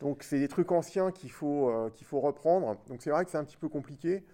Donc 0.00 0.22
c'est 0.22 0.38
des 0.38 0.48
trucs 0.48 0.72
anciens 0.72 1.12
qu'il 1.12 1.30
faut, 1.30 1.70
euh, 1.70 1.90
qu'il 1.90 2.06
faut 2.06 2.20
reprendre. 2.20 2.76
Donc 2.88 3.02
c'est 3.02 3.10
vrai 3.10 3.24
que 3.24 3.30
c'est 3.30 3.38
un 3.38 3.44
petit 3.44 3.56
peu 3.56 3.68
compliqué. 3.68 4.24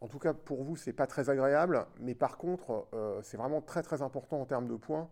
En 0.00 0.08
tout 0.08 0.18
cas, 0.18 0.34
pour 0.34 0.64
vous, 0.64 0.74
c'est 0.74 0.92
pas 0.92 1.06
très 1.06 1.30
agréable, 1.30 1.86
mais 2.00 2.16
par 2.16 2.36
contre, 2.36 2.88
c'est 3.22 3.36
vraiment 3.36 3.60
très 3.60 3.82
très 3.82 4.02
important 4.02 4.40
en 4.40 4.46
termes 4.46 4.66
de 4.66 4.74
points. 4.74 5.08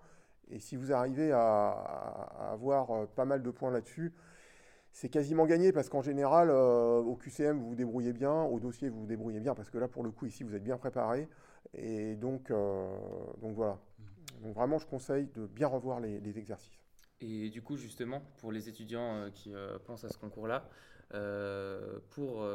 Et 0.50 0.58
si 0.58 0.74
vous 0.74 0.92
arrivez 0.92 1.30
à, 1.30 1.38
à 1.38 2.50
avoir 2.50 3.06
pas 3.10 3.24
mal 3.24 3.40
de 3.40 3.50
points 3.52 3.70
là-dessus, 3.70 4.12
c'est 4.92 5.08
quasiment 5.08 5.46
gagné 5.46 5.72
parce 5.72 5.88
qu'en 5.88 6.02
général, 6.02 6.50
euh, 6.50 7.00
au 7.00 7.14
QCM, 7.16 7.58
vous 7.58 7.70
vous 7.70 7.74
débrouillez 7.74 8.12
bien, 8.12 8.42
au 8.42 8.58
dossier, 8.58 8.88
vous 8.88 9.00
vous 9.00 9.06
débrouillez 9.06 9.40
bien 9.40 9.54
parce 9.54 9.70
que 9.70 9.78
là, 9.78 9.88
pour 9.88 10.02
le 10.02 10.10
coup, 10.10 10.26
ici, 10.26 10.42
vous 10.42 10.54
êtes 10.54 10.64
bien 10.64 10.76
préparé. 10.76 11.28
Et 11.74 12.16
donc, 12.16 12.50
euh, 12.50 12.88
donc 13.40 13.54
voilà. 13.54 13.78
Donc 14.42 14.54
vraiment, 14.54 14.78
je 14.78 14.86
conseille 14.86 15.26
de 15.34 15.46
bien 15.46 15.66
revoir 15.66 16.00
les, 16.00 16.38
exercices. 16.38 16.78
Et 17.20 17.50
du 17.50 17.62
coup, 17.62 17.76
justement, 17.76 18.22
pour 18.38 18.50
les 18.52 18.68
étudiants 18.68 19.16
euh, 19.16 19.30
qui 19.30 19.52
pensent 19.86 20.04
à 20.04 20.08
ce 20.08 20.18
concours-là, 20.18 20.68
pour. 22.10 22.46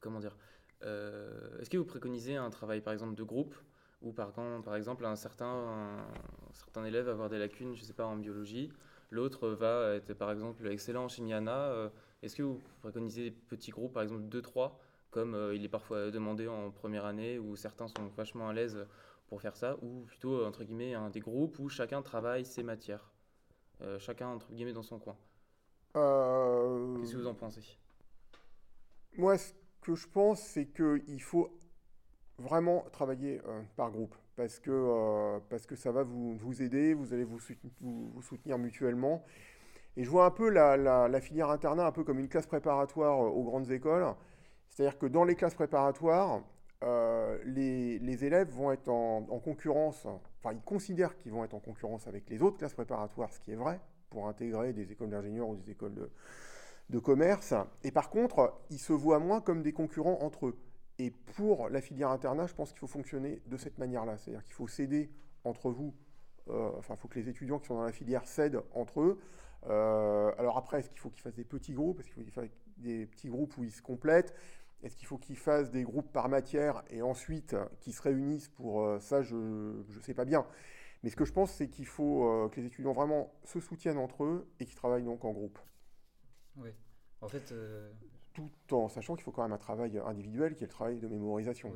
comment 0.00 0.20
dire 0.20 0.36
Est-ce 0.82 1.70
que 1.70 1.78
vous 1.78 1.84
préconisez 1.84 2.36
un 2.36 2.50
travail, 2.50 2.80
par 2.80 2.92
exemple, 2.92 3.14
de 3.14 3.22
groupe 3.22 3.56
ou 4.02 4.12
par, 4.12 4.32
par 4.32 4.74
exemple, 4.74 5.04
un 5.06 5.16
certain, 5.16 5.96
certain 6.52 6.84
élève 6.84 7.08
avoir 7.08 7.28
des 7.28 7.38
lacunes, 7.38 7.74
je 7.74 7.82
ne 7.82 7.86
sais 7.86 7.92
pas, 7.92 8.04
en 8.04 8.16
biologie 8.16 8.72
L'autre 9.12 9.50
va 9.50 9.94
être 9.94 10.14
par 10.14 10.30
exemple 10.30 10.66
excellent 10.68 11.06
Niana. 11.20 11.66
Euh, 11.66 11.90
est-ce 12.22 12.34
que 12.34 12.42
vous 12.42 12.62
préconisez 12.80 13.24
des 13.24 13.30
petits 13.30 13.70
groupes, 13.70 13.92
par 13.92 14.02
exemple 14.02 14.22
2-3, 14.22 14.72
comme 15.10 15.34
euh, 15.34 15.54
il 15.54 15.62
est 15.66 15.68
parfois 15.68 16.10
demandé 16.10 16.48
en 16.48 16.70
première 16.70 17.04
année, 17.04 17.38
où 17.38 17.54
certains 17.54 17.88
sont 17.88 18.06
vachement 18.16 18.48
à 18.48 18.54
l'aise 18.54 18.86
pour 19.32 19.40
faire 19.40 19.56
ça, 19.56 19.78
ou 19.80 20.02
plutôt 20.02 20.44
entre 20.44 20.62
guillemets 20.62 20.92
un 20.92 21.08
des 21.08 21.20
groupes 21.20 21.58
où 21.58 21.70
chacun 21.70 22.02
travaille 22.02 22.44
ses 22.44 22.62
matières, 22.62 23.10
euh, 23.80 23.98
chacun 23.98 24.28
entre 24.28 24.52
guillemets 24.52 24.74
dans 24.74 24.82
son 24.82 24.98
coin 24.98 25.16
Qu'est-ce 25.94 27.14
que 27.14 27.16
vous 27.16 27.26
en 27.26 27.32
pensez? 27.32 27.62
Moi, 29.16 29.38
ce 29.38 29.54
que 29.80 29.94
je 29.94 30.06
pense, 30.06 30.38
c'est 30.38 30.66
qu'il 30.66 31.22
faut 31.22 31.58
vraiment 32.36 32.84
travailler 32.92 33.40
par 33.74 33.90
groupe 33.90 34.14
parce 34.36 34.58
que, 34.58 34.70
euh, 34.70 35.40
parce 35.48 35.64
que 35.64 35.76
ça 35.76 35.92
va 35.92 36.02
vous, 36.02 36.36
vous, 36.36 36.60
aider, 36.60 36.92
vous 36.92 37.14
allez 37.14 37.24
vous, 37.24 37.38
vous, 37.80 38.20
soutenir 38.20 38.58
mutuellement. 38.58 39.24
Et 39.96 40.04
je 40.04 40.10
vois 40.10 40.26
un 40.26 40.30
peu 40.30 40.50
la, 40.50 40.76
la, 40.76 41.20
filière 41.22 41.48
internat 41.48 41.86
un 41.86 41.92
peu 41.92 42.04
comme 42.04 42.18
une 42.18 42.28
classe 42.28 42.46
préparatoire 42.46 43.18
euh, 43.18 43.28
aux 43.28 43.44
grandes 43.44 43.70
écoles. 43.70 44.04
C'est-à-dire 44.68 44.98
que 44.98 45.06
dans 45.06 45.24
les 45.24 45.36
classes 45.36 45.54
préparatoires, 45.54 46.42
euh, 46.82 47.38
les, 47.44 48.24
élèves 48.24 48.50
vont 48.50 48.72
être 48.72 48.88
en, 48.88 49.22
concurrence, 49.38 50.06
enfin 50.06 50.52
ils 50.52 50.62
considèrent 50.62 51.16
qu'ils 51.16 51.32
vont 51.32 51.44
être 51.44 51.54
en 51.54 51.60
concurrence 51.60 52.06
avec 52.06 52.28
les 52.28 52.42
autres 52.42 52.58
classes 52.58 52.74
préparatoires, 52.74 53.32
ce 53.32 53.40
qui 53.40 53.52
est 53.52 53.56
vrai, 53.56 53.80
pour 54.10 54.26
intégrer 54.26 54.72
des 54.72 54.90
écoles 54.90 55.10
d'ingénieurs 55.10 55.48
ou 55.48 55.56
des 55.56 55.70
écoles 55.70 55.94
de, 56.90 56.98
commerce. 56.98 57.54
Et 57.84 57.90
par 57.90 58.10
contre, 58.10 58.60
ils 58.68 58.78
se 58.78 58.92
voient 58.92 59.18
moins 59.18 59.40
comme 59.40 59.62
des 59.62 59.72
concurrents 59.72 60.18
entre 60.20 60.48
eux. 60.48 60.58
Et 60.98 61.10
pour 61.10 61.70
la 61.70 61.80
filière 61.80 62.10
internat, 62.10 62.46
je 62.46 62.54
pense 62.54 62.70
qu'il 62.70 62.80
faut 62.80 62.86
fonctionner 62.86 63.40
de 63.46 63.56
cette 63.56 63.78
manière-là. 63.78 64.18
C'est-à-dire 64.18 64.44
qu'il 64.44 64.52
faut 64.52 64.68
s'aider 64.68 65.10
entre 65.44 65.70
vous. 65.70 65.94
Euh, 66.48 66.70
enfin, 66.76 66.94
il 66.94 67.00
faut 67.00 67.08
que 67.08 67.18
les 67.18 67.30
étudiants 67.30 67.58
qui 67.58 67.68
sont 67.68 67.76
dans 67.76 67.84
la 67.84 67.92
filière 67.92 68.26
s'aident 68.26 68.60
entre 68.74 69.00
eux. 69.00 69.18
Euh, 69.68 70.32
alors 70.36 70.58
après, 70.58 70.80
est-ce 70.80 70.90
qu'il 70.90 70.98
faut 70.98 71.08
qu'ils 71.08 71.22
fassent 71.22 71.34
des 71.34 71.44
petits 71.44 71.72
groupes? 71.72 72.00
Est-ce 72.00 72.08
qu'il 72.08 72.16
faut 72.16 72.22
qu'ils 72.22 72.32
fassent 72.32 72.50
des 72.76 73.06
petits 73.06 73.28
groupes 73.28 73.56
où 73.56 73.64
ils 73.64 73.72
se 73.72 73.80
complètent? 73.80 74.34
Est-ce 74.82 74.96
qu'il 74.96 75.06
faut 75.06 75.18
qu'ils 75.18 75.36
fassent 75.36 75.70
des 75.70 75.84
groupes 75.84 76.12
par 76.12 76.28
matière 76.28 76.82
et 76.90 77.02
ensuite 77.02 77.56
qu'ils 77.80 77.94
se 77.94 78.02
réunissent 78.02 78.48
pour 78.48 78.82
euh, 78.82 78.98
ça 78.98 79.22
Je 79.22 79.36
ne 79.36 80.00
sais 80.02 80.14
pas 80.14 80.24
bien. 80.24 80.46
Mais 81.02 81.10
ce 81.10 81.16
que 81.16 81.24
je 81.24 81.32
pense, 81.32 81.52
c'est 81.52 81.68
qu'il 81.68 81.86
faut 81.86 82.48
que 82.52 82.60
les 82.60 82.66
étudiants 82.66 82.92
vraiment 82.92 83.34
se 83.44 83.58
soutiennent 83.58 83.98
entre 83.98 84.22
eux 84.22 84.48
et 84.60 84.64
qu'ils 84.64 84.76
travaillent 84.76 85.02
donc 85.02 85.24
en 85.24 85.32
groupe. 85.32 85.58
Oui. 86.56 86.70
En 87.20 87.28
fait, 87.28 87.52
tout 88.34 88.50
en 88.70 88.88
sachant 88.88 89.16
qu'il 89.16 89.24
faut 89.24 89.32
quand 89.32 89.42
même 89.42 89.52
un 89.52 89.58
travail 89.58 89.98
individuel 89.98 90.54
qui 90.54 90.62
est 90.62 90.68
le 90.68 90.72
travail 90.72 90.98
de 90.98 91.08
mémorisation. 91.08 91.72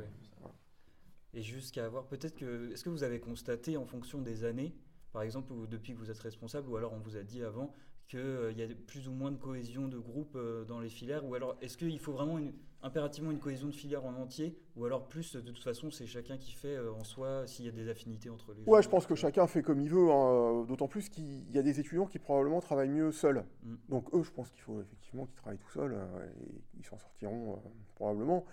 Et 1.35 1.42
jusqu'à 1.42 1.85
avoir 1.85 2.07
peut-être 2.07 2.35
que. 2.35 2.73
Est-ce 2.73 2.83
que 2.83 2.88
vous 2.88 3.03
avez 3.03 3.21
constaté 3.21 3.77
en 3.77 3.85
fonction 3.85 4.23
des 4.23 4.45
années, 4.45 4.75
par 5.12 5.23
exemple, 5.23 5.53
depuis 5.69 5.92
que 5.92 5.99
vous 5.99 6.11
êtes 6.11 6.19
responsable, 6.19 6.69
ou 6.69 6.77
alors 6.77 6.95
on 6.95 7.01
vous 7.01 7.16
a 7.16 7.23
dit 7.23 7.42
avant 7.42 7.75
qu'il 8.07 8.21
euh, 8.21 8.53
y 8.53 8.62
a 8.62 8.69
plus 8.87 9.09
ou 9.09 9.12
moins 9.12 9.33
de 9.33 9.37
cohésion 9.37 9.88
de 9.88 9.99
groupe 9.99 10.35
euh, 10.37 10.64
dans 10.64 10.81
les 10.81 10.88
filières, 10.88 11.27
ou 11.27 11.35
alors 11.35 11.59
est-ce 11.61 11.77
qu'il 11.77 11.99
faut 11.99 12.12
vraiment 12.12 12.38
une, 12.38 12.55
impérativement 12.87 13.31
une 13.33 13.38
cohésion 13.38 13.66
de 13.66 13.75
filière 13.75 14.05
en 14.05 14.14
entier 14.14 14.57
Ou 14.77 14.85
alors 14.85 15.09
plus, 15.09 15.35
de 15.35 15.40
toute 15.40 15.62
façon, 15.62 15.90
c'est 15.90 16.07
chacun 16.07 16.37
qui 16.38 16.53
fait 16.53 16.77
euh, 16.77 16.92
en 16.92 17.05
soi 17.05 17.46
s'il 17.46 17.64
y 17.64 17.68
a 17.68 17.72
des 17.72 17.88
affinités 17.88 18.31
entre 18.31 18.55
les 18.55 18.62
Ouais, 18.64 18.83
je 18.83 18.88
pense 18.88 19.07
que 19.07 19.14
chacun 19.14 19.46
fait 19.46 19.62
comme 19.62 19.81
il 19.81 19.90
veut, 19.90 20.11
hein, 20.11 20.64
d'autant 20.66 20.88
plus 20.88 21.09
qu'il 21.09 21.51
y 21.51 21.59
a 21.59 21.62
des 21.62 21.81
étudiants 21.81 22.07
qui 22.07 22.18
probablement 22.18 22.61
travaillent 22.61 22.88
mieux 22.88 23.12
seuls. 23.12 23.44
Mm. 23.62 23.75
Donc 23.88 24.14
eux, 24.14 24.22
je 24.22 24.31
pense 24.31 24.51
qu'il 24.51 24.62
faut 24.62 24.81
effectivement 24.81 25.27
qu'ils 25.27 25.35
travaillent 25.35 25.59
tout 25.59 25.70
seuls, 25.70 25.94
euh, 25.94 26.25
et 26.25 26.79
ils 26.79 26.85
s'en 26.85 26.96
sortiront 26.96 27.55
euh, 27.55 27.68
probablement. 27.96 28.44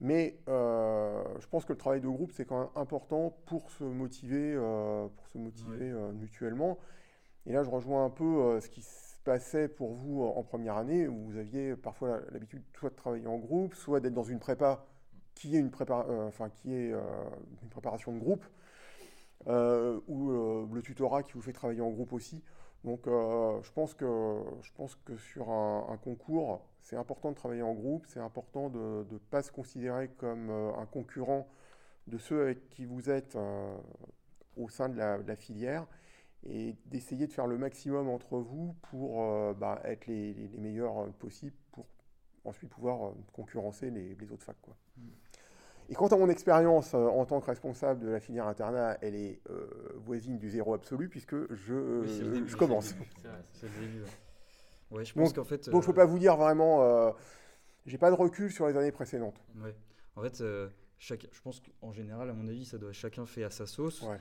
Mais 0.00 0.38
je 0.46 1.46
pense 1.48 1.64
que 1.64 1.72
le 1.72 1.78
travail 1.78 2.00
de 2.00 2.06
groupe, 2.06 2.30
c'est 2.30 2.44
quand 2.44 2.60
même 2.60 2.68
important 2.76 3.36
pour 3.46 3.68
se 3.72 3.82
motiver, 3.82 4.54
pour 5.16 5.26
se 5.26 5.38
motiver 5.38 5.92
mutuellement. 6.14 6.78
Et 7.46 7.52
là, 7.52 7.64
je 7.64 7.68
rejoins 7.68 8.04
un 8.04 8.10
peu 8.10 8.60
ce 8.60 8.68
qui 8.68 8.80
passait 9.28 9.68
pour 9.68 9.92
vous 9.92 10.22
en 10.24 10.42
première 10.42 10.78
année, 10.78 11.06
où 11.06 11.26
vous 11.26 11.36
aviez 11.36 11.76
parfois 11.76 12.22
l'habitude 12.32 12.62
soit 12.78 12.88
de 12.88 12.94
travailler 12.94 13.26
en 13.26 13.36
groupe, 13.36 13.74
soit 13.74 14.00
d'être 14.00 14.14
dans 14.14 14.24
une 14.24 14.38
prépa 14.38 14.86
qui 15.34 15.54
est 15.54 15.58
une, 15.58 15.70
prépa, 15.70 16.06
euh, 16.08 16.28
enfin, 16.28 16.48
qui 16.48 16.74
est, 16.74 16.94
euh, 16.94 17.02
une 17.62 17.68
préparation 17.68 18.10
de 18.14 18.18
groupe, 18.18 18.42
euh, 19.46 20.00
ou 20.08 20.30
le 20.72 20.80
tutorat 20.80 21.22
qui 21.24 21.34
vous 21.34 21.42
fait 21.42 21.52
travailler 21.52 21.82
en 21.82 21.90
groupe 21.90 22.14
aussi. 22.14 22.42
Donc 22.84 23.02
je, 23.04 23.72
pense 23.72 23.92
que, 23.92 24.40
je 24.62 24.72
pense 24.72 24.94
que 25.04 25.18
sur 25.18 25.50
un, 25.50 25.98
concours, 26.02 26.66
c'est 26.80 26.96
important 26.96 27.30
de 27.30 27.36
travailler 27.36 27.60
en 27.60 27.74
groupe, 27.74 28.06
c'est 28.06 28.20
important 28.20 28.70
de 28.70 29.04
ne 29.10 29.18
pas 29.18 29.42
se 29.42 29.52
considérer 29.52 30.08
comme 30.08 30.48
un 30.50 30.86
concurrent 30.86 31.46
de 32.06 32.16
ceux 32.16 32.40
avec 32.40 32.70
qui 32.70 32.86
vous 32.86 33.10
êtes 33.10 33.36
au 34.56 34.70
sein 34.70 34.88
de 34.88 34.96
la 34.96 35.36
filière 35.36 35.86
et 36.50 36.76
d'essayer 36.86 37.26
de 37.26 37.32
faire 37.32 37.46
le 37.46 37.58
maximum 37.58 38.08
entre 38.08 38.38
vous 38.38 38.74
pour 38.90 39.22
euh, 39.22 39.52
bah, 39.54 39.80
être 39.84 40.06
les, 40.06 40.32
les, 40.32 40.58
meilleurs 40.58 40.98
euh, 40.98 41.08
possibles 41.18 41.56
pour 41.72 41.86
ensuite 42.44 42.70
pouvoir 42.70 43.08
euh, 43.08 43.12
concurrencer 43.32 43.90
les, 43.90 44.14
les, 44.14 44.32
autres 44.32 44.44
facs. 44.44 44.60
Quoi. 44.62 44.74
Mm. 44.96 45.02
Et 45.90 45.94
quant 45.94 46.08
à 46.08 46.16
mon 46.16 46.28
expérience 46.28 46.92
en 46.92 47.24
tant 47.24 47.40
que 47.40 47.46
responsable 47.46 48.00
de 48.00 48.08
la 48.10 48.20
filière 48.20 48.46
internat, 48.46 48.98
elle 49.00 49.14
est 49.14 49.40
voisine 49.96 50.36
du 50.36 50.50
zéro 50.50 50.74
absolu 50.74 51.08
puisque 51.08 51.34
je, 51.54 52.04
je 52.46 52.56
commence. 52.56 52.94
C'est 53.54 53.68
le 53.68 53.80
début. 53.80 54.02
Ouais, 54.90 55.06
je 55.06 55.14
pense 55.14 55.32
qu'en 55.32 55.44
fait. 55.44 55.70
Bon, 55.70 55.80
je 55.80 55.86
ne 55.86 55.92
peux 55.92 55.96
pas 55.96 56.04
vous 56.04 56.18
dire 56.18 56.36
vraiment. 56.36 57.14
j'ai 57.86 57.96
pas 57.96 58.10
de 58.10 58.16
recul 58.16 58.52
sur 58.52 58.66
les 58.66 58.76
années 58.76 58.92
précédentes. 58.92 59.42
Ouais. 59.64 59.74
En 60.14 60.20
fait, 60.20 60.42
chaque, 61.00 61.26
je 61.30 61.40
pense 61.42 61.60
qu'en 61.80 61.92
général, 61.92 62.28
à 62.28 62.32
mon 62.32 62.48
avis, 62.48 62.64
ça 62.64 62.76
doit 62.76 62.92
chacun 62.92 63.24
fait 63.24 63.44
à 63.44 63.50
sa 63.50 63.66
sauce. 63.66 64.02
Ouais. 64.02 64.16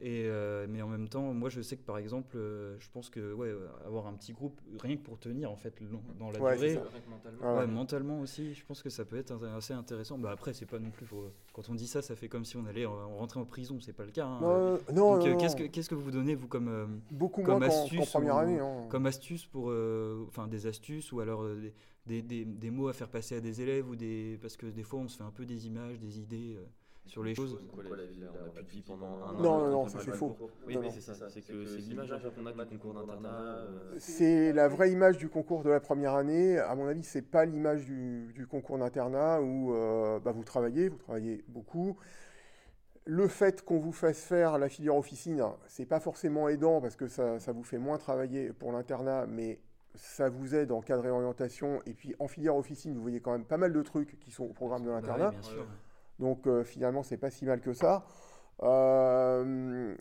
Et, 0.00 0.24
euh, 0.26 0.66
mais 0.68 0.80
en 0.80 0.88
même 0.88 1.08
temps, 1.08 1.34
moi, 1.34 1.50
je 1.50 1.60
sais 1.60 1.76
que 1.76 1.84
par 1.84 1.98
exemple, 1.98 2.36
euh, 2.36 2.76
je 2.80 2.88
pense 2.90 3.10
que 3.10 3.34
ouais, 3.34 3.48
euh, 3.48 3.68
avoir 3.86 4.06
un 4.06 4.14
petit 4.14 4.32
groupe, 4.32 4.58
rien 4.80 4.96
que 4.96 5.02
pour 5.02 5.18
tenir 5.18 5.50
en 5.50 5.56
fait 5.56 5.78
long- 5.80 6.00
dans 6.18 6.30
la 6.30 6.40
Ouais, 6.40 6.56
durée, 6.56 6.80
mentalement. 7.10 7.56
Ouais, 7.58 7.66
mentalement 7.66 8.20
aussi, 8.20 8.54
je 8.54 8.64
pense 8.64 8.82
que 8.82 8.88
ça 8.88 9.04
peut 9.04 9.16
être 9.18 9.34
assez 9.56 9.74
intéressant. 9.74 10.16
Bah 10.18 10.30
après, 10.30 10.54
c'est 10.54 10.64
pas 10.66 10.78
non 10.78 10.90
plus. 10.90 11.04
faut- 11.04 11.30
Quand 11.52 11.68
on 11.68 11.74
dit 11.74 11.86
ça, 11.86 12.00
ça 12.00 12.16
fait 12.16 12.28
comme 12.28 12.46
si 12.46 12.56
on 12.56 12.64
allait 12.64 12.86
en- 12.86 12.94
on 13.10 13.16
rentrait 13.18 13.38
en 13.40 13.44
prison. 13.44 13.78
C'est 13.80 13.92
pas 13.92 14.06
le 14.06 14.10
cas. 14.10 14.24
hein. 14.26 14.38
Non, 14.40 14.70
non, 14.94 15.16
Donc, 15.18 15.26
euh, 15.26 15.32
non, 15.32 15.36
qu'est-ce 15.38 15.56
que 15.56 15.64
qu'est-ce 15.64 15.90
que 15.90 15.94
vous 15.94 16.10
donnez 16.10 16.34
vous 16.34 16.48
comme 16.48 16.68
euh, 16.68 16.86
Beaucoup 17.10 17.42
comme 17.42 17.58
moins 17.58 17.68
astuce 17.68 17.98
qu'en 17.98 18.06
première 18.06 18.36
ou- 18.36 18.38
année. 18.38 18.58
hein. 18.58 18.86
comme 18.88 19.04
astuce 19.04 19.44
pour, 19.44 19.66
euh, 19.70 20.24
enfin 20.28 20.48
des 20.48 20.66
astuces 20.66 21.12
ou 21.12 21.20
alors 21.20 21.42
euh, 21.42 21.60
des, 21.60 21.74
des, 22.06 22.22
des- 22.22 22.44
des 22.44 22.70
mots 22.70 22.88
à 22.88 22.92
faire 22.92 23.08
passer 23.08 23.36
à 23.36 23.40
des 23.40 23.60
élèves 23.60 23.88
ou 23.88 23.96
des 23.96 24.38
parce 24.40 24.56
que 24.56 24.66
des 24.66 24.82
fois 24.82 25.00
on 25.00 25.08
se 25.08 25.16
fait 25.18 25.22
un 25.24 25.30
peu 25.30 25.44
des 25.44 25.66
images, 25.66 25.98
des 25.98 26.18
idées 26.18 26.56
euh, 26.58 26.64
sur 27.06 27.22
les 27.22 27.34
choses. 27.34 27.58
Quoi, 27.72 27.96
la 27.96 28.06
vie, 28.06 28.22
on 28.28 28.44
n'a 28.44 28.50
plus 28.50 28.62
de 28.64 28.68
vie 28.70 28.82
pendant 28.82 29.06
un 29.06 29.34
an. 29.34 29.42
Non, 29.42 29.58
non, 29.58 29.64
on 29.66 29.70
non, 29.70 29.86
ça, 29.88 29.98
c'est 30.00 30.12
faux. 30.12 30.36
Oui, 30.66 30.74
Non, 30.74 30.80
mais 30.82 30.90
c'est 30.90 31.00
ça. 31.00 31.28
C'est 31.28 31.42
que 31.42 31.64
c'est 31.66 31.78
l'image 31.78 32.10
qu'on 32.34 32.46
a 32.46 32.64
du 32.64 32.78
concours 32.78 32.94
d'internat. 32.94 33.28
euh, 33.28 33.94
C'est 33.98 34.52
la 34.52 34.68
vraie 34.68 34.90
image 34.92 35.18
du 35.18 35.28
concours 35.28 35.62
de 35.62 35.70
la 35.70 35.80
première 35.80 36.14
année. 36.14 36.58
À 36.58 36.74
mon 36.74 36.86
avis, 36.86 37.02
c'est 37.02 37.22
pas 37.22 37.44
l'image 37.44 37.84
du, 37.84 38.32
du 38.34 38.46
concours 38.46 38.78
d'internat 38.78 39.40
où 39.40 39.74
euh, 39.74 40.20
bah, 40.20 40.32
vous 40.32 40.44
travaillez, 40.44 40.88
vous 40.88 40.98
travaillez 40.98 41.44
beaucoup. 41.48 41.96
Le 43.04 43.26
fait 43.26 43.62
qu'on 43.62 43.80
vous 43.80 43.90
fasse 43.92 44.22
faire 44.22 44.58
la 44.58 44.68
filière 44.68 44.94
officine, 44.96 45.42
c'est 45.66 45.86
pas 45.86 45.98
forcément 45.98 46.48
aidant 46.48 46.80
parce 46.80 46.94
que 46.94 47.08
ça, 47.08 47.40
ça 47.40 47.50
vous 47.52 47.64
fait 47.64 47.78
moins 47.78 47.98
travailler 47.98 48.52
pour 48.52 48.70
l'internat, 48.70 49.26
mais 49.26 49.58
ça 49.94 50.28
vous 50.28 50.54
aide 50.54 50.72
en 50.72 50.80
cas 50.80 50.96
de 50.96 51.02
réorientation. 51.02 51.80
Et 51.86 51.92
puis 51.94 52.14
en 52.18 52.28
filière 52.28 52.56
officine, 52.56 52.94
vous 52.94 53.02
voyez 53.02 53.20
quand 53.20 53.32
même 53.32 53.44
pas 53.44 53.56
mal 53.58 53.72
de 53.72 53.82
trucs 53.82 54.18
qui 54.20 54.30
sont 54.30 54.44
au 54.44 54.52
programme 54.52 54.82
de 54.82 54.88
Bah 54.88 54.94
l'internat. 54.96 55.30
oui. 55.56 55.62
Donc 56.18 56.46
euh, 56.46 56.64
finalement, 56.64 57.02
c'est 57.02 57.16
pas 57.16 57.30
si 57.30 57.44
mal 57.44 57.60
que 57.60 57.72
ça. 57.72 58.04
Euh, 58.62 59.94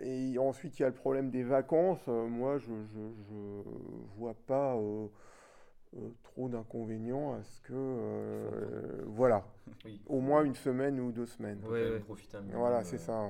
et 0.00 0.38
ensuite, 0.38 0.78
il 0.78 0.82
y 0.82 0.84
a 0.84 0.88
le 0.88 0.94
problème 0.94 1.30
des 1.30 1.42
vacances. 1.42 2.04
Euh, 2.08 2.26
moi, 2.26 2.58
je, 2.58 2.72
je 2.92 3.62
vois 4.16 4.34
pas 4.46 4.74
euh, 4.76 5.06
trop 6.22 6.48
d'inconvénients 6.48 7.34
à 7.34 7.42
ce 7.42 7.60
que, 7.62 9.04
voilà, 9.06 9.44
Oui. 9.84 10.00
au 10.06 10.20
moins 10.20 10.44
une 10.44 10.54
semaine 10.54 10.98
ou 11.00 11.12
deux 11.12 11.26
semaines. 11.26 11.60
Ouais, 11.64 11.90
ouais. 11.90 12.00
profiter 12.00 12.38
Voilà, 12.52 12.84
c'est 12.84 12.98
ça. 12.98 13.28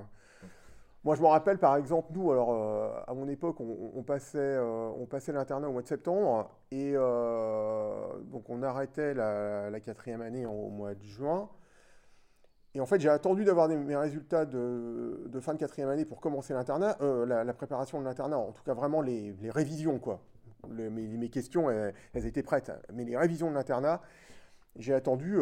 Moi, 1.05 1.17
je 1.17 1.21
me 1.21 1.27
rappelle, 1.27 1.59
par 1.59 1.77
exemple, 1.77 2.09
nous, 2.15 2.33
alors, 2.33 2.51
euh, 2.53 2.89
à 3.07 3.13
mon 3.13 3.29
époque, 3.29 3.61
on, 3.61 4.03
passait, 4.03 4.39
euh, 4.39 4.91
passait 5.05 5.33
l'internat 5.33 5.69
au 5.69 5.73
mois 5.73 5.83
de 5.83 5.87
septembre, 5.87 6.51
et 6.71 6.93
euh, 6.95 8.19
donc 8.33 8.49
on 8.49 8.63
arrêtait 8.63 9.13
la, 9.13 9.81
quatrième 9.81 10.23
année 10.23 10.47
au 10.47 10.71
mois 10.71 10.95
de 10.95 11.05
juin. 11.05 11.51
Et 12.75 12.81
en 12.81 12.87
fait, 12.87 13.01
j'ai 13.01 13.11
attendu 13.11 13.45
d'avoir 13.45 13.69
mes 13.69 13.97
résultats 13.97 14.47
de, 14.47 15.29
fin 15.41 15.53
de 15.53 15.59
quatrième 15.59 15.91
année 15.91 16.07
pour 16.07 16.23
commencer 16.23 16.55
l'internat, 16.55 16.97
la, 17.01 17.53
préparation 17.53 18.01
de 18.01 18.05
l'internat, 18.05 18.39
en 18.39 18.53
tout 18.53 18.63
cas 18.63 18.73
vraiment 18.75 19.03
les, 19.03 19.35
révisions, 19.51 19.99
quoi. 19.99 20.21
Mes, 20.71 21.29
questions, 21.29 21.71
elles, 21.71 22.27
étaient 22.27 22.43
prêtes, 22.43 22.73
mais 22.95 23.05
les 23.05 23.19
révisions 23.19 23.51
de 23.51 23.55
l'internat, 23.55 24.01
j'ai 24.77 24.95
attendu 24.95 25.39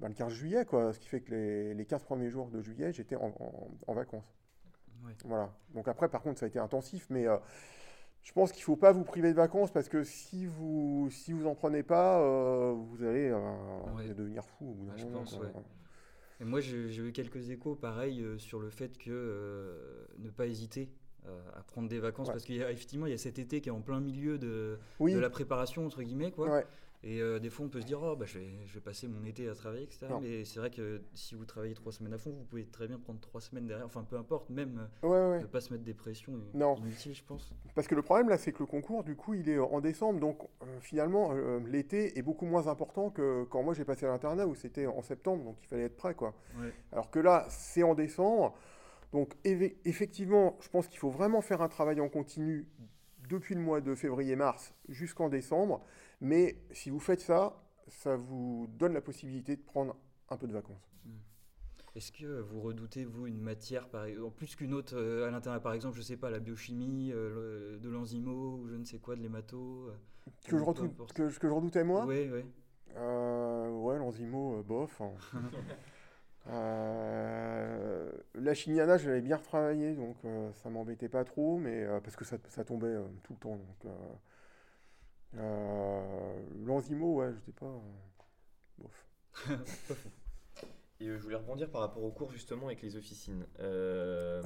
ben, 0.00 0.08
le 0.08 0.14
15 0.14 0.32
juillet, 0.32 0.64
quoi, 0.64 0.92
ce 0.92 0.98
qui 1.00 1.08
fait 1.08 1.20
que 1.20 1.30
les, 1.32 1.74
les 1.74 1.84
15 1.86 2.02
premiers 2.04 2.30
jours 2.30 2.48
de 2.50 2.60
juillet, 2.62 2.92
j'étais 2.92 3.16
en, 3.16 3.28
en- 3.40 3.70
en 3.86 3.94
vacances. 3.94 4.34
Voilà. 5.24 5.52
Donc 5.74 5.88
après, 5.88 6.08
par 6.08 6.22
contre, 6.22 6.38
ça 6.38 6.46
a 6.46 6.48
été 6.48 6.58
intensif, 6.58 7.06
mais 7.10 7.26
euh, 7.26 7.36
je 8.22 8.32
pense 8.32 8.52
qu'il 8.52 8.60
ne 8.60 8.64
faut 8.64 8.76
pas 8.76 8.92
vous 8.92 9.04
priver 9.04 9.30
de 9.30 9.36
vacances 9.36 9.70
parce 9.72 9.88
que 9.88 10.04
si 10.04 10.46
vous 10.46 11.08
si 11.10 11.32
vous 11.32 11.46
en 11.46 11.54
prenez 11.54 11.82
pas, 11.82 12.20
euh, 12.20 12.72
vous 12.72 13.02
allez 13.04 13.28
euh, 13.30 13.38
Ouais. 13.96 14.14
devenir 14.14 14.44
fou 14.44 14.70
au 14.70 14.74
bout 14.74 14.86
Ouais, 14.90 14.96
je 14.98 15.04
moment, 15.04 15.20
pense, 15.20 15.38
ouais. 15.38 15.52
Et 16.40 16.44
moi, 16.44 16.60
j'ai 16.60 16.96
eu 16.98 17.12
quelques 17.12 17.50
échos, 17.50 17.74
pareil, 17.74 18.24
sur 18.38 18.60
le 18.60 18.70
fait 18.70 18.96
que 18.98 20.06
ne 20.18 20.30
pas 20.30 20.46
hésiter 20.46 20.92
à 21.56 21.62
prendre 21.62 21.88
des 21.88 21.98
vacances, 21.98 22.28
Ouais. 22.28 22.34
parce 22.34 22.44
qu'effectivement, 22.44 23.06
il 23.06 23.10
y 23.10 23.14
a 23.14 23.18
cet 23.18 23.38
été 23.38 23.60
qui 23.60 23.68
est 23.68 23.72
en 23.72 23.80
plein 23.80 24.00
milieu 24.00 24.38
de, 24.38 24.78
Oui, 25.00 25.14
de 25.14 25.18
la 25.18 25.30
préparation, 25.30 25.86
entre 25.86 26.02
guillemets, 26.02 26.30
quoi. 26.30 26.48
ouais. 26.50 26.66
Et 27.04 27.22
euh, 27.22 27.38
des 27.38 27.48
fois, 27.48 27.64
on 27.64 27.68
peut 27.68 27.80
se 27.80 27.86
dire, 27.86 28.02
oh, 28.02 28.16
bah, 28.16 28.26
je, 28.26 28.40
vais, 28.40 28.48
je 28.66 28.74
vais 28.74 28.80
passer 28.80 29.06
mon 29.06 29.24
été 29.24 29.48
à 29.48 29.54
travailler, 29.54 29.84
etc. 29.84 30.06
Non. 30.10 30.20
Mais 30.20 30.44
c'est 30.44 30.58
vrai 30.58 30.68
que 30.68 31.00
si 31.14 31.36
vous 31.36 31.44
travaillez 31.44 31.74
trois 31.74 31.92
semaines 31.92 32.12
à 32.12 32.18
fond, 32.18 32.30
vous 32.32 32.42
pouvez 32.42 32.64
très 32.64 32.88
bien 32.88 32.98
prendre 32.98 33.20
trois 33.20 33.40
semaines 33.40 33.68
derrière. 33.68 33.86
Enfin, 33.86 34.02
peu 34.02 34.16
importe, 34.16 34.50
même 34.50 34.88
euh, 35.04 35.32
ouais, 35.36 35.40
ne 35.40 35.46
pas 35.46 35.60
se 35.60 35.72
mettre 35.72 35.84
des 35.84 35.94
pressions 35.94 36.32
euh, 36.32 36.58
Non. 36.58 36.74
inutiles, 36.74 37.14
je 37.14 37.22
pense. 37.22 37.54
Parce 37.76 37.86
que 37.86 37.94
le 37.94 38.02
problème 38.02 38.28
là, 38.28 38.36
c'est 38.36 38.50
que 38.50 38.58
le 38.58 38.66
concours, 38.66 39.04
du 39.04 39.14
coup, 39.14 39.34
il 39.34 39.48
est 39.48 39.60
en 39.60 39.80
décembre, 39.80 40.18
donc 40.18 40.40
euh, 40.42 40.66
finalement, 40.80 41.30
euh, 41.34 41.60
l'été 41.68 42.18
est 42.18 42.22
beaucoup 42.22 42.46
moins 42.46 42.66
important 42.66 43.10
que 43.10 43.44
quand 43.44 43.62
moi 43.62 43.74
j'ai 43.74 43.84
passé 43.84 44.04
à 44.04 44.08
l'internat 44.08 44.48
où 44.48 44.56
c'était 44.56 44.88
en 44.88 45.00
septembre, 45.00 45.44
donc 45.44 45.56
il 45.62 45.68
fallait 45.68 45.84
être 45.84 45.96
prêt, 45.96 46.14
quoi. 46.16 46.34
Alors 46.90 47.12
que 47.12 47.20
là, 47.20 47.46
c'est 47.48 47.84
en 47.84 47.94
décembre. 47.94 48.56
Donc 49.12 49.34
effectivement, 49.44 50.56
je 50.60 50.68
pense 50.68 50.86
qu'il 50.88 50.98
faut 50.98 51.10
vraiment 51.10 51.40
faire 51.40 51.62
un 51.62 51.68
travail 51.68 52.00
en 52.00 52.08
continu 52.08 52.66
depuis 53.28 53.54
le 53.54 53.60
mois 53.60 53.80
de 53.80 53.94
février-mars 53.94 54.74
jusqu'en 54.88 55.28
décembre. 55.28 55.82
Mais 56.20 56.58
si 56.72 56.90
vous 56.90 57.00
faites 57.00 57.20
ça, 57.20 57.62
ça 57.88 58.16
vous 58.16 58.68
donne 58.78 58.92
la 58.92 59.00
possibilité 59.00 59.56
de 59.56 59.62
prendre 59.62 59.96
un 60.28 60.36
peu 60.36 60.46
de 60.46 60.52
vacances. 60.52 60.92
Est-ce 61.94 62.12
que 62.12 62.40
vous 62.40 62.60
redoutez, 62.60 63.04
vous, 63.04 63.26
une 63.26 63.40
matière, 63.40 63.88
par, 63.88 64.04
en 64.24 64.30
plus 64.30 64.54
qu'une 64.54 64.72
autre 64.74 64.94
euh, 64.96 65.26
à 65.26 65.30
l'intérieur, 65.30 65.60
par 65.62 65.72
exemple, 65.72 65.96
je 65.96 66.02
sais 66.02 66.16
pas, 66.18 66.30
la 66.30 66.38
biochimie, 66.38 67.10
euh, 67.12 67.72
le- 67.74 67.78
de 67.80 67.88
l'enzymo, 67.88 68.58
ou 68.58 68.68
je 68.68 68.74
ne 68.76 68.84
sais 68.84 68.98
quoi, 68.98 69.16
de 69.16 69.20
l'hémato 69.22 69.88
euh, 69.88 69.94
Que 70.46 70.58
je, 70.58 70.62
redoute- 70.62 71.12
que, 71.12 71.28
je- 71.28 71.40
que 71.40 71.48
je 71.48 71.52
redoutais 71.52 71.82
moi? 71.82 72.04
Oui, 72.06 72.28
oui. 72.32 72.44
Euh, 72.96 73.70
Ouais, 73.70 73.98
l'enzymo, 73.98 74.62
bof. 74.62 75.00
hein. 75.00 75.10
Euh, 76.48 78.10
la 78.34 78.54
chimiana, 78.54 78.96
je 78.96 79.08
l'avais 79.08 79.20
bien 79.20 79.36
retravaillé, 79.36 79.94
donc 79.94 80.16
euh, 80.24 80.50
ça 80.54 80.70
m'embêtait 80.70 81.08
pas 81.08 81.24
trop, 81.24 81.58
mais 81.58 81.82
euh, 81.84 82.00
parce 82.00 82.16
que 82.16 82.24
ça, 82.24 82.38
ça 82.48 82.64
tombait 82.64 82.86
euh, 82.88 83.04
tout 83.22 83.34
le 83.34 83.38
temps. 83.38 83.56
Donc, 83.56 83.92
l'enzymo, 86.64 87.14
ouais, 87.16 87.32
j'étais 87.34 87.52
pas. 87.52 87.80
bof. 88.78 89.06
Et 91.00 91.06
je 91.06 91.16
voulais 91.22 91.36
rebondir 91.36 91.70
par 91.70 91.80
rapport 91.82 92.02
aux 92.02 92.10
cours 92.10 92.30
justement 92.32 92.66
avec 92.66 92.82
les 92.82 92.96
officines. 92.96 93.46
Euh, 93.60 94.42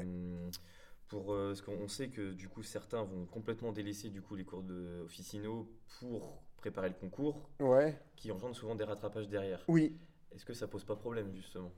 Pour 1.09 1.33
euh, 1.33 1.55
ce 1.55 1.62
qu'on 1.62 1.88
sait 1.88 2.09
que 2.09 2.33
du 2.33 2.49
coup 2.49 2.62
certains 2.62 3.03
vont 3.05 3.27
complètement 3.27 3.73
délaisser 3.73 4.11
du 4.11 4.23
coup 4.23 4.35
les 4.35 4.45
cours 4.45 4.62
de 4.62 5.03
officinaux 5.05 5.69
pour 6.01 6.43
préparer 6.57 6.88
le 6.88 6.95
concours, 6.95 7.49
Ouais, 7.61 7.99
qui 8.17 8.33
engendrent 8.33 8.57
souvent 8.57 8.75
des 8.77 8.85
rattrapages 8.85 9.29
derrière. 9.29 9.69
oui. 9.69 9.99
Est-ce 10.33 10.45
que 10.45 10.55
ça 10.55 10.69
pose 10.69 10.85
pas 10.85 10.97
problème 10.97 11.35
justement? 11.35 11.73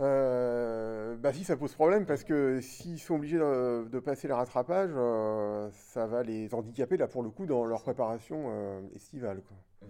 Euh, 0.00 1.16
bah 1.16 1.32
si, 1.32 1.44
ça 1.44 1.56
pose 1.56 1.72
problème 1.74 2.06
parce 2.06 2.24
que 2.24 2.60
s'ils 2.60 2.98
sont 2.98 3.16
obligés 3.16 3.38
de, 3.38 3.86
de 3.90 3.98
passer 4.00 4.26
le 4.26 4.34
rattrapage, 4.34 4.90
euh, 4.94 5.70
ça 5.72 6.06
va 6.06 6.22
les 6.22 6.52
handicaper 6.54 6.96
là 6.96 7.06
pour 7.08 7.22
le 7.22 7.30
coup 7.30 7.46
dans 7.46 7.64
leur 7.66 7.82
préparation 7.82 8.46
euh, 8.48 8.80
estivale. 8.94 9.42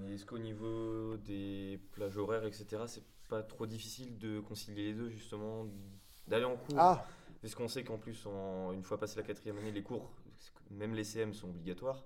Est-ce 0.08 0.26
qu'au 0.26 0.38
niveau 0.38 1.16
des 1.18 1.78
plages 1.92 2.16
horaires, 2.18 2.44
etc., 2.44 2.82
c'est 2.86 3.04
pas 3.28 3.42
trop 3.42 3.66
difficile 3.66 4.18
de 4.18 4.40
concilier 4.40 4.86
les 4.86 4.94
deux 4.94 5.08
justement, 5.08 5.66
d'aller 6.26 6.44
en 6.44 6.56
cours? 6.56 6.76
Ah, 6.78 7.04
Parce 7.40 7.54
qu'on 7.54 7.68
sait 7.68 7.84
qu'en 7.84 7.98
plus, 7.98 8.26
en- 8.26 8.72
une 8.72 8.82
fois 8.82 8.98
passé 8.98 9.16
la 9.18 9.22
quatrième 9.26 9.58
année, 9.58 9.72
les 9.72 9.82
cours, 9.82 10.10
même 10.70 10.94
les 10.94 11.04
CM 11.04 11.32
sont 11.32 11.48
obligatoires 11.48 12.04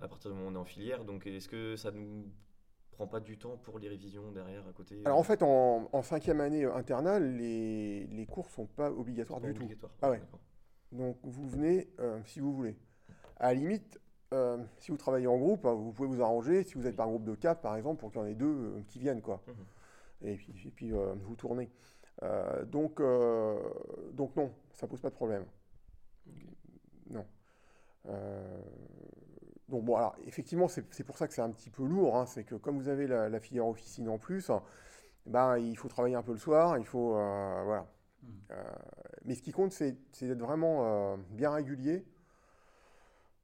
à 0.00 0.08
partir 0.08 0.30
du 0.30 0.36
moment 0.36 0.48
où 0.48 0.52
on 0.52 0.56
est 0.56 0.58
en 0.58 0.64
filière. 0.64 1.04
Donc 1.04 1.26
est-ce 1.26 1.48
que 1.48 1.76
ça 1.76 1.90
nous 1.90 2.26
prend 2.94 3.06
pas 3.06 3.20
du 3.20 3.36
temps 3.38 3.56
pour 3.58 3.78
les 3.78 3.88
révisions 3.88 4.30
derrière 4.32 4.66
à 4.66 4.72
côté 4.72 5.00
alors 5.04 5.18
en 5.18 5.22
fait 5.22 5.42
en, 5.42 5.88
en 5.92 6.02
cinquième 6.02 6.40
année 6.40 6.64
internale, 6.64 7.36
les, 7.36 8.06
les 8.06 8.26
cours 8.26 8.48
sont 8.50 8.66
pas 8.66 8.90
obligatoires 8.90 9.40
pas 9.40 9.48
du 9.48 9.54
tout. 9.54 9.68
Ah 10.00 10.10
ouais. 10.10 10.22
Donc 10.92 11.18
vous 11.22 11.48
venez 11.48 11.88
euh, 12.00 12.20
si 12.24 12.40
vous 12.40 12.52
voulez. 12.54 12.76
À 13.36 13.48
la 13.48 13.54
limite, 13.54 14.00
euh, 14.32 14.62
si 14.78 14.90
vous 14.92 14.96
travaillez 14.96 15.26
en 15.26 15.36
groupe, 15.36 15.64
hein, 15.66 15.74
vous 15.74 15.92
pouvez 15.92 16.08
vous 16.08 16.22
arranger, 16.22 16.62
si 16.62 16.74
vous 16.74 16.86
êtes 16.86 16.96
par 16.96 17.08
groupe 17.08 17.24
de 17.24 17.34
4 17.34 17.60
par 17.60 17.76
exemple, 17.76 17.98
pour 18.00 18.12
qu'il 18.12 18.20
y 18.20 18.24
en 18.24 18.26
ait 18.26 18.34
deux 18.34 18.46
euh, 18.46 18.82
qui 18.86 19.00
viennent. 19.00 19.22
quoi. 19.22 19.42
Mhm. 19.46 19.54
Et 20.28 20.36
puis, 20.36 20.54
et 20.66 20.70
puis 20.70 20.92
euh, 20.92 21.14
vous 21.24 21.34
tournez. 21.34 21.70
Euh, 22.22 22.64
donc, 22.64 23.00
euh, 23.00 23.58
donc 24.12 24.36
non, 24.36 24.52
ça 24.72 24.86
pose 24.86 25.00
pas 25.00 25.10
de 25.10 25.14
problème. 25.14 25.44
Non. 27.10 27.26
Donc 29.68 29.84
bon, 29.84 29.96
alors 29.96 30.14
effectivement, 30.26 30.68
c'est 30.68 31.04
pour 31.04 31.16
ça 31.16 31.26
que 31.26 31.34
c'est 31.34 31.42
un 31.42 31.50
petit 31.50 31.70
peu 31.70 31.84
lourd. 31.84 32.16
hein, 32.16 32.26
c'est 32.26 32.44
que 32.44 32.54
comme 32.54 32.76
vous 32.78 32.88
avez 32.88 33.06
la, 33.06 33.28
la 33.28 33.40
filière 33.40 33.66
officine 33.66 34.08
en 34.08 34.18
plus, 34.18 34.50
ben, 35.26 35.56
il 35.58 35.76
faut 35.76 35.88
travailler 35.88 36.16
un 36.16 36.22
peu 36.22 36.32
le 36.32 36.38
soir, 36.38 36.78
il 36.78 36.84
faut... 36.84 37.16
euh, 37.16 37.62
voilà. 37.64 37.86
Mhm. 38.22 38.30
Euh, 38.50 38.62
mais 39.24 39.34
ce 39.34 39.42
qui 39.42 39.52
compte, 39.52 39.72
c'est 39.72 39.96
d'être 40.20 40.40
vraiment 40.40 41.12
euh, 41.12 41.16
bien 41.30 41.50
régulier, 41.50 42.04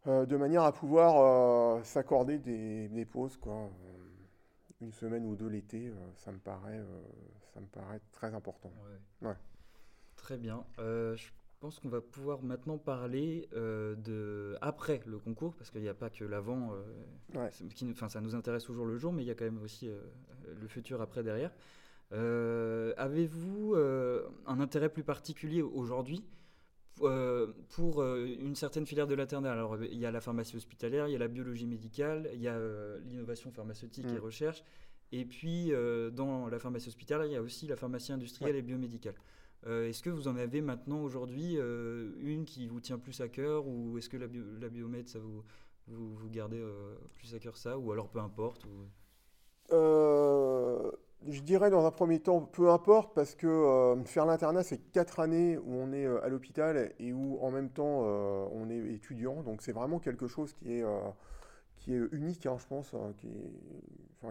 de 0.07 0.37
manière 0.37 0.63
à 0.63 0.73
pouvoir 0.73 1.85
s'accorder 1.85 2.39
des, 2.39 2.89
des 2.89 3.05
pauses, 3.05 3.37
quoi. 3.37 3.69
Une 4.81 4.93
semaine 4.93 5.27
ou 5.27 5.37
deux 5.37 5.49
l'été, 5.49 5.93
ça 6.17 6.33
me 6.33 6.39
paraît, 6.39 6.81
ça 7.53 7.61
me 7.61 7.67
paraît 7.67 8.01
très 8.13 8.35
important. 8.35 8.73
Ouais. 9.23 9.29
Ouais. 9.29 9.37
Très 10.17 10.39
bien. 10.39 10.65
Euh, 10.79 11.17
je 11.17 11.31
pense 11.61 11.79
qu'on 11.79 11.91
va 11.91 12.01
pouvoir 12.01 12.43
maintenant 12.43 12.79
parler 12.79 13.49
euh, 13.55 13.95
de 13.95 14.57
après 14.63 15.03
le 15.07 15.19
concours, 15.19 15.55
parce 15.55 15.71
qu'il 15.71 15.83
n'y 15.83 15.89
a 15.89 15.95
pas 15.95 16.11
que 16.11 16.25
l'avant. 16.25 16.73
euh, 16.73 17.39
Ouais. 17.39 17.51
qui 17.51 17.95
ça 18.09 18.21
nous 18.21 18.35
intéresse 18.35 18.65
toujours 18.65 18.87
le 18.87 18.97
jour, 18.97 19.13
mais 19.13 19.23
il 19.23 19.27
y 19.27 19.31
a 19.31 19.35
quand 19.35 19.45
même 19.45 19.63
aussi 19.63 19.89
euh, 19.89 20.01
le 20.61 20.67
futur 20.67 21.01
après 21.01 21.23
derrière. 21.23 21.53
Avez-vous 22.11 23.77
un 23.77 24.59
intérêt 24.59 24.89
plus 24.89 25.05
particulier 25.05 25.63
aujourd'hui 25.63 26.25
pour 26.97 28.03
une 28.03 28.57
certaine 28.57 28.85
filière 28.85 29.07
de 29.07 29.15
l'internat? 29.15 29.53
Alors, 29.53 29.81
il 29.81 29.97
y 29.97 30.07
a 30.07 30.11
la 30.11 30.21
pharmacie 30.21 30.57
hospitalière, 30.57 31.07
il 31.07 31.13
y 31.13 31.15
a 31.15 31.21
la 31.21 31.29
biologie 31.29 31.67
médicale, 31.67 32.29
il 32.35 32.41
y 32.41 32.49
a 32.49 32.59
l'innovation 33.05 33.53
pharmaceutique 33.53 34.07
et 34.07 34.19
mm. 34.19 34.25
recherche. 34.25 34.65
Et 35.13 35.25
puis, 35.25 35.71
dans 36.13 36.49
la 36.49 36.59
pharmacie 36.59 36.89
hospitalière, 36.89 37.27
il 37.27 37.33
y 37.33 37.37
a 37.37 37.43
aussi 37.43 37.69
la 37.69 37.77
pharmacie 37.77 38.11
industrielle 38.11 38.57
et 38.57 38.63
biomédicale. 38.63 39.15
Euh, 39.67 39.89
est-ce 39.89 40.03
que 40.03 40.11
vous 40.11 40.27
en 40.27 40.37
avez 40.37 40.63
maintenant 40.63 41.03
aujourd'hui 41.03 41.57
euh, 41.59 42.13
une 42.21 42.45
qui 42.45 42.67
vous 42.67 42.81
tient 42.81 42.99
plus 42.99 43.21
à 43.21 43.29
cœur 43.29 43.67
ou 43.67 43.99
est-ce 43.99 44.09
que 44.09 44.17
la, 44.17 44.27
bio, 44.27 44.43
la 44.59 44.71
biomède, 44.71 45.09
ça 45.09 45.19
vous, 45.19 45.45
vous, 45.87 46.15
vous 46.15 46.31
gardez 46.31 46.59
euh, 46.59 46.95
plus 47.15 47.35
à 47.35 47.39
cœur 47.39 47.57
ça 47.57 47.79
ou 47.79 47.93
alors 47.93 48.09
peu 48.09 48.21
importe 48.21 48.67
Je 49.71 51.41
dirais 51.43 51.69
dans 51.69 51.85
un 51.85 51.91
premier 51.91 52.21
temps 52.21 52.41
peu 52.41 52.71
importe 52.71 53.15
parce 53.15 53.35
que 53.35 54.03
faire 54.07 54.25
l'internat 54.25 54.63
c'est 54.63 54.79
quatre 54.93 55.21
années 55.21 55.59
où 55.59 55.75
on 55.75 55.93
est 55.93 56.07
à 56.07 56.29
l'hôpital 56.29 56.95
et 56.99 57.13
où 57.13 57.39
en 57.43 57.51
même 57.51 57.69
temps 57.69 58.01
on 58.53 58.71
est 58.71 58.95
étudiant 58.95 59.43
donc 59.43 59.61
c'est 59.61 59.73
vraiment 59.73 59.99
quelque 59.99 60.27
chose 60.27 60.55
qui 60.55 60.73
est, 60.73 60.85
qui 61.77 61.93
est 61.93 62.01
unique 62.13 62.47
hein, 62.47 62.57
je 62.59 62.67
pense. 62.67 62.95
Hein, 62.95 63.13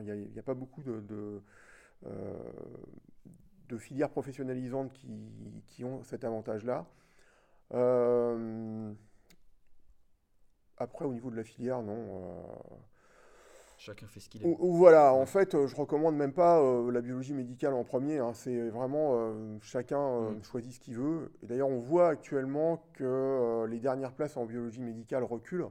n'y 0.01 0.39
a, 0.39 0.43
pas 0.43 0.55
beaucoup 0.55 0.81
de 0.81 1.41
de 3.69 3.77
filières 3.77 4.10
professionnalisantes 4.10 4.91
qui, 4.91 5.84
ont 5.84 6.03
cet 6.03 6.23
avantage-là. 6.23 6.86
Euh, 7.73 8.91
après, 10.77 11.05
au 11.05 11.13
niveau 11.13 11.29
de 11.29 11.36
la 11.36 11.43
filière, 11.43 11.82
non. 11.82 11.93
Euh, 11.95 12.75
Chacun 13.77 14.08
fait 14.08 14.19
ce 14.19 14.27
qu'il 14.27 14.45
aime. 14.45 14.55
Voilà, 14.60 15.13
en 15.13 15.25
fait, 15.25 15.65
je 15.65 15.75
recommande 15.75 16.15
même 16.15 16.34
pas 16.34 16.60
euh, 16.60 16.91
la 16.91 16.99
biologie 16.99 17.34
médicale 17.34 17.73
en 17.73 17.86
premier. 17.86 18.17
Hein. 18.17 18.34
c'est 18.34 18.69
vraiment 18.69 19.34
chacun 19.62 20.32
mm. 20.32 20.43
choisit 20.43 20.73
ce 20.73 20.79
qu'il 20.79 20.95
veut. 20.95 21.32
Et 21.43 21.45
d'ailleurs, 21.45 21.69
on 21.69 21.79
voit 21.79 22.10
actuellement 22.10 22.84
que 22.93 23.65
les 23.69 23.79
dernières 23.79 24.12
places 24.12 24.36
en 24.36 24.45
biologie 24.45 24.82
médicale 24.82 25.23
reculent. 25.23 25.69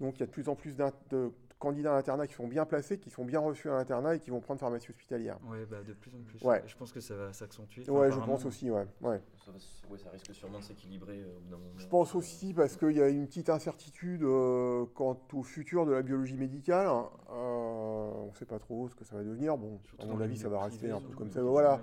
Donc, 0.00 0.16
il 0.16 0.20
y 0.20 0.22
a 0.22 0.26
de 0.26 0.30
plus 0.30 0.48
en 0.48 0.54
plus 0.54 0.76
de, 0.76 1.32
candidats 1.58 1.92
à 1.92 1.96
l'internat 1.96 2.26
qui 2.26 2.34
sont 2.34 2.46
bien 2.46 2.64
placés, 2.64 2.98
qui 2.98 3.10
sont 3.10 3.24
bien 3.24 3.40
reçus 3.40 3.68
à 3.68 3.74
l'internat 3.74 4.14
et 4.14 4.20
qui 4.20 4.30
vont 4.30 4.40
prendre 4.40 4.60
pharmacie 4.60 4.90
hospitalière. 4.90 5.38
Oui, 5.44 5.58
bah, 5.70 5.78
de 5.86 5.92
plus 5.92 6.14
en 6.14 6.22
plus. 6.22 6.42
Ouais. 6.42 6.62
Je 6.66 6.76
pense 6.76 6.92
que 6.92 7.00
ça 7.00 7.16
va 7.16 7.32
s'accentuer. 7.32 7.88
ouais, 7.90 8.10
je 8.10 8.20
pense 8.20 8.44
aussi, 8.44 8.70
ouais. 8.70 8.86
ouais. 9.02 9.20
Ça, 9.44 9.52
ça, 9.96 10.10
risque 10.10 10.34
sûrement 10.34 10.58
de 10.58 10.64
s'équilibrer 10.64 11.20
euh, 11.20 11.36
au 11.36 11.40
bout 11.40 11.50
d'un 11.50 11.56
moment. 11.56 11.72
Je 11.76 11.86
pense 11.86 12.14
aussi 12.14 12.54
parce 12.54 12.76
qu'il 12.76 12.92
y 12.92 13.02
a 13.02 13.08
une 13.08 13.26
petite 13.26 13.50
incertitude 13.50 14.22
euh, 14.22 14.84
quant 14.94 15.18
au 15.32 15.42
futur 15.42 15.86
de 15.86 15.92
la 15.92 16.02
biologie 16.02 16.36
médicale. 16.36 16.86
Euh, 16.86 17.02
on 17.30 18.30
ne 18.30 18.36
sait 18.36 18.46
pas 18.46 18.58
trop 18.58 18.88
ce 18.88 18.94
que 18.94 19.04
ça 19.04 19.16
va 19.16 19.24
devenir. 19.24 19.56
Bon, 19.56 19.80
à 19.98 20.06
mon 20.06 20.20
avis, 20.20 20.36
ça 20.36 20.48
va 20.48 20.62
rester 20.64 20.90
un 20.90 21.00
peu 21.00 21.14
comme 21.14 21.30
ça. 21.30 21.42
Voilà. 21.42 21.80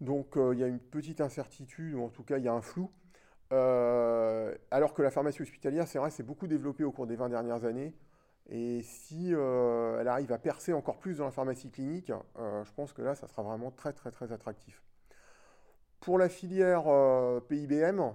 Donc, 0.00 0.36
il 0.36 0.58
y 0.58 0.64
a 0.64 0.66
une 0.66 0.80
petite 0.80 1.20
incertitude, 1.20 1.94
ou 1.94 2.02
en 2.02 2.08
tout 2.08 2.22
cas, 2.22 2.38
il 2.38 2.44
y 2.44 2.48
a 2.48 2.52
un 2.52 2.62
flou. 2.62 2.90
alors 3.50 4.92
que 4.94 5.02
la 5.02 5.10
pharmacie 5.10 5.42
hospitalière, 5.42 5.88
c'est 5.88 5.98
vrai, 5.98 6.10
c'est 6.10 6.22
beaucoup 6.22 6.46
développé 6.46 6.84
au 6.84 6.92
cours 6.92 7.06
des 7.06 7.16
20 7.16 7.30
dernières 7.30 7.64
années. 7.64 7.94
Et 8.52 8.82
si 8.82 9.32
euh, 9.32 10.00
elle 10.00 10.08
arrive 10.08 10.32
à 10.32 10.38
percer 10.38 10.72
encore 10.72 10.98
plus 10.98 11.18
dans 11.18 11.24
la 11.24 11.30
pharmacie 11.30 11.70
clinique, 11.70 12.12
euh, 12.36 12.64
je 12.64 12.72
pense 12.72 12.92
que 12.92 13.00
là, 13.00 13.14
ça 13.14 13.28
sera 13.28 13.42
vraiment 13.42 13.70
très 13.70 13.92
très 13.92 14.10
très 14.10 14.32
attractif. 14.32 14.82
Pour 16.00 16.18
la 16.18 16.28
filière 16.28 16.88
euh, 16.88 17.38
PIBM, 17.40 18.12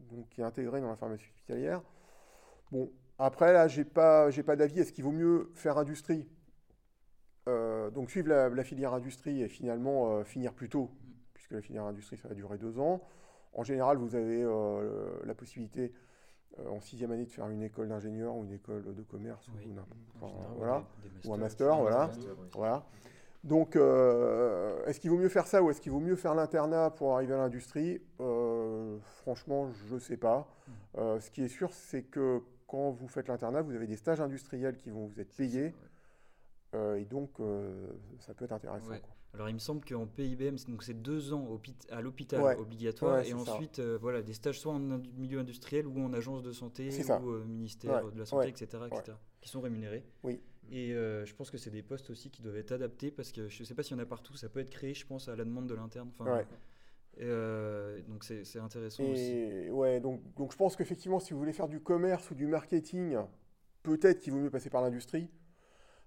donc, 0.00 0.28
qui 0.28 0.42
est 0.42 0.44
intégrée 0.44 0.82
dans 0.82 0.90
la 0.90 0.96
pharmacie 0.96 1.24
hospitalière, 1.24 1.82
bon, 2.72 2.92
après 3.18 3.54
là, 3.54 3.66
j'ai 3.66 3.86
pas, 3.86 4.28
j'ai 4.30 4.42
pas 4.42 4.54
d'avis. 4.54 4.80
Est-ce 4.80 4.92
qu'il 4.92 5.04
vaut 5.04 5.12
mieux 5.12 5.50
faire 5.54 5.78
industrie 5.78 6.28
Donc 7.46 8.10
suivre 8.10 8.28
la, 8.28 8.64
filière 8.64 8.92
industrie 8.92 9.42
et 9.42 9.48
finalement 9.48 10.24
finir 10.24 10.52
plus 10.52 10.68
tôt, 10.68 10.90
puisque 11.32 11.52
la 11.52 11.62
filière 11.62 11.84
industrie, 11.84 12.18
ça 12.18 12.28
va 12.28 12.34
durer 12.34 12.58
deux 12.58 12.78
ans. 12.78 13.00
En 13.54 13.62
général, 13.62 13.96
vous 13.96 14.14
avez 14.14 14.44
la 15.24 15.34
possibilité 15.34 15.94
en 16.68 16.80
sixième 16.80 17.10
année 17.12 17.24
de 17.24 17.30
faire 17.30 17.48
une 17.48 17.62
école 17.62 17.88
d'ingénieur 17.88 18.36
ou 18.36 18.44
une 18.44 18.52
école 18.52 18.94
de 18.94 19.02
commerce 19.02 19.46
ou, 19.48 19.52
voilà, 20.56 20.84
ou 21.24 21.34
un 21.34 21.36
master, 21.36 21.76
voilà. 21.76 22.10
voilà. 22.52 22.84
Donc, 23.42 23.76
euh, 23.76 24.82
est-ce 24.86 24.98
qu'il 24.98 25.10
vaut 25.10 25.18
mieux 25.18 25.28
faire 25.28 25.46
ça 25.46 25.62
ou 25.62 25.70
est-ce 25.70 25.80
qu'il 25.80 25.92
vaut 25.92 26.00
mieux 26.00 26.16
faire 26.16 26.34
l'internat 26.34 26.90
pour 26.90 27.14
arriver 27.14 27.34
à 27.34 27.36
l'industrie? 27.36 28.00
Euh, 28.20 28.96
Franchement, 29.22 29.70
je 29.70 29.94
ne 29.94 30.00
sais 30.00 30.16
pas. 30.16 30.48
Hmm. 30.96 31.20
ce 31.20 31.30
qui 31.30 31.42
est 31.44 31.48
sûr, 31.48 31.72
c'est 31.72 32.02
que 32.02 32.40
quand 32.66 32.90
vous 32.90 33.08
faites 33.08 33.28
l'internat, 33.28 33.60
vous 33.60 33.74
avez 33.74 33.86
des 33.86 33.96
stages 33.96 34.20
industriels 34.20 34.76
qui 34.76 34.90
vont 34.90 35.06
vous 35.06 35.20
être 35.20 35.34
payés. 35.36 35.74
et 36.74 37.04
donc, 37.04 37.30
ça 38.20 38.32
peut 38.32 38.46
être 38.46 38.52
intéressant. 38.52 38.94
Alors 39.34 39.48
il 39.48 39.54
me 39.54 39.58
semble 39.58 39.84
qu'en 39.84 40.06
PIBM, 40.06 40.56
c'est 40.80 41.02
deux 41.02 41.32
ans 41.32 41.60
à 41.90 42.00
l'hôpital 42.00 42.56
obligatoire 42.58 43.20
et 43.20 43.34
ensuite 43.34 43.80
euh, 43.80 43.98
voilà, 44.00 44.22
des 44.22 44.32
stages 44.32 44.60
soit 44.60 44.72
en 44.72 44.78
milieu 44.78 45.40
industriel 45.40 45.86
ou 45.86 46.00
en 46.00 46.12
agence 46.12 46.42
de 46.42 46.52
santé 46.52 46.88
ou 47.20 47.30
au 47.30 47.44
ministère 47.44 48.10
de 48.10 48.18
la 48.18 48.26
Santé, 48.26 48.48
etc., 48.48 48.84
qui 49.40 49.48
sont 49.48 49.60
rémunérés. 49.60 50.04
Oui. 50.22 50.40
Et 50.70 50.94
euh, 50.94 51.26
je 51.26 51.34
pense 51.34 51.50
que 51.50 51.58
c'est 51.58 51.70
des 51.70 51.82
postes 51.82 52.08
aussi 52.10 52.30
qui 52.30 52.40
doivent 52.40 52.56
être 52.56 52.72
adaptés 52.72 53.10
parce 53.10 53.32
que 53.32 53.48
je 53.48 53.62
ne 53.62 53.66
sais 53.66 53.74
pas 53.74 53.82
s'il 53.82 53.96
y 53.96 54.00
en 54.00 54.02
a 54.02 54.06
partout, 54.06 54.34
ça 54.34 54.48
peut 54.48 54.60
être 54.60 54.70
créé, 54.70 54.94
je 54.94 55.06
pense, 55.06 55.28
à 55.28 55.36
la 55.36 55.44
demande 55.44 55.66
de 55.66 55.74
l'interne. 55.74 56.10
Enfin, 56.18 56.42
euh, 57.20 58.00
donc 58.08 58.24
c'est 58.24 58.58
intéressant 58.58 59.04
aussi. 59.04 59.68
Ouais, 59.70 60.00
donc, 60.00 60.20
donc 60.36 60.52
je 60.52 60.56
pense 60.56 60.76
qu'effectivement, 60.76 61.20
si 61.20 61.32
vous 61.32 61.38
voulez 61.38 61.52
faire 61.52 61.68
du 61.68 61.80
commerce 61.80 62.30
ou 62.30 62.34
du 62.34 62.46
marketing, 62.46 63.16
peut-être 63.82 64.20
qu'il 64.20 64.32
vaut 64.32 64.38
mieux 64.38 64.50
passer 64.50 64.70
par 64.70 64.80
l'industrie. 64.82 65.28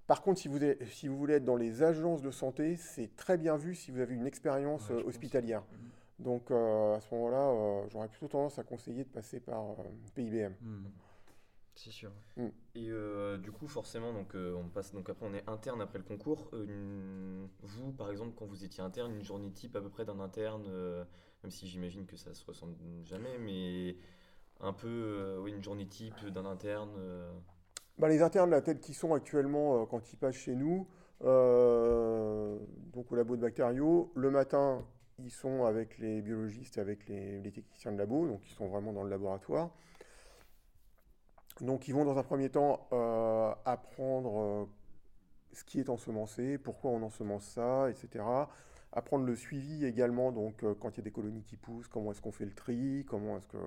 Par 0.08 0.22
contre, 0.22 0.40
si 0.40 0.48
vous, 0.48 0.60
si 0.90 1.10
vous 1.10 1.18
voulez 1.18 1.36
être 1.36 1.46
dans 1.46 1.58
les 1.58 1.84
agences 1.84 2.22
de 2.22 2.32
santé, 2.32 2.78
c'est 2.78 3.14
très 3.18 3.38
bien 3.38 3.58
vu 3.58 3.76
si 3.76 3.92
vous 3.92 4.00
avez 4.00 4.16
une 4.16 4.26
expérience 4.26 4.90
euh, 4.90 5.04
hospitalière. 5.06 5.62
Mhm. 5.62 6.26
Donc 6.26 6.50
euh, 6.50 6.96
à 6.96 7.02
ce 7.02 7.14
moment-là, 7.14 7.50
euh, 7.50 7.86
j'aurais 7.90 8.08
plutôt 8.08 8.30
tendance 8.30 8.58
à 8.58 8.64
conseiller 8.64 9.04
de 9.04 9.10
passer 9.10 9.42
par 9.42 9.76
PIBM. 10.16 10.54
Mhm. 10.62 10.92
C'est 11.76 11.92
sûr. 11.92 12.12
Mm. 12.38 12.48
Et 12.74 12.90
du 13.38 13.52
coup, 13.52 13.68
forcément, 13.68 14.12
donc 14.12 14.34
on 14.34 14.68
passe 14.70 14.94
donc 14.94 15.10
après 15.10 15.28
on 15.28 15.34
est 15.36 15.48
interne 15.48 15.80
après 15.80 16.00
le 16.00 16.06
concours. 16.06 16.50
vous, 17.62 17.92
par 17.92 18.10
exemple, 18.10 18.34
quand 18.36 18.48
vous 18.48 18.64
étiez 18.64 18.82
interne, 18.82 19.14
une 19.14 19.24
journée 19.24 19.52
type 19.52 19.76
à 19.76 19.82
peu 19.82 19.90
près 19.90 20.04
d'un 20.04 20.20
interne, 20.20 20.68
même 21.44 21.52
si 21.52 21.68
j'imagine 21.68 22.08
que 22.08 22.18
ça 22.18 22.34
se 22.34 22.44
ressemble 22.46 22.76
jamais, 23.04 23.38
mais 23.38 23.96
un 24.60 24.74
peu, 24.74 25.38
oui, 25.40 25.52
une 25.52 25.62
journée 25.62 25.86
type 25.86 26.26
d'un 26.30 26.46
interne. 26.46 26.90
Bah, 27.98 28.10
les 28.10 28.22
internes, 28.22 28.52
la 28.52 28.62
tête 28.62 28.80
qui 28.80 28.94
sont 28.94 29.16
actuellement 29.16 29.82
euh, 29.82 29.86
quand 29.86 30.14
ils 30.14 30.18
passent 30.18 30.36
chez 30.36 30.54
nous, 30.54 30.88
euh, 31.24 32.60
donc 32.94 33.12
au 33.12 33.16
labo 33.16 33.36
de 33.36 33.42
bactériaux, 33.42 34.12
le 34.16 34.30
matin, 34.30 34.86
ils 35.18 35.32
sont 35.32 35.66
avec 35.66 35.98
les 35.98 36.22
biologistes 36.22 36.78
et 36.78 36.82
avec 36.82 37.08
les, 37.08 37.42
techniciens 37.52 37.92
de 37.92 37.98
labo, 37.98 38.28
donc 38.28 38.42
ils 38.46 38.54
sont 38.54 38.68
vraiment 38.68 38.94
dans 38.94 39.02
le 39.02 39.10
laboratoire. 39.10 39.72
Donc 41.62 41.88
ils 41.88 41.96
vont 41.96 42.06
dans 42.06 42.20
un 42.20 42.24
premier 42.24 42.50
temps 42.50 42.88
euh, 42.94 43.52
apprendre 43.66 44.70
ce 45.54 45.64
qui 45.64 45.80
est 45.80 45.90
ensemencé, 45.90 46.60
pourquoi 46.60 46.92
on 46.92 47.02
ensemence 47.02 47.46
ça, 47.46 47.90
etc. 47.90 48.24
Apprendre 48.94 49.26
le 49.26 49.36
suivi 49.36 49.86
également, 49.86 50.32
donc 50.32 50.64
quand 50.80 50.92
il 50.92 50.98
y 50.98 51.02
a 51.02 51.04
des 51.04 51.12
colonies 51.12 51.44
qui 51.44 51.58
poussent, 51.58 51.88
comment 51.88 52.12
est-ce 52.12 52.22
qu'on 52.22 52.32
fait 52.32 52.46
le 52.46 52.54
tri, 52.54 53.06
comment 53.10 53.38
est-ce 53.38 53.48
que 53.48 53.58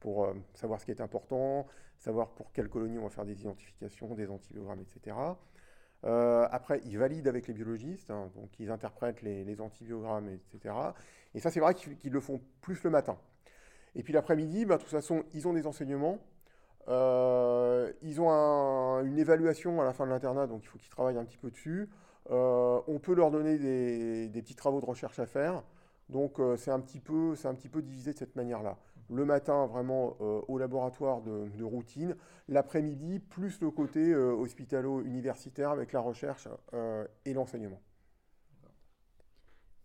pour 0.00 0.32
savoir 0.54 0.80
ce 0.80 0.86
qui 0.86 0.92
est 0.92 1.02
important, 1.02 1.66
savoir 1.98 2.30
pour 2.30 2.52
quelle 2.52 2.68
colonie 2.68 2.98
on 2.98 3.04
va 3.04 3.10
faire 3.10 3.24
des 3.24 3.40
identifications, 3.40 4.14
des 4.14 4.30
antibiogrammes, 4.30 4.80
etc. 4.80 5.16
Euh, 6.04 6.46
après, 6.50 6.80
ils 6.84 6.98
valident 6.98 7.26
avec 7.26 7.48
les 7.48 7.54
biologistes, 7.54 8.10
hein, 8.10 8.30
donc 8.36 8.50
ils 8.60 8.70
interprètent 8.70 9.22
les, 9.22 9.60
antibiogrammes, 9.60 10.28
etc. 10.28 10.74
Et 11.34 11.40
ça, 11.40 11.50
c'est 11.50 11.60
vrai 11.60 11.74
qu'ils 11.74 12.12
le 12.12 12.20
font 12.20 12.40
plus 12.60 12.82
le 12.84 12.90
matin. 12.90 13.18
Et 13.94 14.02
puis 14.02 14.12
l'après-midi, 14.12 14.64
bah, 14.64 14.76
de 14.76 14.82
toute 14.82 14.90
façon, 14.90 15.24
ils 15.34 15.48
ont 15.48 15.52
des 15.52 15.66
enseignements. 15.66 16.18
Euh, 16.86 17.92
ils 18.02 18.20
ont 18.20 18.30
une 18.30 19.18
évaluation 19.18 19.80
à 19.80 19.84
la 19.84 19.92
fin 19.92 20.06
de 20.06 20.10
l'internat, 20.10 20.46
donc 20.46 20.62
il 20.64 20.68
faut 20.68 20.78
qu'ils 20.78 20.90
travaillent 20.90 21.18
un 21.18 21.24
petit 21.24 21.36
peu 21.36 21.50
dessus. 21.50 21.88
on 22.30 23.00
peut 23.02 23.14
leur 23.14 23.30
donner 23.30 23.58
des, 23.58 24.40
petits 24.40 24.54
travaux 24.54 24.80
de 24.80 24.86
recherche 24.86 25.18
à 25.18 25.26
faire. 25.26 25.64
Donc 26.08 26.40
c'est 26.56 26.70
un, 26.70 26.76
un 26.76 26.80
petit 26.80 27.00
peu 27.00 27.82
divisé 27.82 28.12
de 28.12 28.18
cette 28.18 28.36
manière-là 28.36 28.78
le 29.10 29.24
matin 29.24 29.66
vraiment 29.66 30.16
euh, 30.20 30.40
au 30.48 30.58
laboratoire 30.58 31.22
de, 31.22 31.62
routine, 31.62 32.16
l'après-midi 32.48 33.18
plus 33.18 33.60
le 33.60 33.70
côté 33.70 34.12
euh, 34.12 34.32
hospitalo-universitaire 34.32 35.70
avec 35.70 35.92
la 35.92 36.00
recherche 36.00 36.48
euh, 36.74 37.06
et 37.24 37.32
l'enseignement. 37.32 37.80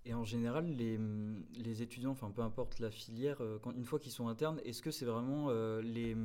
Et 0.06 0.14
en 0.14 0.26
général, 0.26 0.66
les, 0.66 1.82
étudiants, 1.82 2.12
enfin 2.12 2.30
peu 2.30 2.42
importe 2.42 2.80
la 2.80 2.92
filière, 2.92 3.42
quand, 3.62 3.72
une 3.72 3.86
fois 3.86 4.00
qu'ils 4.00 4.12
sont 4.12 4.28
internes, 4.28 4.60
est-ce 4.66 4.82
que 4.82 4.92
c'est 4.92 5.06
vraiment 5.06 5.50
les, 5.82 6.16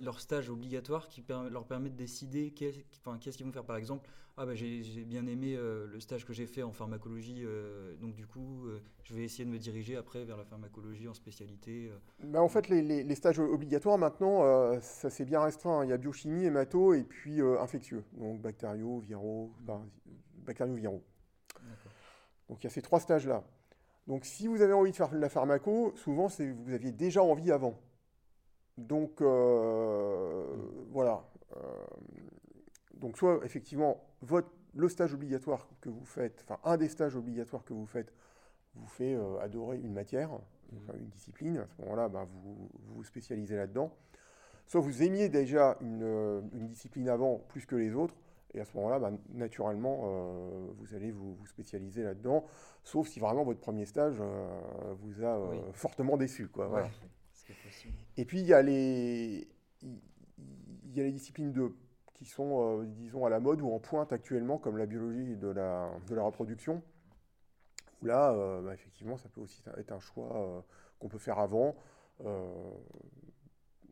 leur 0.00 0.20
stage 0.20 0.50
obligatoire 0.50 1.08
qui 1.08 1.24
leur 1.28 1.64
permet 1.66 1.90
de 1.90 1.96
décider 1.96 2.50
qu'est-ce 2.50 3.36
qu'ils 3.36 3.46
vont 3.46 3.52
faire? 3.52 3.64
Par 3.64 3.76
exemple, 3.76 4.08
ah 4.38 4.46
bah, 4.46 4.54
j'ai 4.54 5.04
bien 5.04 5.26
aimé 5.26 5.54
euh, 5.56 5.86
le 5.92 6.00
stage 6.00 6.24
que 6.24 6.32
j'ai 6.32 6.46
fait 6.46 6.62
en 6.62 6.72
pharmacologie, 6.72 7.42
euh, 7.44 7.94
donc 8.00 8.14
du 8.14 8.26
coup, 8.26 8.66
euh, 8.66 8.80
je 9.04 9.14
vais 9.14 9.24
essayer 9.24 9.44
de 9.44 9.50
me 9.50 9.58
diriger 9.58 9.94
après 9.96 10.24
vers 10.24 10.38
la 10.38 10.44
pharmacologie 10.44 11.06
en 11.06 11.12
spécialité. 11.12 11.90
Bah, 12.24 12.40
en 12.40 12.48
fait, 12.48 12.68
les, 12.68 12.80
les, 13.02 13.14
stages 13.14 13.38
obligatoires 13.38 13.98
maintenant, 13.98 14.80
ça 14.80 15.10
s'est 15.10 15.26
bien 15.26 15.42
restreint. 15.42 15.80
Hein. 15.80 15.84
Il 15.84 15.90
y 15.90 15.92
a 15.92 15.98
biochimie, 15.98 16.44
hémato 16.44 16.94
et 16.94 17.02
puis 17.02 17.42
infectieux, 17.42 18.04
donc 18.14 18.40
bactériaux, 18.40 19.00
viraux, 19.00 19.52
bactériaux, 20.46 20.76
viraux. 20.76 21.02
Donc 22.52 22.62
il 22.62 22.64
y 22.64 22.66
a 22.66 22.70
ces 22.70 22.82
trois 22.82 23.00
stages-là. 23.00 23.42
Donc 24.06 24.26
si 24.26 24.46
vous 24.46 24.60
avez 24.60 24.74
envie 24.74 24.90
de 24.90 24.96
faire 24.96 25.08
de 25.08 25.16
la 25.16 25.30
pharmaco, 25.30 25.94
souvent 25.96 26.28
c'est 26.28 26.50
vous 26.50 26.74
aviez 26.74 26.92
déjà 26.92 27.22
envie 27.22 27.50
avant. 27.50 27.78
Donc 28.76 29.22
euh, 29.22 30.44
voilà. 30.90 31.24
Euh, 31.56 31.60
donc 32.92 33.16
soit 33.16 33.40
effectivement 33.42 34.04
votre, 34.20 34.50
le 34.74 34.86
stage 34.90 35.14
obligatoire 35.14 35.66
que 35.80 35.88
vous 35.88 36.04
faites, 36.04 36.44
enfin 36.46 36.60
un 36.62 36.76
des 36.76 36.90
stages 36.90 37.16
obligatoires 37.16 37.64
que 37.64 37.72
vous 37.72 37.86
faites, 37.86 38.12
vous 38.74 38.86
fait 38.86 39.14
euh, 39.14 39.38
adorer 39.40 39.78
une 39.78 39.94
matière, 39.94 40.30
enfin, 40.76 40.92
une 40.98 41.08
discipline. 41.08 41.56
À 41.56 41.66
ce 41.66 41.80
moment-là, 41.80 42.10
bah, 42.10 42.26
vous, 42.30 42.68
vous 42.88 43.02
spécialisez 43.02 43.56
là-dedans. 43.56 43.96
Soit 44.66 44.82
vous 44.82 45.02
aimiez 45.02 45.30
déjà 45.30 45.78
une, 45.80 46.50
une, 46.52 46.68
discipline 46.68 47.08
avant 47.08 47.38
plus 47.48 47.64
que 47.64 47.76
les 47.76 47.94
autres, 47.94 48.14
et 48.54 48.60
à 48.60 48.64
ce 48.64 48.76
moment-là, 48.76 48.98
bah, 48.98 49.10
naturellement, 49.30 50.02
euh, 50.04 50.68
vous 50.78 50.94
allez 50.94 51.10
vous, 51.10 51.34
vous 51.34 51.46
spécialiser 51.46 52.02
là-dedans, 52.02 52.44
sauf 52.84 53.08
si 53.08 53.20
vraiment 53.20 53.44
votre 53.44 53.60
premier 53.60 53.86
stage 53.86 54.18
euh, 54.20 54.94
vous 55.00 55.24
a 55.24 55.38
Oui. 55.38 55.58
fortement 55.72 56.16
déçu. 56.16 56.48
Quoi. 56.48 56.68
Ouais. 56.68 56.90
Et 58.16 58.24
puis 58.24 58.40
il 58.40 58.46
y 58.46 58.52
a 58.54 58.62
les, 58.62 59.48
il 59.82 60.94
y 60.94 61.00
a 61.00 61.04
les 61.04 61.12
disciplines 61.12 61.52
de, 61.52 61.74
qui 62.14 62.24
sont, 62.24 62.80
euh, 62.80 62.84
disons, 62.86 63.24
à 63.24 63.30
la 63.30 63.40
mode 63.40 63.60
ou 63.62 63.70
en 63.72 63.78
pointe 63.78 64.12
actuellement, 64.12 64.58
comme 64.58 64.76
la 64.76 64.86
biologie 64.86 65.36
de 65.36 65.48
la, 65.48 65.90
de 66.08 66.14
la 66.14 66.22
reproduction. 66.22 66.82
Où 68.02 68.06
là, 68.06 68.32
euh, 68.32 68.62
bah, 68.62 68.74
effectivement, 68.74 69.16
ça 69.16 69.28
peut 69.28 69.40
aussi 69.40 69.62
être 69.76 69.92
un 69.92 70.00
choix 70.00 70.36
euh, 70.36 70.60
qu'on 70.98 71.08
peut 71.08 71.18
faire 71.18 71.38
avant. 71.38 71.74
Euh, 72.24 72.70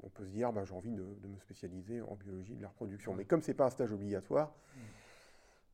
on 0.03 0.09
peut 0.09 0.25
se 0.25 0.31
dire, 0.31 0.53
bah, 0.53 0.65
j'ai 0.65 0.75
envie 0.75 0.91
de, 0.93 1.03
de 1.03 1.29
me 1.29 1.39
spécialiser 1.39 2.01
en 2.03 2.15
biologie 2.15 2.55
de 2.57 2.63
la 2.63 2.69
reproduction. 2.69 3.15
Mais 3.15 3.25
comme 3.25 3.43
c'est 3.43 3.55
pas 3.55 3.67
un 3.67 3.71
stage 3.71 3.93
obligatoire, 3.93 4.53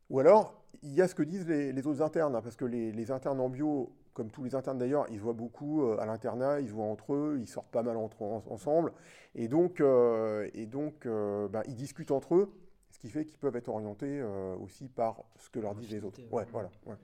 ou 0.08 0.20
alors, 0.20 0.54
il 0.82 0.92
y 0.94 1.02
a 1.02 1.08
ce 1.08 1.14
que 1.14 1.22
disent 1.22 1.46
les, 1.48 1.72
les 1.72 1.86
autres 1.86 2.02
internes, 2.02 2.34
hein, 2.36 2.42
parce 2.42 2.56
que 2.56 2.64
les, 2.64 2.92
les 2.92 3.10
internes 3.10 3.40
en 3.40 3.48
bio, 3.48 3.92
comme 4.14 4.30
tous 4.30 4.44
les 4.44 4.54
internes 4.54 4.78
d'ailleurs, 4.78 5.06
ils 5.10 5.16
se 5.16 5.22
voient 5.22 5.32
beaucoup 5.32 5.82
euh, 5.82 5.98
à 5.98 6.06
l'internat, 6.06 6.60
ils 6.60 6.68
se 6.68 6.72
voient 6.72 6.84
entre 6.86 7.14
eux, 7.14 7.36
ils 7.40 7.48
sortent 7.48 7.70
pas 7.70 7.82
mal 7.82 7.96
entre, 7.96 8.22
en- 8.22 8.42
ensemble, 8.48 8.92
et 9.34 9.48
donc, 9.48 9.80
euh, 9.80 10.48
et 10.54 10.66
donc 10.66 11.06
euh, 11.06 11.48
bah, 11.48 11.62
ils 11.66 11.74
discutent 11.74 12.12
entre 12.12 12.36
eux, 12.36 12.52
ce 12.90 12.98
qui 12.98 13.08
fait 13.10 13.24
qu'ils 13.24 13.38
peuvent 13.38 13.56
être 13.56 13.68
orientés 13.68 14.22
aussi 14.22 14.88
par 14.88 15.24
ce 15.36 15.50
que 15.50 15.58
leur 15.58 15.74
disent 15.74 15.90
les 15.90 15.98
autres. 16.04 16.14
affinité, 16.18 16.34
Ouais, 16.34 16.44
ouais. 16.44 16.48
voilà. 16.52 16.70
ouais. 16.86 16.94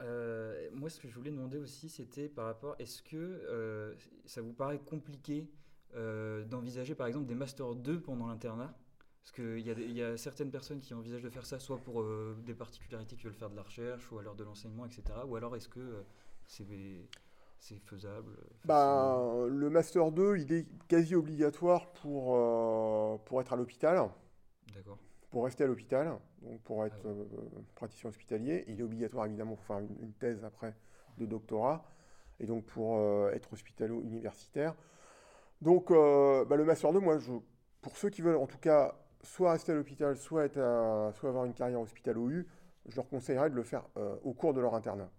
Euh, 0.00 0.68
moi, 0.72 0.90
ce 0.90 1.00
que 1.00 1.08
je 1.08 1.14
voulais 1.14 1.30
demander 1.30 1.58
aussi, 1.58 1.88
c'était 1.88 2.28
par 2.28 2.46
rapport, 2.46 2.76
est-ce 2.78 3.02
que 3.02 3.16
euh, 3.16 3.94
ça 4.26 4.40
vous 4.42 4.52
paraît 4.52 4.78
compliqué 4.78 5.50
euh, 5.94 6.44
d'envisager 6.44 6.94
par 6.94 7.06
exemple 7.06 7.26
des 7.26 7.34
Master 7.34 7.74
2 7.74 8.00
pendant 8.00 8.26
l'internat? 8.26 8.74
Parce 9.22 9.32
qu'il 9.32 9.60
y, 9.60 9.70
a 9.70 10.12
y 10.12 10.18
certaines 10.18 10.50
personnes 10.50 10.80
qui 10.80 10.94
envisagent 10.94 11.22
de 11.22 11.28
faire 11.28 11.44
ça 11.44 11.58
soit 11.58 11.76
pour 11.76 12.02
des 12.38 12.54
particularités 12.54 13.14
qui 13.14 13.24
veulent 13.24 13.34
faire 13.34 13.50
de 13.50 13.56
la 13.56 13.62
recherche 13.62 14.10
ou 14.10 14.18
alors 14.18 14.34
de 14.34 14.42
l'enseignement, 14.42 14.86
etc. 14.86 15.02
Ou 15.26 15.36
alors 15.36 15.54
est-ce 15.54 15.68
que 15.68 16.02
c'est 16.46 16.64
c'est 17.58 17.78
faisable 17.80 18.38
Bah, 18.64 19.46
le 19.50 19.68
Master 19.68 20.12
2, 20.12 20.38
il 20.38 20.52
est 20.52 20.66
quasi 20.86 21.14
obligatoire 21.14 21.92
pour, 21.92 22.38
pour 23.24 23.40
être 23.42 23.52
à 23.52 23.56
l'hôpital. 23.56 24.08
D'accord. 24.74 24.98
Pour 25.30 25.44
rester 25.44 25.64
à 25.64 25.66
l'hôpital, 25.66 26.18
donc 26.42 26.60
pour 26.62 26.84
être 26.86 27.02
Ah 27.04 27.08
euh, 27.08 27.24
praticien 27.74 28.08
hospitalier. 28.10 28.64
Il 28.68 28.80
est 28.80 28.82
obligatoire 28.82 29.26
évidemment 29.26 29.56
pour 29.56 29.64
faire 29.64 29.78
une, 29.78 29.94
une 30.00 30.12
thèse 30.12 30.44
après 30.44 30.74
de 31.18 31.26
doctorat 31.26 31.84
et 32.40 32.46
donc 32.46 32.64
pour 32.64 32.98
euh, 32.98 33.30
être 33.32 33.52
hospitalo-universitaire. 33.52 34.74
Donc 35.60 35.90
euh, 35.90 36.44
bah, 36.44 36.56
le 36.56 36.64
Master 36.64 36.92
2, 36.92 37.00
moi, 37.00 37.18
je, 37.18 37.32
pour 37.82 37.96
ceux 37.96 38.10
qui 38.10 38.22
veulent 38.22 38.36
en 38.36 38.46
tout 38.46 38.58
cas 38.58 38.94
soit 39.22 39.52
rester 39.52 39.72
à 39.72 39.74
l'hôpital, 39.74 40.16
soit, 40.16 40.44
être 40.44 40.58
à- 40.58 41.12
soit 41.14 41.28
avoir 41.28 41.44
une 41.44 41.54
carrière 41.54 41.80
hospitalo-U, 41.80 42.46
je 42.86 42.96
leur 42.96 43.08
conseillerais 43.08 43.50
de 43.50 43.54
le 43.56 43.64
faire 43.64 43.84
euh, 43.96 44.16
au 44.22 44.32
cours 44.32 44.54
de 44.54 44.60
leur 44.60 44.74
internat. 44.74 45.10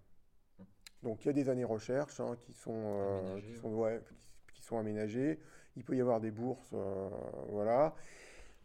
Donc 1.03 1.23
il 1.23 1.27
y 1.27 1.29
a 1.29 1.33
des 1.33 1.49
années 1.49 1.63
recherche 1.65 2.19
hein, 2.19 2.35
qui, 2.41 2.53
sont, 2.53 2.73
euh, 2.75 3.19
Aménagées, 3.19 3.47
qui, 3.53 3.59
sont, 3.59 3.73
ouais, 3.73 4.01
qui- 4.07 4.53
qui 4.55 4.61
sont 4.63 4.77
aménagées. 4.77 5.39
Il 5.75 5.83
peut 5.83 5.95
y 5.95 6.01
avoir 6.01 6.19
des 6.19 6.31
bourses, 6.31 6.71
euh, 6.73 7.09
voilà. 7.49 7.95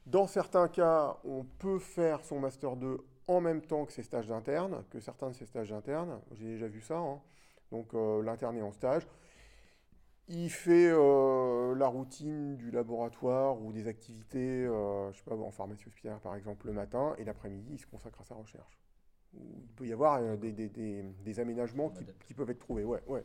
Dans 0.06 0.26
certains 0.26 0.68
cas, 0.68 1.16
on 1.24 1.44
peut 1.44 1.78
faire 1.78 2.24
son 2.24 2.38
Master 2.38 2.76
2 2.76 2.98
en 3.26 3.40
même 3.40 3.62
temps 3.62 3.86
que 3.86 3.92
ses 3.92 4.02
stages 4.02 4.26
d'interne, 4.28 4.84
que 4.90 5.00
certains 5.00 5.30
de 5.30 5.34
ses 5.34 5.46
stages 5.46 5.70
d'interne. 5.70 6.20
J'ai 6.32 6.46
déjà 6.46 6.68
vu 6.68 6.80
ça. 6.82 6.98
hein. 6.98 7.20
Donc 7.70 7.94
euh, 7.94 8.22
l'interne 8.22 8.56
est 8.58 8.62
en 8.62 8.72
stage. 8.72 9.06
Il 10.28 10.50
fait 10.50 10.88
euh, 10.90 11.74
la 11.74 11.86
routine 11.86 12.56
du 12.56 12.70
laboratoire 12.70 13.60
ou 13.60 13.72
des 13.72 13.88
activités, 13.88 14.64
euh, 14.66 15.12
je 15.12 15.18
sais 15.18 15.24
pas, 15.24 15.36
en 15.36 15.50
pharmacie 15.50 15.86
hospitalière 15.86 16.20
par 16.20 16.34
exemple, 16.34 16.66
le 16.66 16.72
matin, 16.72 17.14
et 17.18 17.24
l'après-midi, 17.24 17.72
il 17.74 17.78
se 17.78 17.86
consacre 17.86 18.20
à 18.22 18.24
sa 18.24 18.34
recherche. 18.34 18.78
Il 19.34 19.66
peut 19.76 19.86
y 19.86 19.92
avoir 19.92 20.20
euh, 20.22 20.36
des, 20.36 20.52
des- 20.52 20.68
des- 20.68 21.02
des 21.02 21.40
aménagements 21.40 21.90
qui, 21.90 22.34
peuvent 22.34 22.48
être 22.50 22.58
trouvés. 22.60 22.84
Ouais, 22.84 23.02
ouais. 23.06 23.24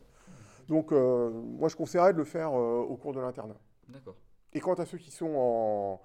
Donc 0.68 0.92
euh, 0.92 1.30
moi, 1.30 1.70
je 1.70 1.76
conseillerais 1.76 2.14
de 2.14 2.18
le 2.18 2.26
faire 2.26 2.52
au 2.54 2.96
cours 2.98 3.14
de 3.14 3.20
l'internat. 3.20 3.58
D'accord. 3.88 4.16
Et 4.54 4.60
quant 4.60 4.74
à 4.74 4.86
ceux 4.86 4.98
qui 4.98 5.12
sont 5.12 5.34
en, 5.36 6.02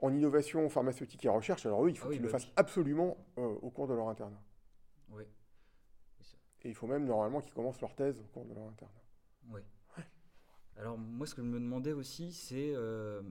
en 0.00 0.12
innovation 0.14 0.68
pharmaceutique 0.68 1.24
et 1.24 1.28
recherche, 1.28 1.66
alors 1.66 1.84
eux, 1.84 1.90
il 1.90 1.96
faut 1.98 2.06
Ah 2.06 2.08
oui, 2.10 2.14
qu'ils 2.16 2.22
le 2.24 2.28
bah 2.30 2.38
fassent 2.38 2.50
absolument 2.56 3.16
euh, 3.38 3.54
au 3.62 3.70
cours 3.70 3.86
de 3.88 3.94
leur 3.94 4.08
internat. 4.08 4.42
Oui. 5.10 5.24
Et 6.62 6.68
il 6.70 6.74
faut 6.74 6.86
même 6.86 7.04
normalement 7.04 7.40
qu'ils 7.40 7.54
commencent 7.54 7.80
leur 7.80 7.94
thèse 7.94 8.18
au 8.20 8.24
cours 8.24 8.44
de 8.44 8.54
leur 8.54 8.64
internat. 8.64 9.02
Oui. 9.50 9.60
Alors 10.76 10.98
moi, 10.98 11.26
ce 11.26 11.34
que 11.34 11.42
je 11.42 11.46
me 11.46 11.58
demandais 11.58 11.92
aussi, 11.92 12.32
c'est 12.32 12.72
euh, 12.74 13.22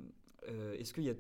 euh, 0.50 0.74
est-ce 0.74 0.94
qu'il 0.94 1.04
y 1.06 1.10
a, 1.10 1.14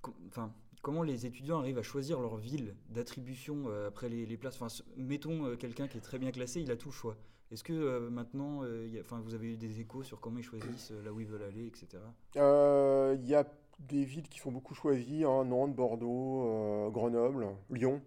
com- 0.00 0.14
enfin, 0.28 0.52
comment 0.82 1.02
les 1.02 1.26
étudiants 1.26 1.58
arrivent 1.58 1.78
à 1.78 1.82
choisir 1.82 2.20
leur 2.20 2.36
ville 2.36 2.76
d'attribution 2.88 3.68
après 3.86 4.08
les, 4.08 4.26
les 4.26 4.36
places? 4.36 4.60
Enfin, 4.60 4.82
mettons 4.96 5.56
quelqu'un 5.56 5.88
qui 5.88 5.98
est 5.98 6.02
très 6.02 6.18
bien 6.18 6.30
classé, 6.30 6.60
il 6.60 6.70
a 6.70 6.76
tout 6.76 6.88
le 6.88 6.94
choix. 6.94 7.16
Est-ce 7.50 7.64
que 7.64 7.72
euh, 7.72 8.10
maintenant, 8.10 8.62
euh, 8.62 8.88
enfin, 9.00 9.20
vous 9.20 9.34
avez 9.34 9.54
eu 9.54 9.56
des 9.56 9.80
échos 9.80 10.04
sur 10.04 10.20
comment 10.20 10.38
ils 10.38 10.44
choisissent 10.44 10.92
euh, 10.92 11.02
là 11.02 11.12
où 11.12 11.18
ils 11.18 11.26
veulent 11.26 11.42
aller, 11.42 11.66
etc. 11.66 11.98
Il 12.36 13.26
y 13.26 13.34
a 13.34 13.44
des 13.80 14.04
villes 14.04 14.28
qui 14.28 14.38
sont 14.38 14.52
beaucoup 14.52 14.74
choisies, 14.74 15.24
hein, 15.24 15.44
Nantes, 15.44 15.74
Bordeaux, 15.74 16.44
euh, 16.48 16.90
Grenoble, 16.90 17.48
Lyon. 17.70 18.02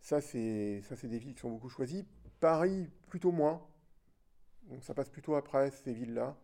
Ça, 0.00 0.20
c'est 0.20 0.80
ça, 0.82 0.96
c'est 0.96 1.08
des 1.08 1.18
villes 1.18 1.34
qui 1.34 1.40
sont 1.40 1.50
beaucoup 1.50 1.68
choisies. 1.68 2.04
Paris, 2.40 2.88
plutôt 3.08 3.32
moins. 3.32 3.62
Donc 4.68 4.82
ça 4.82 4.94
passe 4.94 5.08
plutôt 5.08 5.34
après 5.34 5.70
ces 5.70 5.92
villes-là. 5.92 6.36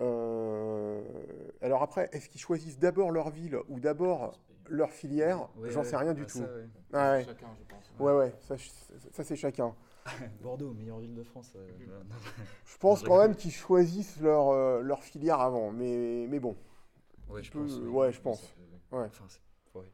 Euh, 0.00 1.02
alors 1.60 1.82
après, 1.82 2.08
est-ce 2.12 2.28
qu'ils 2.28 2.40
choisissent 2.40 2.78
d'abord 2.78 3.10
leur 3.10 3.30
ville 3.30 3.58
ou 3.68 3.78
d'abord 3.78 4.38
leur 4.68 4.90
filière? 4.90 5.48
Ouais, 5.58 5.70
J'en 5.70 5.80
ouais, 5.80 5.86
sais 5.86 5.96
rien 5.96 6.14
du 6.14 6.22
bah, 6.22 6.26
tout. 6.28 6.38
ça, 6.38 6.44
ouais. 6.54 6.68
Ah 6.92 7.12
ouais, 7.12 7.24
Chacun, 7.24 7.46
je 7.58 7.64
pense. 7.64 7.92
ouais, 8.00 8.12
ouais, 8.12 8.34
ça, 8.40 8.56
ça, 9.12 9.24
c'est 9.24 9.36
chacun. 9.36 9.74
Bordeaux, 10.42 10.72
meilleure 10.72 10.98
ville 10.98 11.14
de 11.14 11.22
France. 11.22 11.52
euh, 11.56 11.70
voilà. 11.86 12.02
Je 12.66 12.76
pense 12.78 13.02
quand 13.02 13.18
même 13.20 13.36
qu'ils 13.36 13.52
choisissent 13.52 14.20
leur, 14.20 14.48
euh, 14.48 14.80
leur 14.80 15.02
filière 15.04 15.40
avant, 15.40 15.70
mais, 15.70 16.26
mais 16.28 16.40
bon, 16.40 16.56
ouais, 17.32 17.42
je 17.42 17.50
pense. 17.50 17.78
oui. 17.80 17.88
ouais, 17.88 18.12
je 18.12 18.20
pense. 18.20 18.40
Peut- 18.90 18.96
ouais, 18.96 19.06
Enfin, 19.06 19.24
c'est- 19.28 19.78
ouais. 19.78 19.92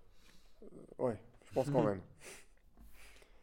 ouais, 0.99 1.21
je 1.45 1.55
pense 1.55 1.71
quand 1.71 1.85
même. 1.85 2.01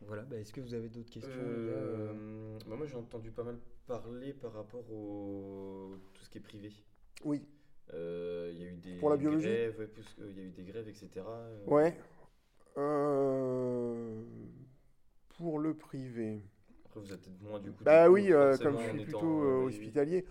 Voilà. 0.01 0.23
Bah, 0.23 0.37
est-ce 0.37 0.53
que 0.53 0.61
vous 0.61 0.73
avez 0.73 0.89
d'autres 0.89 1.09
questions 1.09 1.31
Euh, 1.31 2.09
euh 2.11 2.59
bah, 2.67 2.75
moi 2.75 2.85
j'ai 2.85 2.95
entendu 2.95 3.31
pas 3.31 3.43
mal 3.43 3.57
parler 3.87 4.33
par 4.33 4.53
rapport 4.53 4.91
au 4.91 5.95
tout 6.13 6.23
ce 6.23 6.29
qui 6.29 6.37
est 6.37 6.41
privé. 6.41 6.71
Oui, 7.23 7.41
Euh, 7.93 8.51
Il 8.53 8.61
y 8.61 8.65
a 8.65 8.67
eu 8.71 8.77
des 8.77 8.97
Pour 8.99 9.09
la 9.09 9.17
biologie 9.17 9.45
grèves, 9.45 9.79
ouais, 9.79 9.87
plus- 9.87 10.15
euh, 10.19 10.27
il 10.31 10.37
y 10.37 10.41
a 10.41 10.43
eu 10.43 10.51
des 10.51 10.63
grèves, 10.63 10.87
etc. 10.89 11.25
euh, 11.25 11.65
ouais. 11.67 11.97
Euh, 12.77 14.23
pour 15.37 15.59
le 15.59 15.75
privé. 15.75 16.41
Après 16.85 16.99
vous 16.99 17.13
êtes 17.13 17.21
peut-être 17.21 17.41
moins 17.41 17.59
du 17.59 17.71
coup. 17.71 17.83
Bah 17.83 18.07
coup, 18.07 18.13
oui, 18.13 18.31
euh, 18.31 18.57
comme 18.57 18.77
je 18.77 18.89
suis 18.89 19.03
plutôt 19.05 19.43
euh, 19.43 19.45
euh, 19.45 19.57
oui, 19.57 19.65
oui. 19.65 19.77
hospitalier. 19.77 20.25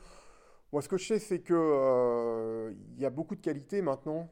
Ce 0.81 0.89
que 0.89 0.97
je 0.97 1.07
sais, 1.07 1.19
c'est 1.19 1.41
que 1.41 1.55
euh, 1.55 2.73
y 2.99 3.05
a 3.05 3.11
beaucoup 3.11 3.37
de 3.37 3.41
qualité 3.41 3.83
maintenant, 3.83 4.29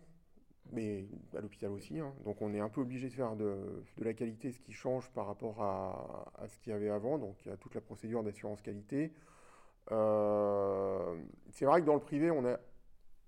mais 0.72 1.06
à 1.36 1.40
l'hôpital 1.40 1.70
aussi. 1.70 1.98
hein. 2.00 2.12
donc, 2.24 2.42
on 2.42 2.52
est 2.54 2.60
un 2.60 2.68
peu 2.68 2.80
obligé 2.80 3.08
de 3.08 3.12
faire 3.14 3.36
de, 3.36 3.84
la 3.98 4.14
qualité, 4.14 4.50
ce 4.50 4.58
qui 4.58 4.72
change 4.72 5.10
par 5.10 5.26
rapport 5.26 5.62
à, 5.62 6.46
ce 6.48 6.58
qu'il 6.58 6.72
y 6.72 6.76
avait 6.76 6.90
avant. 6.90 7.18
Donc, 7.18 7.36
il 7.44 7.50
y 7.50 7.52
a 7.52 7.56
toute 7.56 7.74
la 7.74 7.80
procédure 7.80 8.22
d'assurance 8.22 8.60
qualité. 8.62 9.12
Euh, 9.90 11.16
c'est 11.50 11.64
vrai 11.64 11.80
que 11.80 11.86
dans 11.86 11.94
le 11.94 12.00
privé, 12.00 12.30
on 12.30 12.44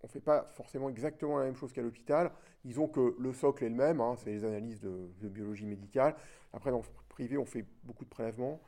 on 0.02 0.06
fait 0.06 0.20
pas 0.20 0.44
forcément 0.52 0.90
exactement 0.90 1.38
la 1.38 1.46
même 1.46 1.56
chose 1.56 1.72
qu'à 1.72 1.80
l'hôpital. 1.80 2.30
Disons 2.64 2.88
que 2.88 3.16
le 3.18 3.32
socle 3.32 3.64
est 3.64 3.70
le 3.70 3.74
même, 3.74 4.00
hein, 4.02 4.16
c'est 4.18 4.30
les 4.30 4.44
analyses 4.44 4.80
de 4.80 5.28
biologie 5.28 5.64
médicale. 5.66 6.14
Après, 6.52 6.70
dans 6.70 6.78
le 6.78 6.84
privé, 7.08 7.38
on 7.38 7.46
fait 7.46 7.64
beaucoup 7.84 8.04
de 8.04 8.10
prélèvements. 8.10 8.60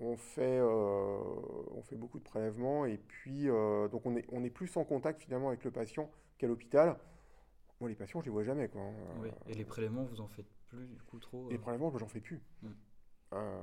On 0.00 0.16
fait, 0.16 0.58
euh, 0.60 1.18
on 1.74 1.82
fait 1.82 1.96
beaucoup 1.96 2.18
de 2.18 2.24
prélèvements 2.24 2.86
et 2.86 2.98
puis 2.98 3.48
euh, 3.48 3.88
donc 3.88 4.06
on 4.06 4.16
est, 4.16 4.24
on 4.30 4.44
est 4.44 4.50
plus 4.50 4.76
en 4.76 4.84
contact 4.84 5.20
finalement 5.22 5.48
avec 5.48 5.64
le 5.64 5.72
patient 5.72 6.08
qu'à 6.38 6.46
l'hôpital. 6.46 6.96
Moi, 7.80 7.90
les 7.90 7.96
patients, 7.96 8.20
je 8.20 8.26
les 8.26 8.30
vois 8.30 8.44
jamais. 8.44 8.68
Quoi. 8.68 8.82
hein. 8.82 8.92
Oui. 9.20 9.28
Et 9.46 9.54
les 9.54 9.64
prélèvements, 9.64 10.04
vous 10.04 10.20
en 10.20 10.28
faites 10.28 10.50
plus 10.68 10.86
du 10.86 11.02
coup 11.02 11.18
trop 11.18 11.48
Les 11.48 11.56
euh 11.56 11.60
prélèvements, 11.60 11.90
moi, 11.90 11.98
j'en 11.98 12.08
fais 12.08 12.20
plus. 12.20 12.40
Mm. 12.62 12.68
Euh, 13.34 13.62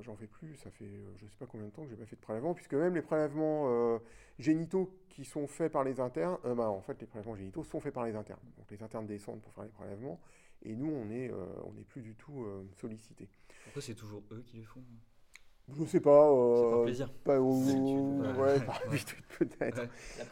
j'en 0.00 0.16
fais 0.16 0.26
plus. 0.26 0.56
Ça 0.56 0.70
fait 0.70 0.84
euh, 0.84 1.12
je 1.16 1.26
sais 1.26 1.36
pas 1.38 1.46
combien 1.46 1.66
de 1.66 1.72
temps 1.72 1.82
que 1.82 1.90
j'ai 1.90 1.96
pas 1.96 2.06
fait 2.06 2.16
de 2.16 2.20
prélèvements, 2.20 2.54
puisque 2.54 2.74
même 2.74 2.94
les 2.94 3.02
prélèvements 3.02 3.64
euh, 3.66 3.98
génitaux 4.38 4.90
qui 5.08 5.24
sont 5.24 5.46
faits 5.46 5.72
par 5.72 5.84
les 5.84 6.00
internes, 6.00 6.38
bah, 6.56 6.70
en 6.70 6.80
fait, 6.80 7.00
les 7.00 7.06
prélèvements 7.06 7.36
génitaux 7.36 7.62
sont 7.62 7.80
faits 7.80 7.94
par 7.94 8.04
les 8.04 8.16
internes. 8.16 8.40
Donc 8.56 8.70
les 8.70 8.82
internes 8.82 9.06
descendent 9.06 9.42
pour 9.42 9.52
faire 9.52 9.64
les 9.64 9.70
prélèvements. 9.70 10.20
Et 10.62 10.76
nous, 10.76 10.90
on 10.90 11.06
n'est 11.06 11.30
on 11.30 11.76
est 11.76 11.84
plus 11.84 12.02
du 12.02 12.14
tout 12.14 12.46
sollicité. 12.76 13.28
Pourquoi 13.64 13.82
c'est 13.82 13.94
toujours 13.94 14.22
eux 14.30 14.42
qui 14.46 14.58
le 14.58 14.64
font 14.64 14.82
je 15.70 15.84
sais 15.84 16.00
pas. 16.00 16.28
c'est 16.56 16.70
par 16.70 16.82
plaisir. 16.82 17.12
Pas 17.24 17.40
ouais, 17.40 18.60
par 18.60 18.80
habitude 18.86 19.24
peut-être. 19.38 19.82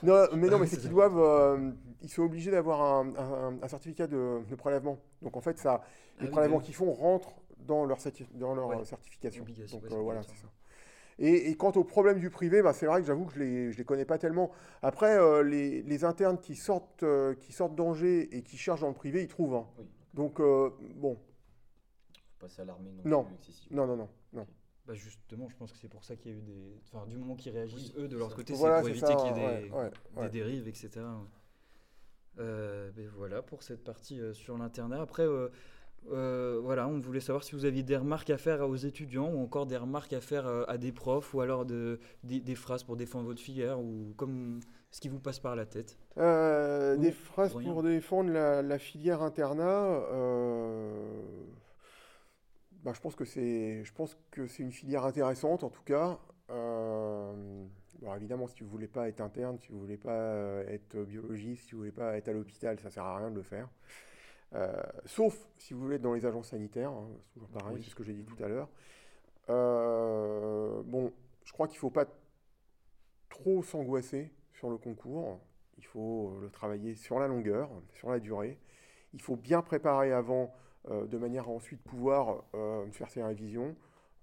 Non, 0.02 0.26
mais 0.36 0.48
non, 0.48 0.58
mais 0.58 0.66
c'est 0.66 0.78
qu'ils 0.78 0.90
doivent. 0.90 1.74
ils 2.02 2.08
sont 2.08 2.22
obligés 2.22 2.50
d'avoir 2.50 2.82
un, 2.82 3.58
un, 3.62 3.68
certificat 3.68 4.06
de, 4.06 4.40
de, 4.48 4.54
prélèvement. 4.54 4.98
Donc 5.22 5.36
en 5.36 5.40
fait, 5.40 5.58
ça, 5.58 5.82
les 6.20 6.28
ah 6.28 6.30
prélèvements 6.30 6.60
qu'ils 6.60 6.74
font 6.74 6.92
rentrent 6.92 7.34
dans 7.66 7.84
leur, 7.84 7.98
dans 8.34 8.54
leur 8.54 8.86
certification. 8.86 9.44
Donc 9.44 9.84
voilà, 9.90 10.22
c'est 10.22 10.36
ça. 10.36 10.48
Et, 11.22 11.54
quant 11.56 11.72
au 11.72 11.84
problème 11.84 12.18
du 12.18 12.30
privé, 12.30 12.62
bah, 12.62 12.72
c'est 12.72 12.86
vrai 12.86 13.02
que 13.02 13.06
j'avoue 13.06 13.26
que 13.26 13.34
je 13.34 13.40
ne 13.40 13.44
les, 13.44 13.72
je 13.72 13.76
les 13.76 13.84
connais 13.84 14.06
pas 14.06 14.16
tellement. 14.16 14.50
Après, 14.80 15.18
euh, 15.18 15.42
les, 15.42 15.82
les, 15.82 16.04
internes 16.04 16.38
qui 16.38 16.56
sortent, 16.56 17.02
euh, 17.02 17.34
qui 17.34 17.52
sortent 17.52 17.74
d'Angers 17.74 18.34
et 18.34 18.42
qui 18.42 18.56
cherchent 18.56 18.80
dans 18.80 18.88
le 18.88 18.94
privé, 18.94 19.22
ils 19.22 19.28
trouvent. 19.28 19.54
Hein. 19.54 19.66
Donc, 20.14 20.40
euh, 20.40 20.70
bon. 20.96 21.18
Faut 22.14 22.46
pas 22.46 22.48
s'alarmer 22.48 22.90
non, 23.04 23.26
non. 23.26 23.26
Non, 23.70 23.86
non, 23.86 23.96
non. 23.96 24.08
non. 24.32 24.46
Bah 24.90 24.96
justement, 24.96 25.48
je 25.48 25.54
pense 25.54 25.70
que 25.70 25.78
c'est 25.78 25.88
pour 25.88 26.02
ça 26.02 26.16
qu'il 26.16 26.32
y 26.32 26.34
a 26.34 26.38
eu 26.38 26.42
des. 26.42 26.80
Enfin, 26.92 27.06
du 27.06 27.16
moment 27.16 27.36
qu'ils 27.36 27.52
réagissent, 27.52 27.92
eux, 27.96 28.08
de 28.08 28.16
leur 28.16 28.34
côté, 28.34 28.56
c'est 28.56 28.80
pour 28.80 28.88
éviter 28.88 29.14
qu'il 29.14 29.26
y 29.26 29.40
ait 29.40 29.70
des, 29.70 30.22
des 30.22 30.28
dérives, 30.28 30.66
etc. 30.66 31.00
Ben 32.36 33.08
voilà 33.14 33.40
pour 33.42 33.62
cette 33.62 33.84
partie 33.84 34.20
sur 34.32 34.58
l'internat. 34.58 35.00
Après, 35.00 35.26
euh, 36.08 36.60
voilà, 36.62 36.88
on 36.88 36.98
voulait 36.98 37.20
savoir 37.20 37.44
si 37.44 37.54
vous 37.54 37.64
aviez 37.64 37.82
des 37.82 37.96
remarques 37.96 38.30
à 38.30 38.38
faire 38.38 38.68
aux 38.68 38.76
étudiants 38.76 39.30
ou 39.32 39.42
encore 39.42 39.66
des 39.66 39.76
remarques 39.76 40.12
à 40.12 40.20
faire 40.20 40.46
euh, 40.46 40.64
à 40.66 40.78
des 40.78 40.92
profs 40.92 41.34
ou 41.34 41.40
alors 41.40 41.64
de, 41.64 42.00
des, 42.24 42.54
phrases 42.54 42.82
pour 42.82 42.96
défendre 42.96 43.26
votre 43.26 43.40
filière 43.40 43.78
ou 43.78 44.14
comme 44.16 44.60
ce 44.90 45.00
qui 45.00 45.08
vous 45.08 45.20
passe 45.20 45.38
par 45.38 45.56
la 45.56 45.66
tête. 45.66 45.98
Euh, 46.18 46.96
des 46.96 47.12
phrases 47.12 47.52
pour 47.52 47.82
défendre 47.82 48.30
la, 48.30 48.78
filière 48.78 49.22
internat. 49.22 50.02
Bah, 52.82 52.92
je 52.94 53.00
pense 53.00 53.14
que 53.14 53.24
c'est, 53.24 53.84
je 53.84 53.92
pense 53.92 54.16
que 54.30 54.46
c'est 54.46 54.62
une 54.62 54.72
filière 54.72 55.04
intéressante 55.04 55.64
en 55.64 55.70
tout 55.70 55.82
cas. 55.82 56.18
évidemment, 58.16 58.46
si 58.46 58.62
vous 58.62 58.68
voulez 58.68 58.88
pas 58.88 59.08
être 59.08 59.20
interne, 59.20 59.58
si 59.58 59.68
vous 59.68 59.78
voulez 59.78 59.96
pas 59.96 60.62
être 60.66 61.04
biologiste, 61.04 61.68
si 61.68 61.72
vous 61.72 61.78
voulez 61.78 61.92
pas 61.92 62.16
être 62.16 62.28
à 62.28 62.32
l'hôpital, 62.32 62.78
ça 62.80 62.90
sert 62.90 63.04
à 63.04 63.18
rien 63.18 63.30
de 63.30 63.36
le 63.36 63.42
faire. 63.42 63.68
Euh, 64.54 64.82
sauf 65.04 65.48
si 65.58 65.74
vous 65.74 65.80
voulez 65.80 65.96
être 65.96 66.02
dans 66.02 66.14
les 66.14 66.26
agences 66.26 66.48
sanitaires, 66.48 66.90
hein, 66.90 67.08
c'est 67.22 67.34
toujours 67.34 67.48
pareil, 67.50 67.82
c'est 67.82 67.90
ce 67.90 67.94
que 67.94 68.02
j'ai 68.02 68.12
dit 68.12 68.24
tout 68.24 68.42
à 68.42 68.48
l'heure. 68.48 68.68
Euh, 69.48 70.82
bon, 70.84 71.12
je 71.44 71.52
crois 71.52 71.68
qu'il 71.68 71.76
ne 71.76 71.80
faut 71.80 71.90
pas 71.90 72.06
trop 73.28 73.62
s'angoisser 73.62 74.32
sur 74.52 74.70
le 74.70 74.76
concours. 74.76 75.40
Il 75.78 75.84
faut 75.84 76.36
le 76.40 76.50
travailler 76.50 76.94
sur 76.94 77.18
la 77.18 77.28
longueur, 77.28 77.70
sur 77.94 78.10
la 78.10 78.18
durée. 78.18 78.58
Il 79.12 79.22
faut 79.22 79.36
bien 79.36 79.62
préparer 79.62 80.12
avant, 80.12 80.44
euh, 80.44 80.46
de 80.88 81.18
manière 81.18 81.44
à 81.44 81.50
ensuite 81.50 81.82
pouvoir 81.82 82.44
faire 82.92 83.10
ses 83.10 83.22
révisions. 83.22 83.74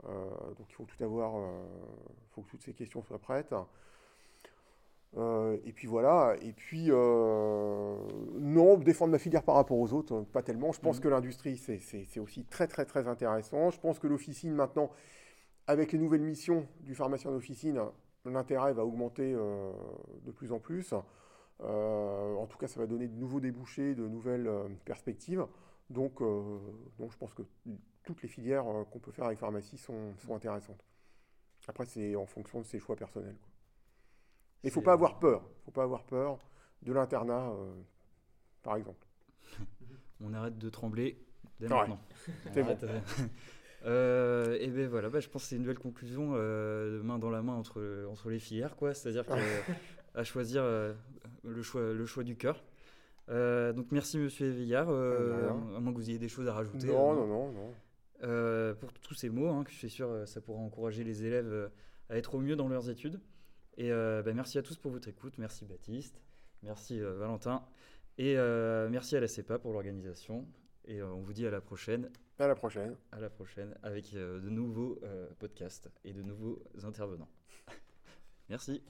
donc 0.03 0.67
il 0.69 0.73
faut 0.73 0.85
tout 0.85 1.03
avoir, 1.03 1.35
il 1.35 2.29
faut 2.31 2.41
que 2.41 2.49
toutes 2.49 2.63
ces 2.63 2.73
questions 2.73 3.03
soient 3.03 3.19
prêtes. 3.19 3.53
Euh, 5.15 5.57
et 5.65 5.71
puis 5.71 5.87
voilà, 5.87 6.35
et 6.41 6.51
puis 6.51 6.87
euh, 6.89 7.95
non, 8.39 8.77
défendre 8.77 9.11
ma 9.11 9.19
filière 9.19 9.41
par 9.41 9.55
rapport 9.55 9.77
aux 9.77 9.93
autres, 9.93 10.21
pas 10.33 10.43
tellement. 10.43 10.71
Je 10.71 10.81
pense 10.81 10.97
mhm. 10.97 11.03
que 11.03 11.07
l'industrie, 11.07 11.57
c'est 11.57 12.19
aussi 12.19 12.43
très 12.45 12.67
très 12.67 12.85
très 12.85 13.07
intéressant. 13.07 13.71
Je 13.71 13.79
pense 13.79 13.99
que 13.99 14.07
l'officine 14.07 14.53
maintenant, 14.53 14.91
avec 15.65 15.91
les 15.91 15.97
nouvelles 15.97 16.21
missions 16.21 16.67
du 16.81 16.93
pharmacien 16.93 17.31
d'officine, 17.31 17.81
l'intérêt 18.25 18.73
va 18.73 18.85
augmenter 18.85 19.33
euh, 19.33 19.71
de 20.25 20.31
plus 20.31 20.51
en 20.51 20.59
plus. 20.59 20.93
en 21.61 22.45
tout 22.47 22.57
cas, 22.57 22.67
ça 22.67 22.79
va 22.79 22.85
donner 22.85 23.07
de 23.07 23.15
nouveaux 23.15 23.39
débouchés, 23.39 23.95
de 23.95 24.07
nouvelles 24.07 24.49
perspectives. 24.85 25.45
Donc, 25.89 26.19
donc, 26.19 27.11
je 27.11 27.17
pense 27.17 27.33
que 27.33 27.43
toutes 28.03 28.21
les 28.21 28.27
filières 28.27 28.65
qu'on 28.91 28.99
peut 28.99 29.11
faire 29.11 29.25
avec 29.25 29.39
pharmacie 29.39 29.77
sont, 29.77 30.15
sont 30.17 30.35
intéressantes. 30.35 30.83
Après, 31.67 31.85
c'est 31.85 32.15
en 32.15 32.25
fonction 32.25 32.59
de 32.59 32.65
ses 32.65 32.79
choix 32.79 32.95
personnels. 32.95 33.35
Il 34.63 34.67
ne 34.67 34.71
faut 34.71 34.81
pas 34.81 34.93
avoir 34.93 35.19
peur. 35.19 35.43
Il 35.61 35.65
faut 35.65 35.71
pas 35.71 35.83
avoir 35.83 36.03
peur 36.03 36.39
de 36.81 36.93
l'internat, 36.93 37.49
euh, 37.49 37.73
par 38.63 38.75
exemple. 38.75 39.05
On 40.21 40.33
arrête 40.33 40.57
de 40.57 40.69
trembler 40.69 41.23
dès 41.59 41.67
maintenant. 41.67 41.99
C'est 42.53 42.63
bon. 42.63 42.77
Euh, 43.85 44.57
et 44.59 44.67
ben 44.69 44.87
voilà, 44.89 45.07
bah, 45.07 45.19
je 45.19 45.29
pense 45.29 45.43
que 45.43 45.49
c'est 45.49 45.55
une 45.55 45.63
belle 45.63 45.77
conclusion, 45.77 46.31
euh, 46.33 47.01
main 47.03 47.19
dans 47.19 47.29
la 47.29 47.43
main 47.43 47.53
entre, 47.53 48.05
entre 48.09 48.29
les 48.29 48.39
filières, 48.39 48.75
quoi. 48.75 48.95
C'est-à-dire 48.95 49.23
à 50.15 50.23
choisir 50.23 50.63
le, 51.43 51.61
choix, 51.61 51.93
le 51.93 52.05
choix 52.07 52.23
du 52.23 52.35
cœur. 52.35 52.65
Donc 53.27 53.91
merci 53.91 54.17
Monsieur 54.17 54.47
Evillard, 54.47 54.89
à 54.89 55.79
moins 55.79 55.91
que 55.91 55.97
vous 55.97 56.09
ayez 56.09 56.19
des 56.19 56.29
choses 56.29 56.47
à 56.47 56.53
rajouter. 56.53 56.87
Non, 56.87 57.13
non, 57.13 57.27
non, 57.27 57.51
non. 57.51 58.75
pour 58.75 58.93
tous 58.93 59.13
ces 59.13 59.29
mots, 59.29 59.49
hein, 59.49 59.63
que 59.63 59.71
je 59.71 59.77
suis 59.77 59.89
sûr 59.89 60.27
ça 60.27 60.41
pourra 60.41 60.59
encourager 60.59 61.03
les 61.03 61.25
élèves 61.25 61.69
à 62.09 62.17
être 62.17 62.35
au 62.35 62.39
mieux 62.39 62.55
dans 62.55 62.67
leurs 62.67 62.89
études. 62.89 63.19
Et 63.77 63.91
euh, 63.91 64.23
bah, 64.23 64.33
merci 64.33 64.57
à 64.57 64.63
tous 64.63 64.77
pour 64.77 64.91
votre 64.91 65.07
écoute. 65.07 65.37
Merci 65.37 65.65
Baptiste. 65.65 66.19
Merci 66.63 66.99
euh, 66.99 67.15
Valentin. 67.15 67.63
Et 68.17 68.37
euh, 68.37 68.89
merci 68.89 69.15
à 69.15 69.19
la 69.19 69.27
CEPA 69.27 69.59
pour 69.59 69.71
l'organisation. 69.73 70.45
Et 70.85 71.03
on 71.03 71.21
vous 71.21 71.33
dit 71.33 71.45
à 71.45 71.51
la 71.51 71.61
prochaine. 71.61 72.09
À 72.39 72.47
la 72.47 72.55
prochaine. 72.55 72.95
À 73.11 73.19
la 73.19 73.29
prochaine 73.29 73.75
avec 73.83 74.13
de 74.13 74.49
nouveaux 74.49 74.99
podcasts 75.37 75.89
et 76.05 76.13
de 76.13 76.21
nouveaux 76.21 76.63
intervenants. 76.83 77.29
merci. 78.49 78.81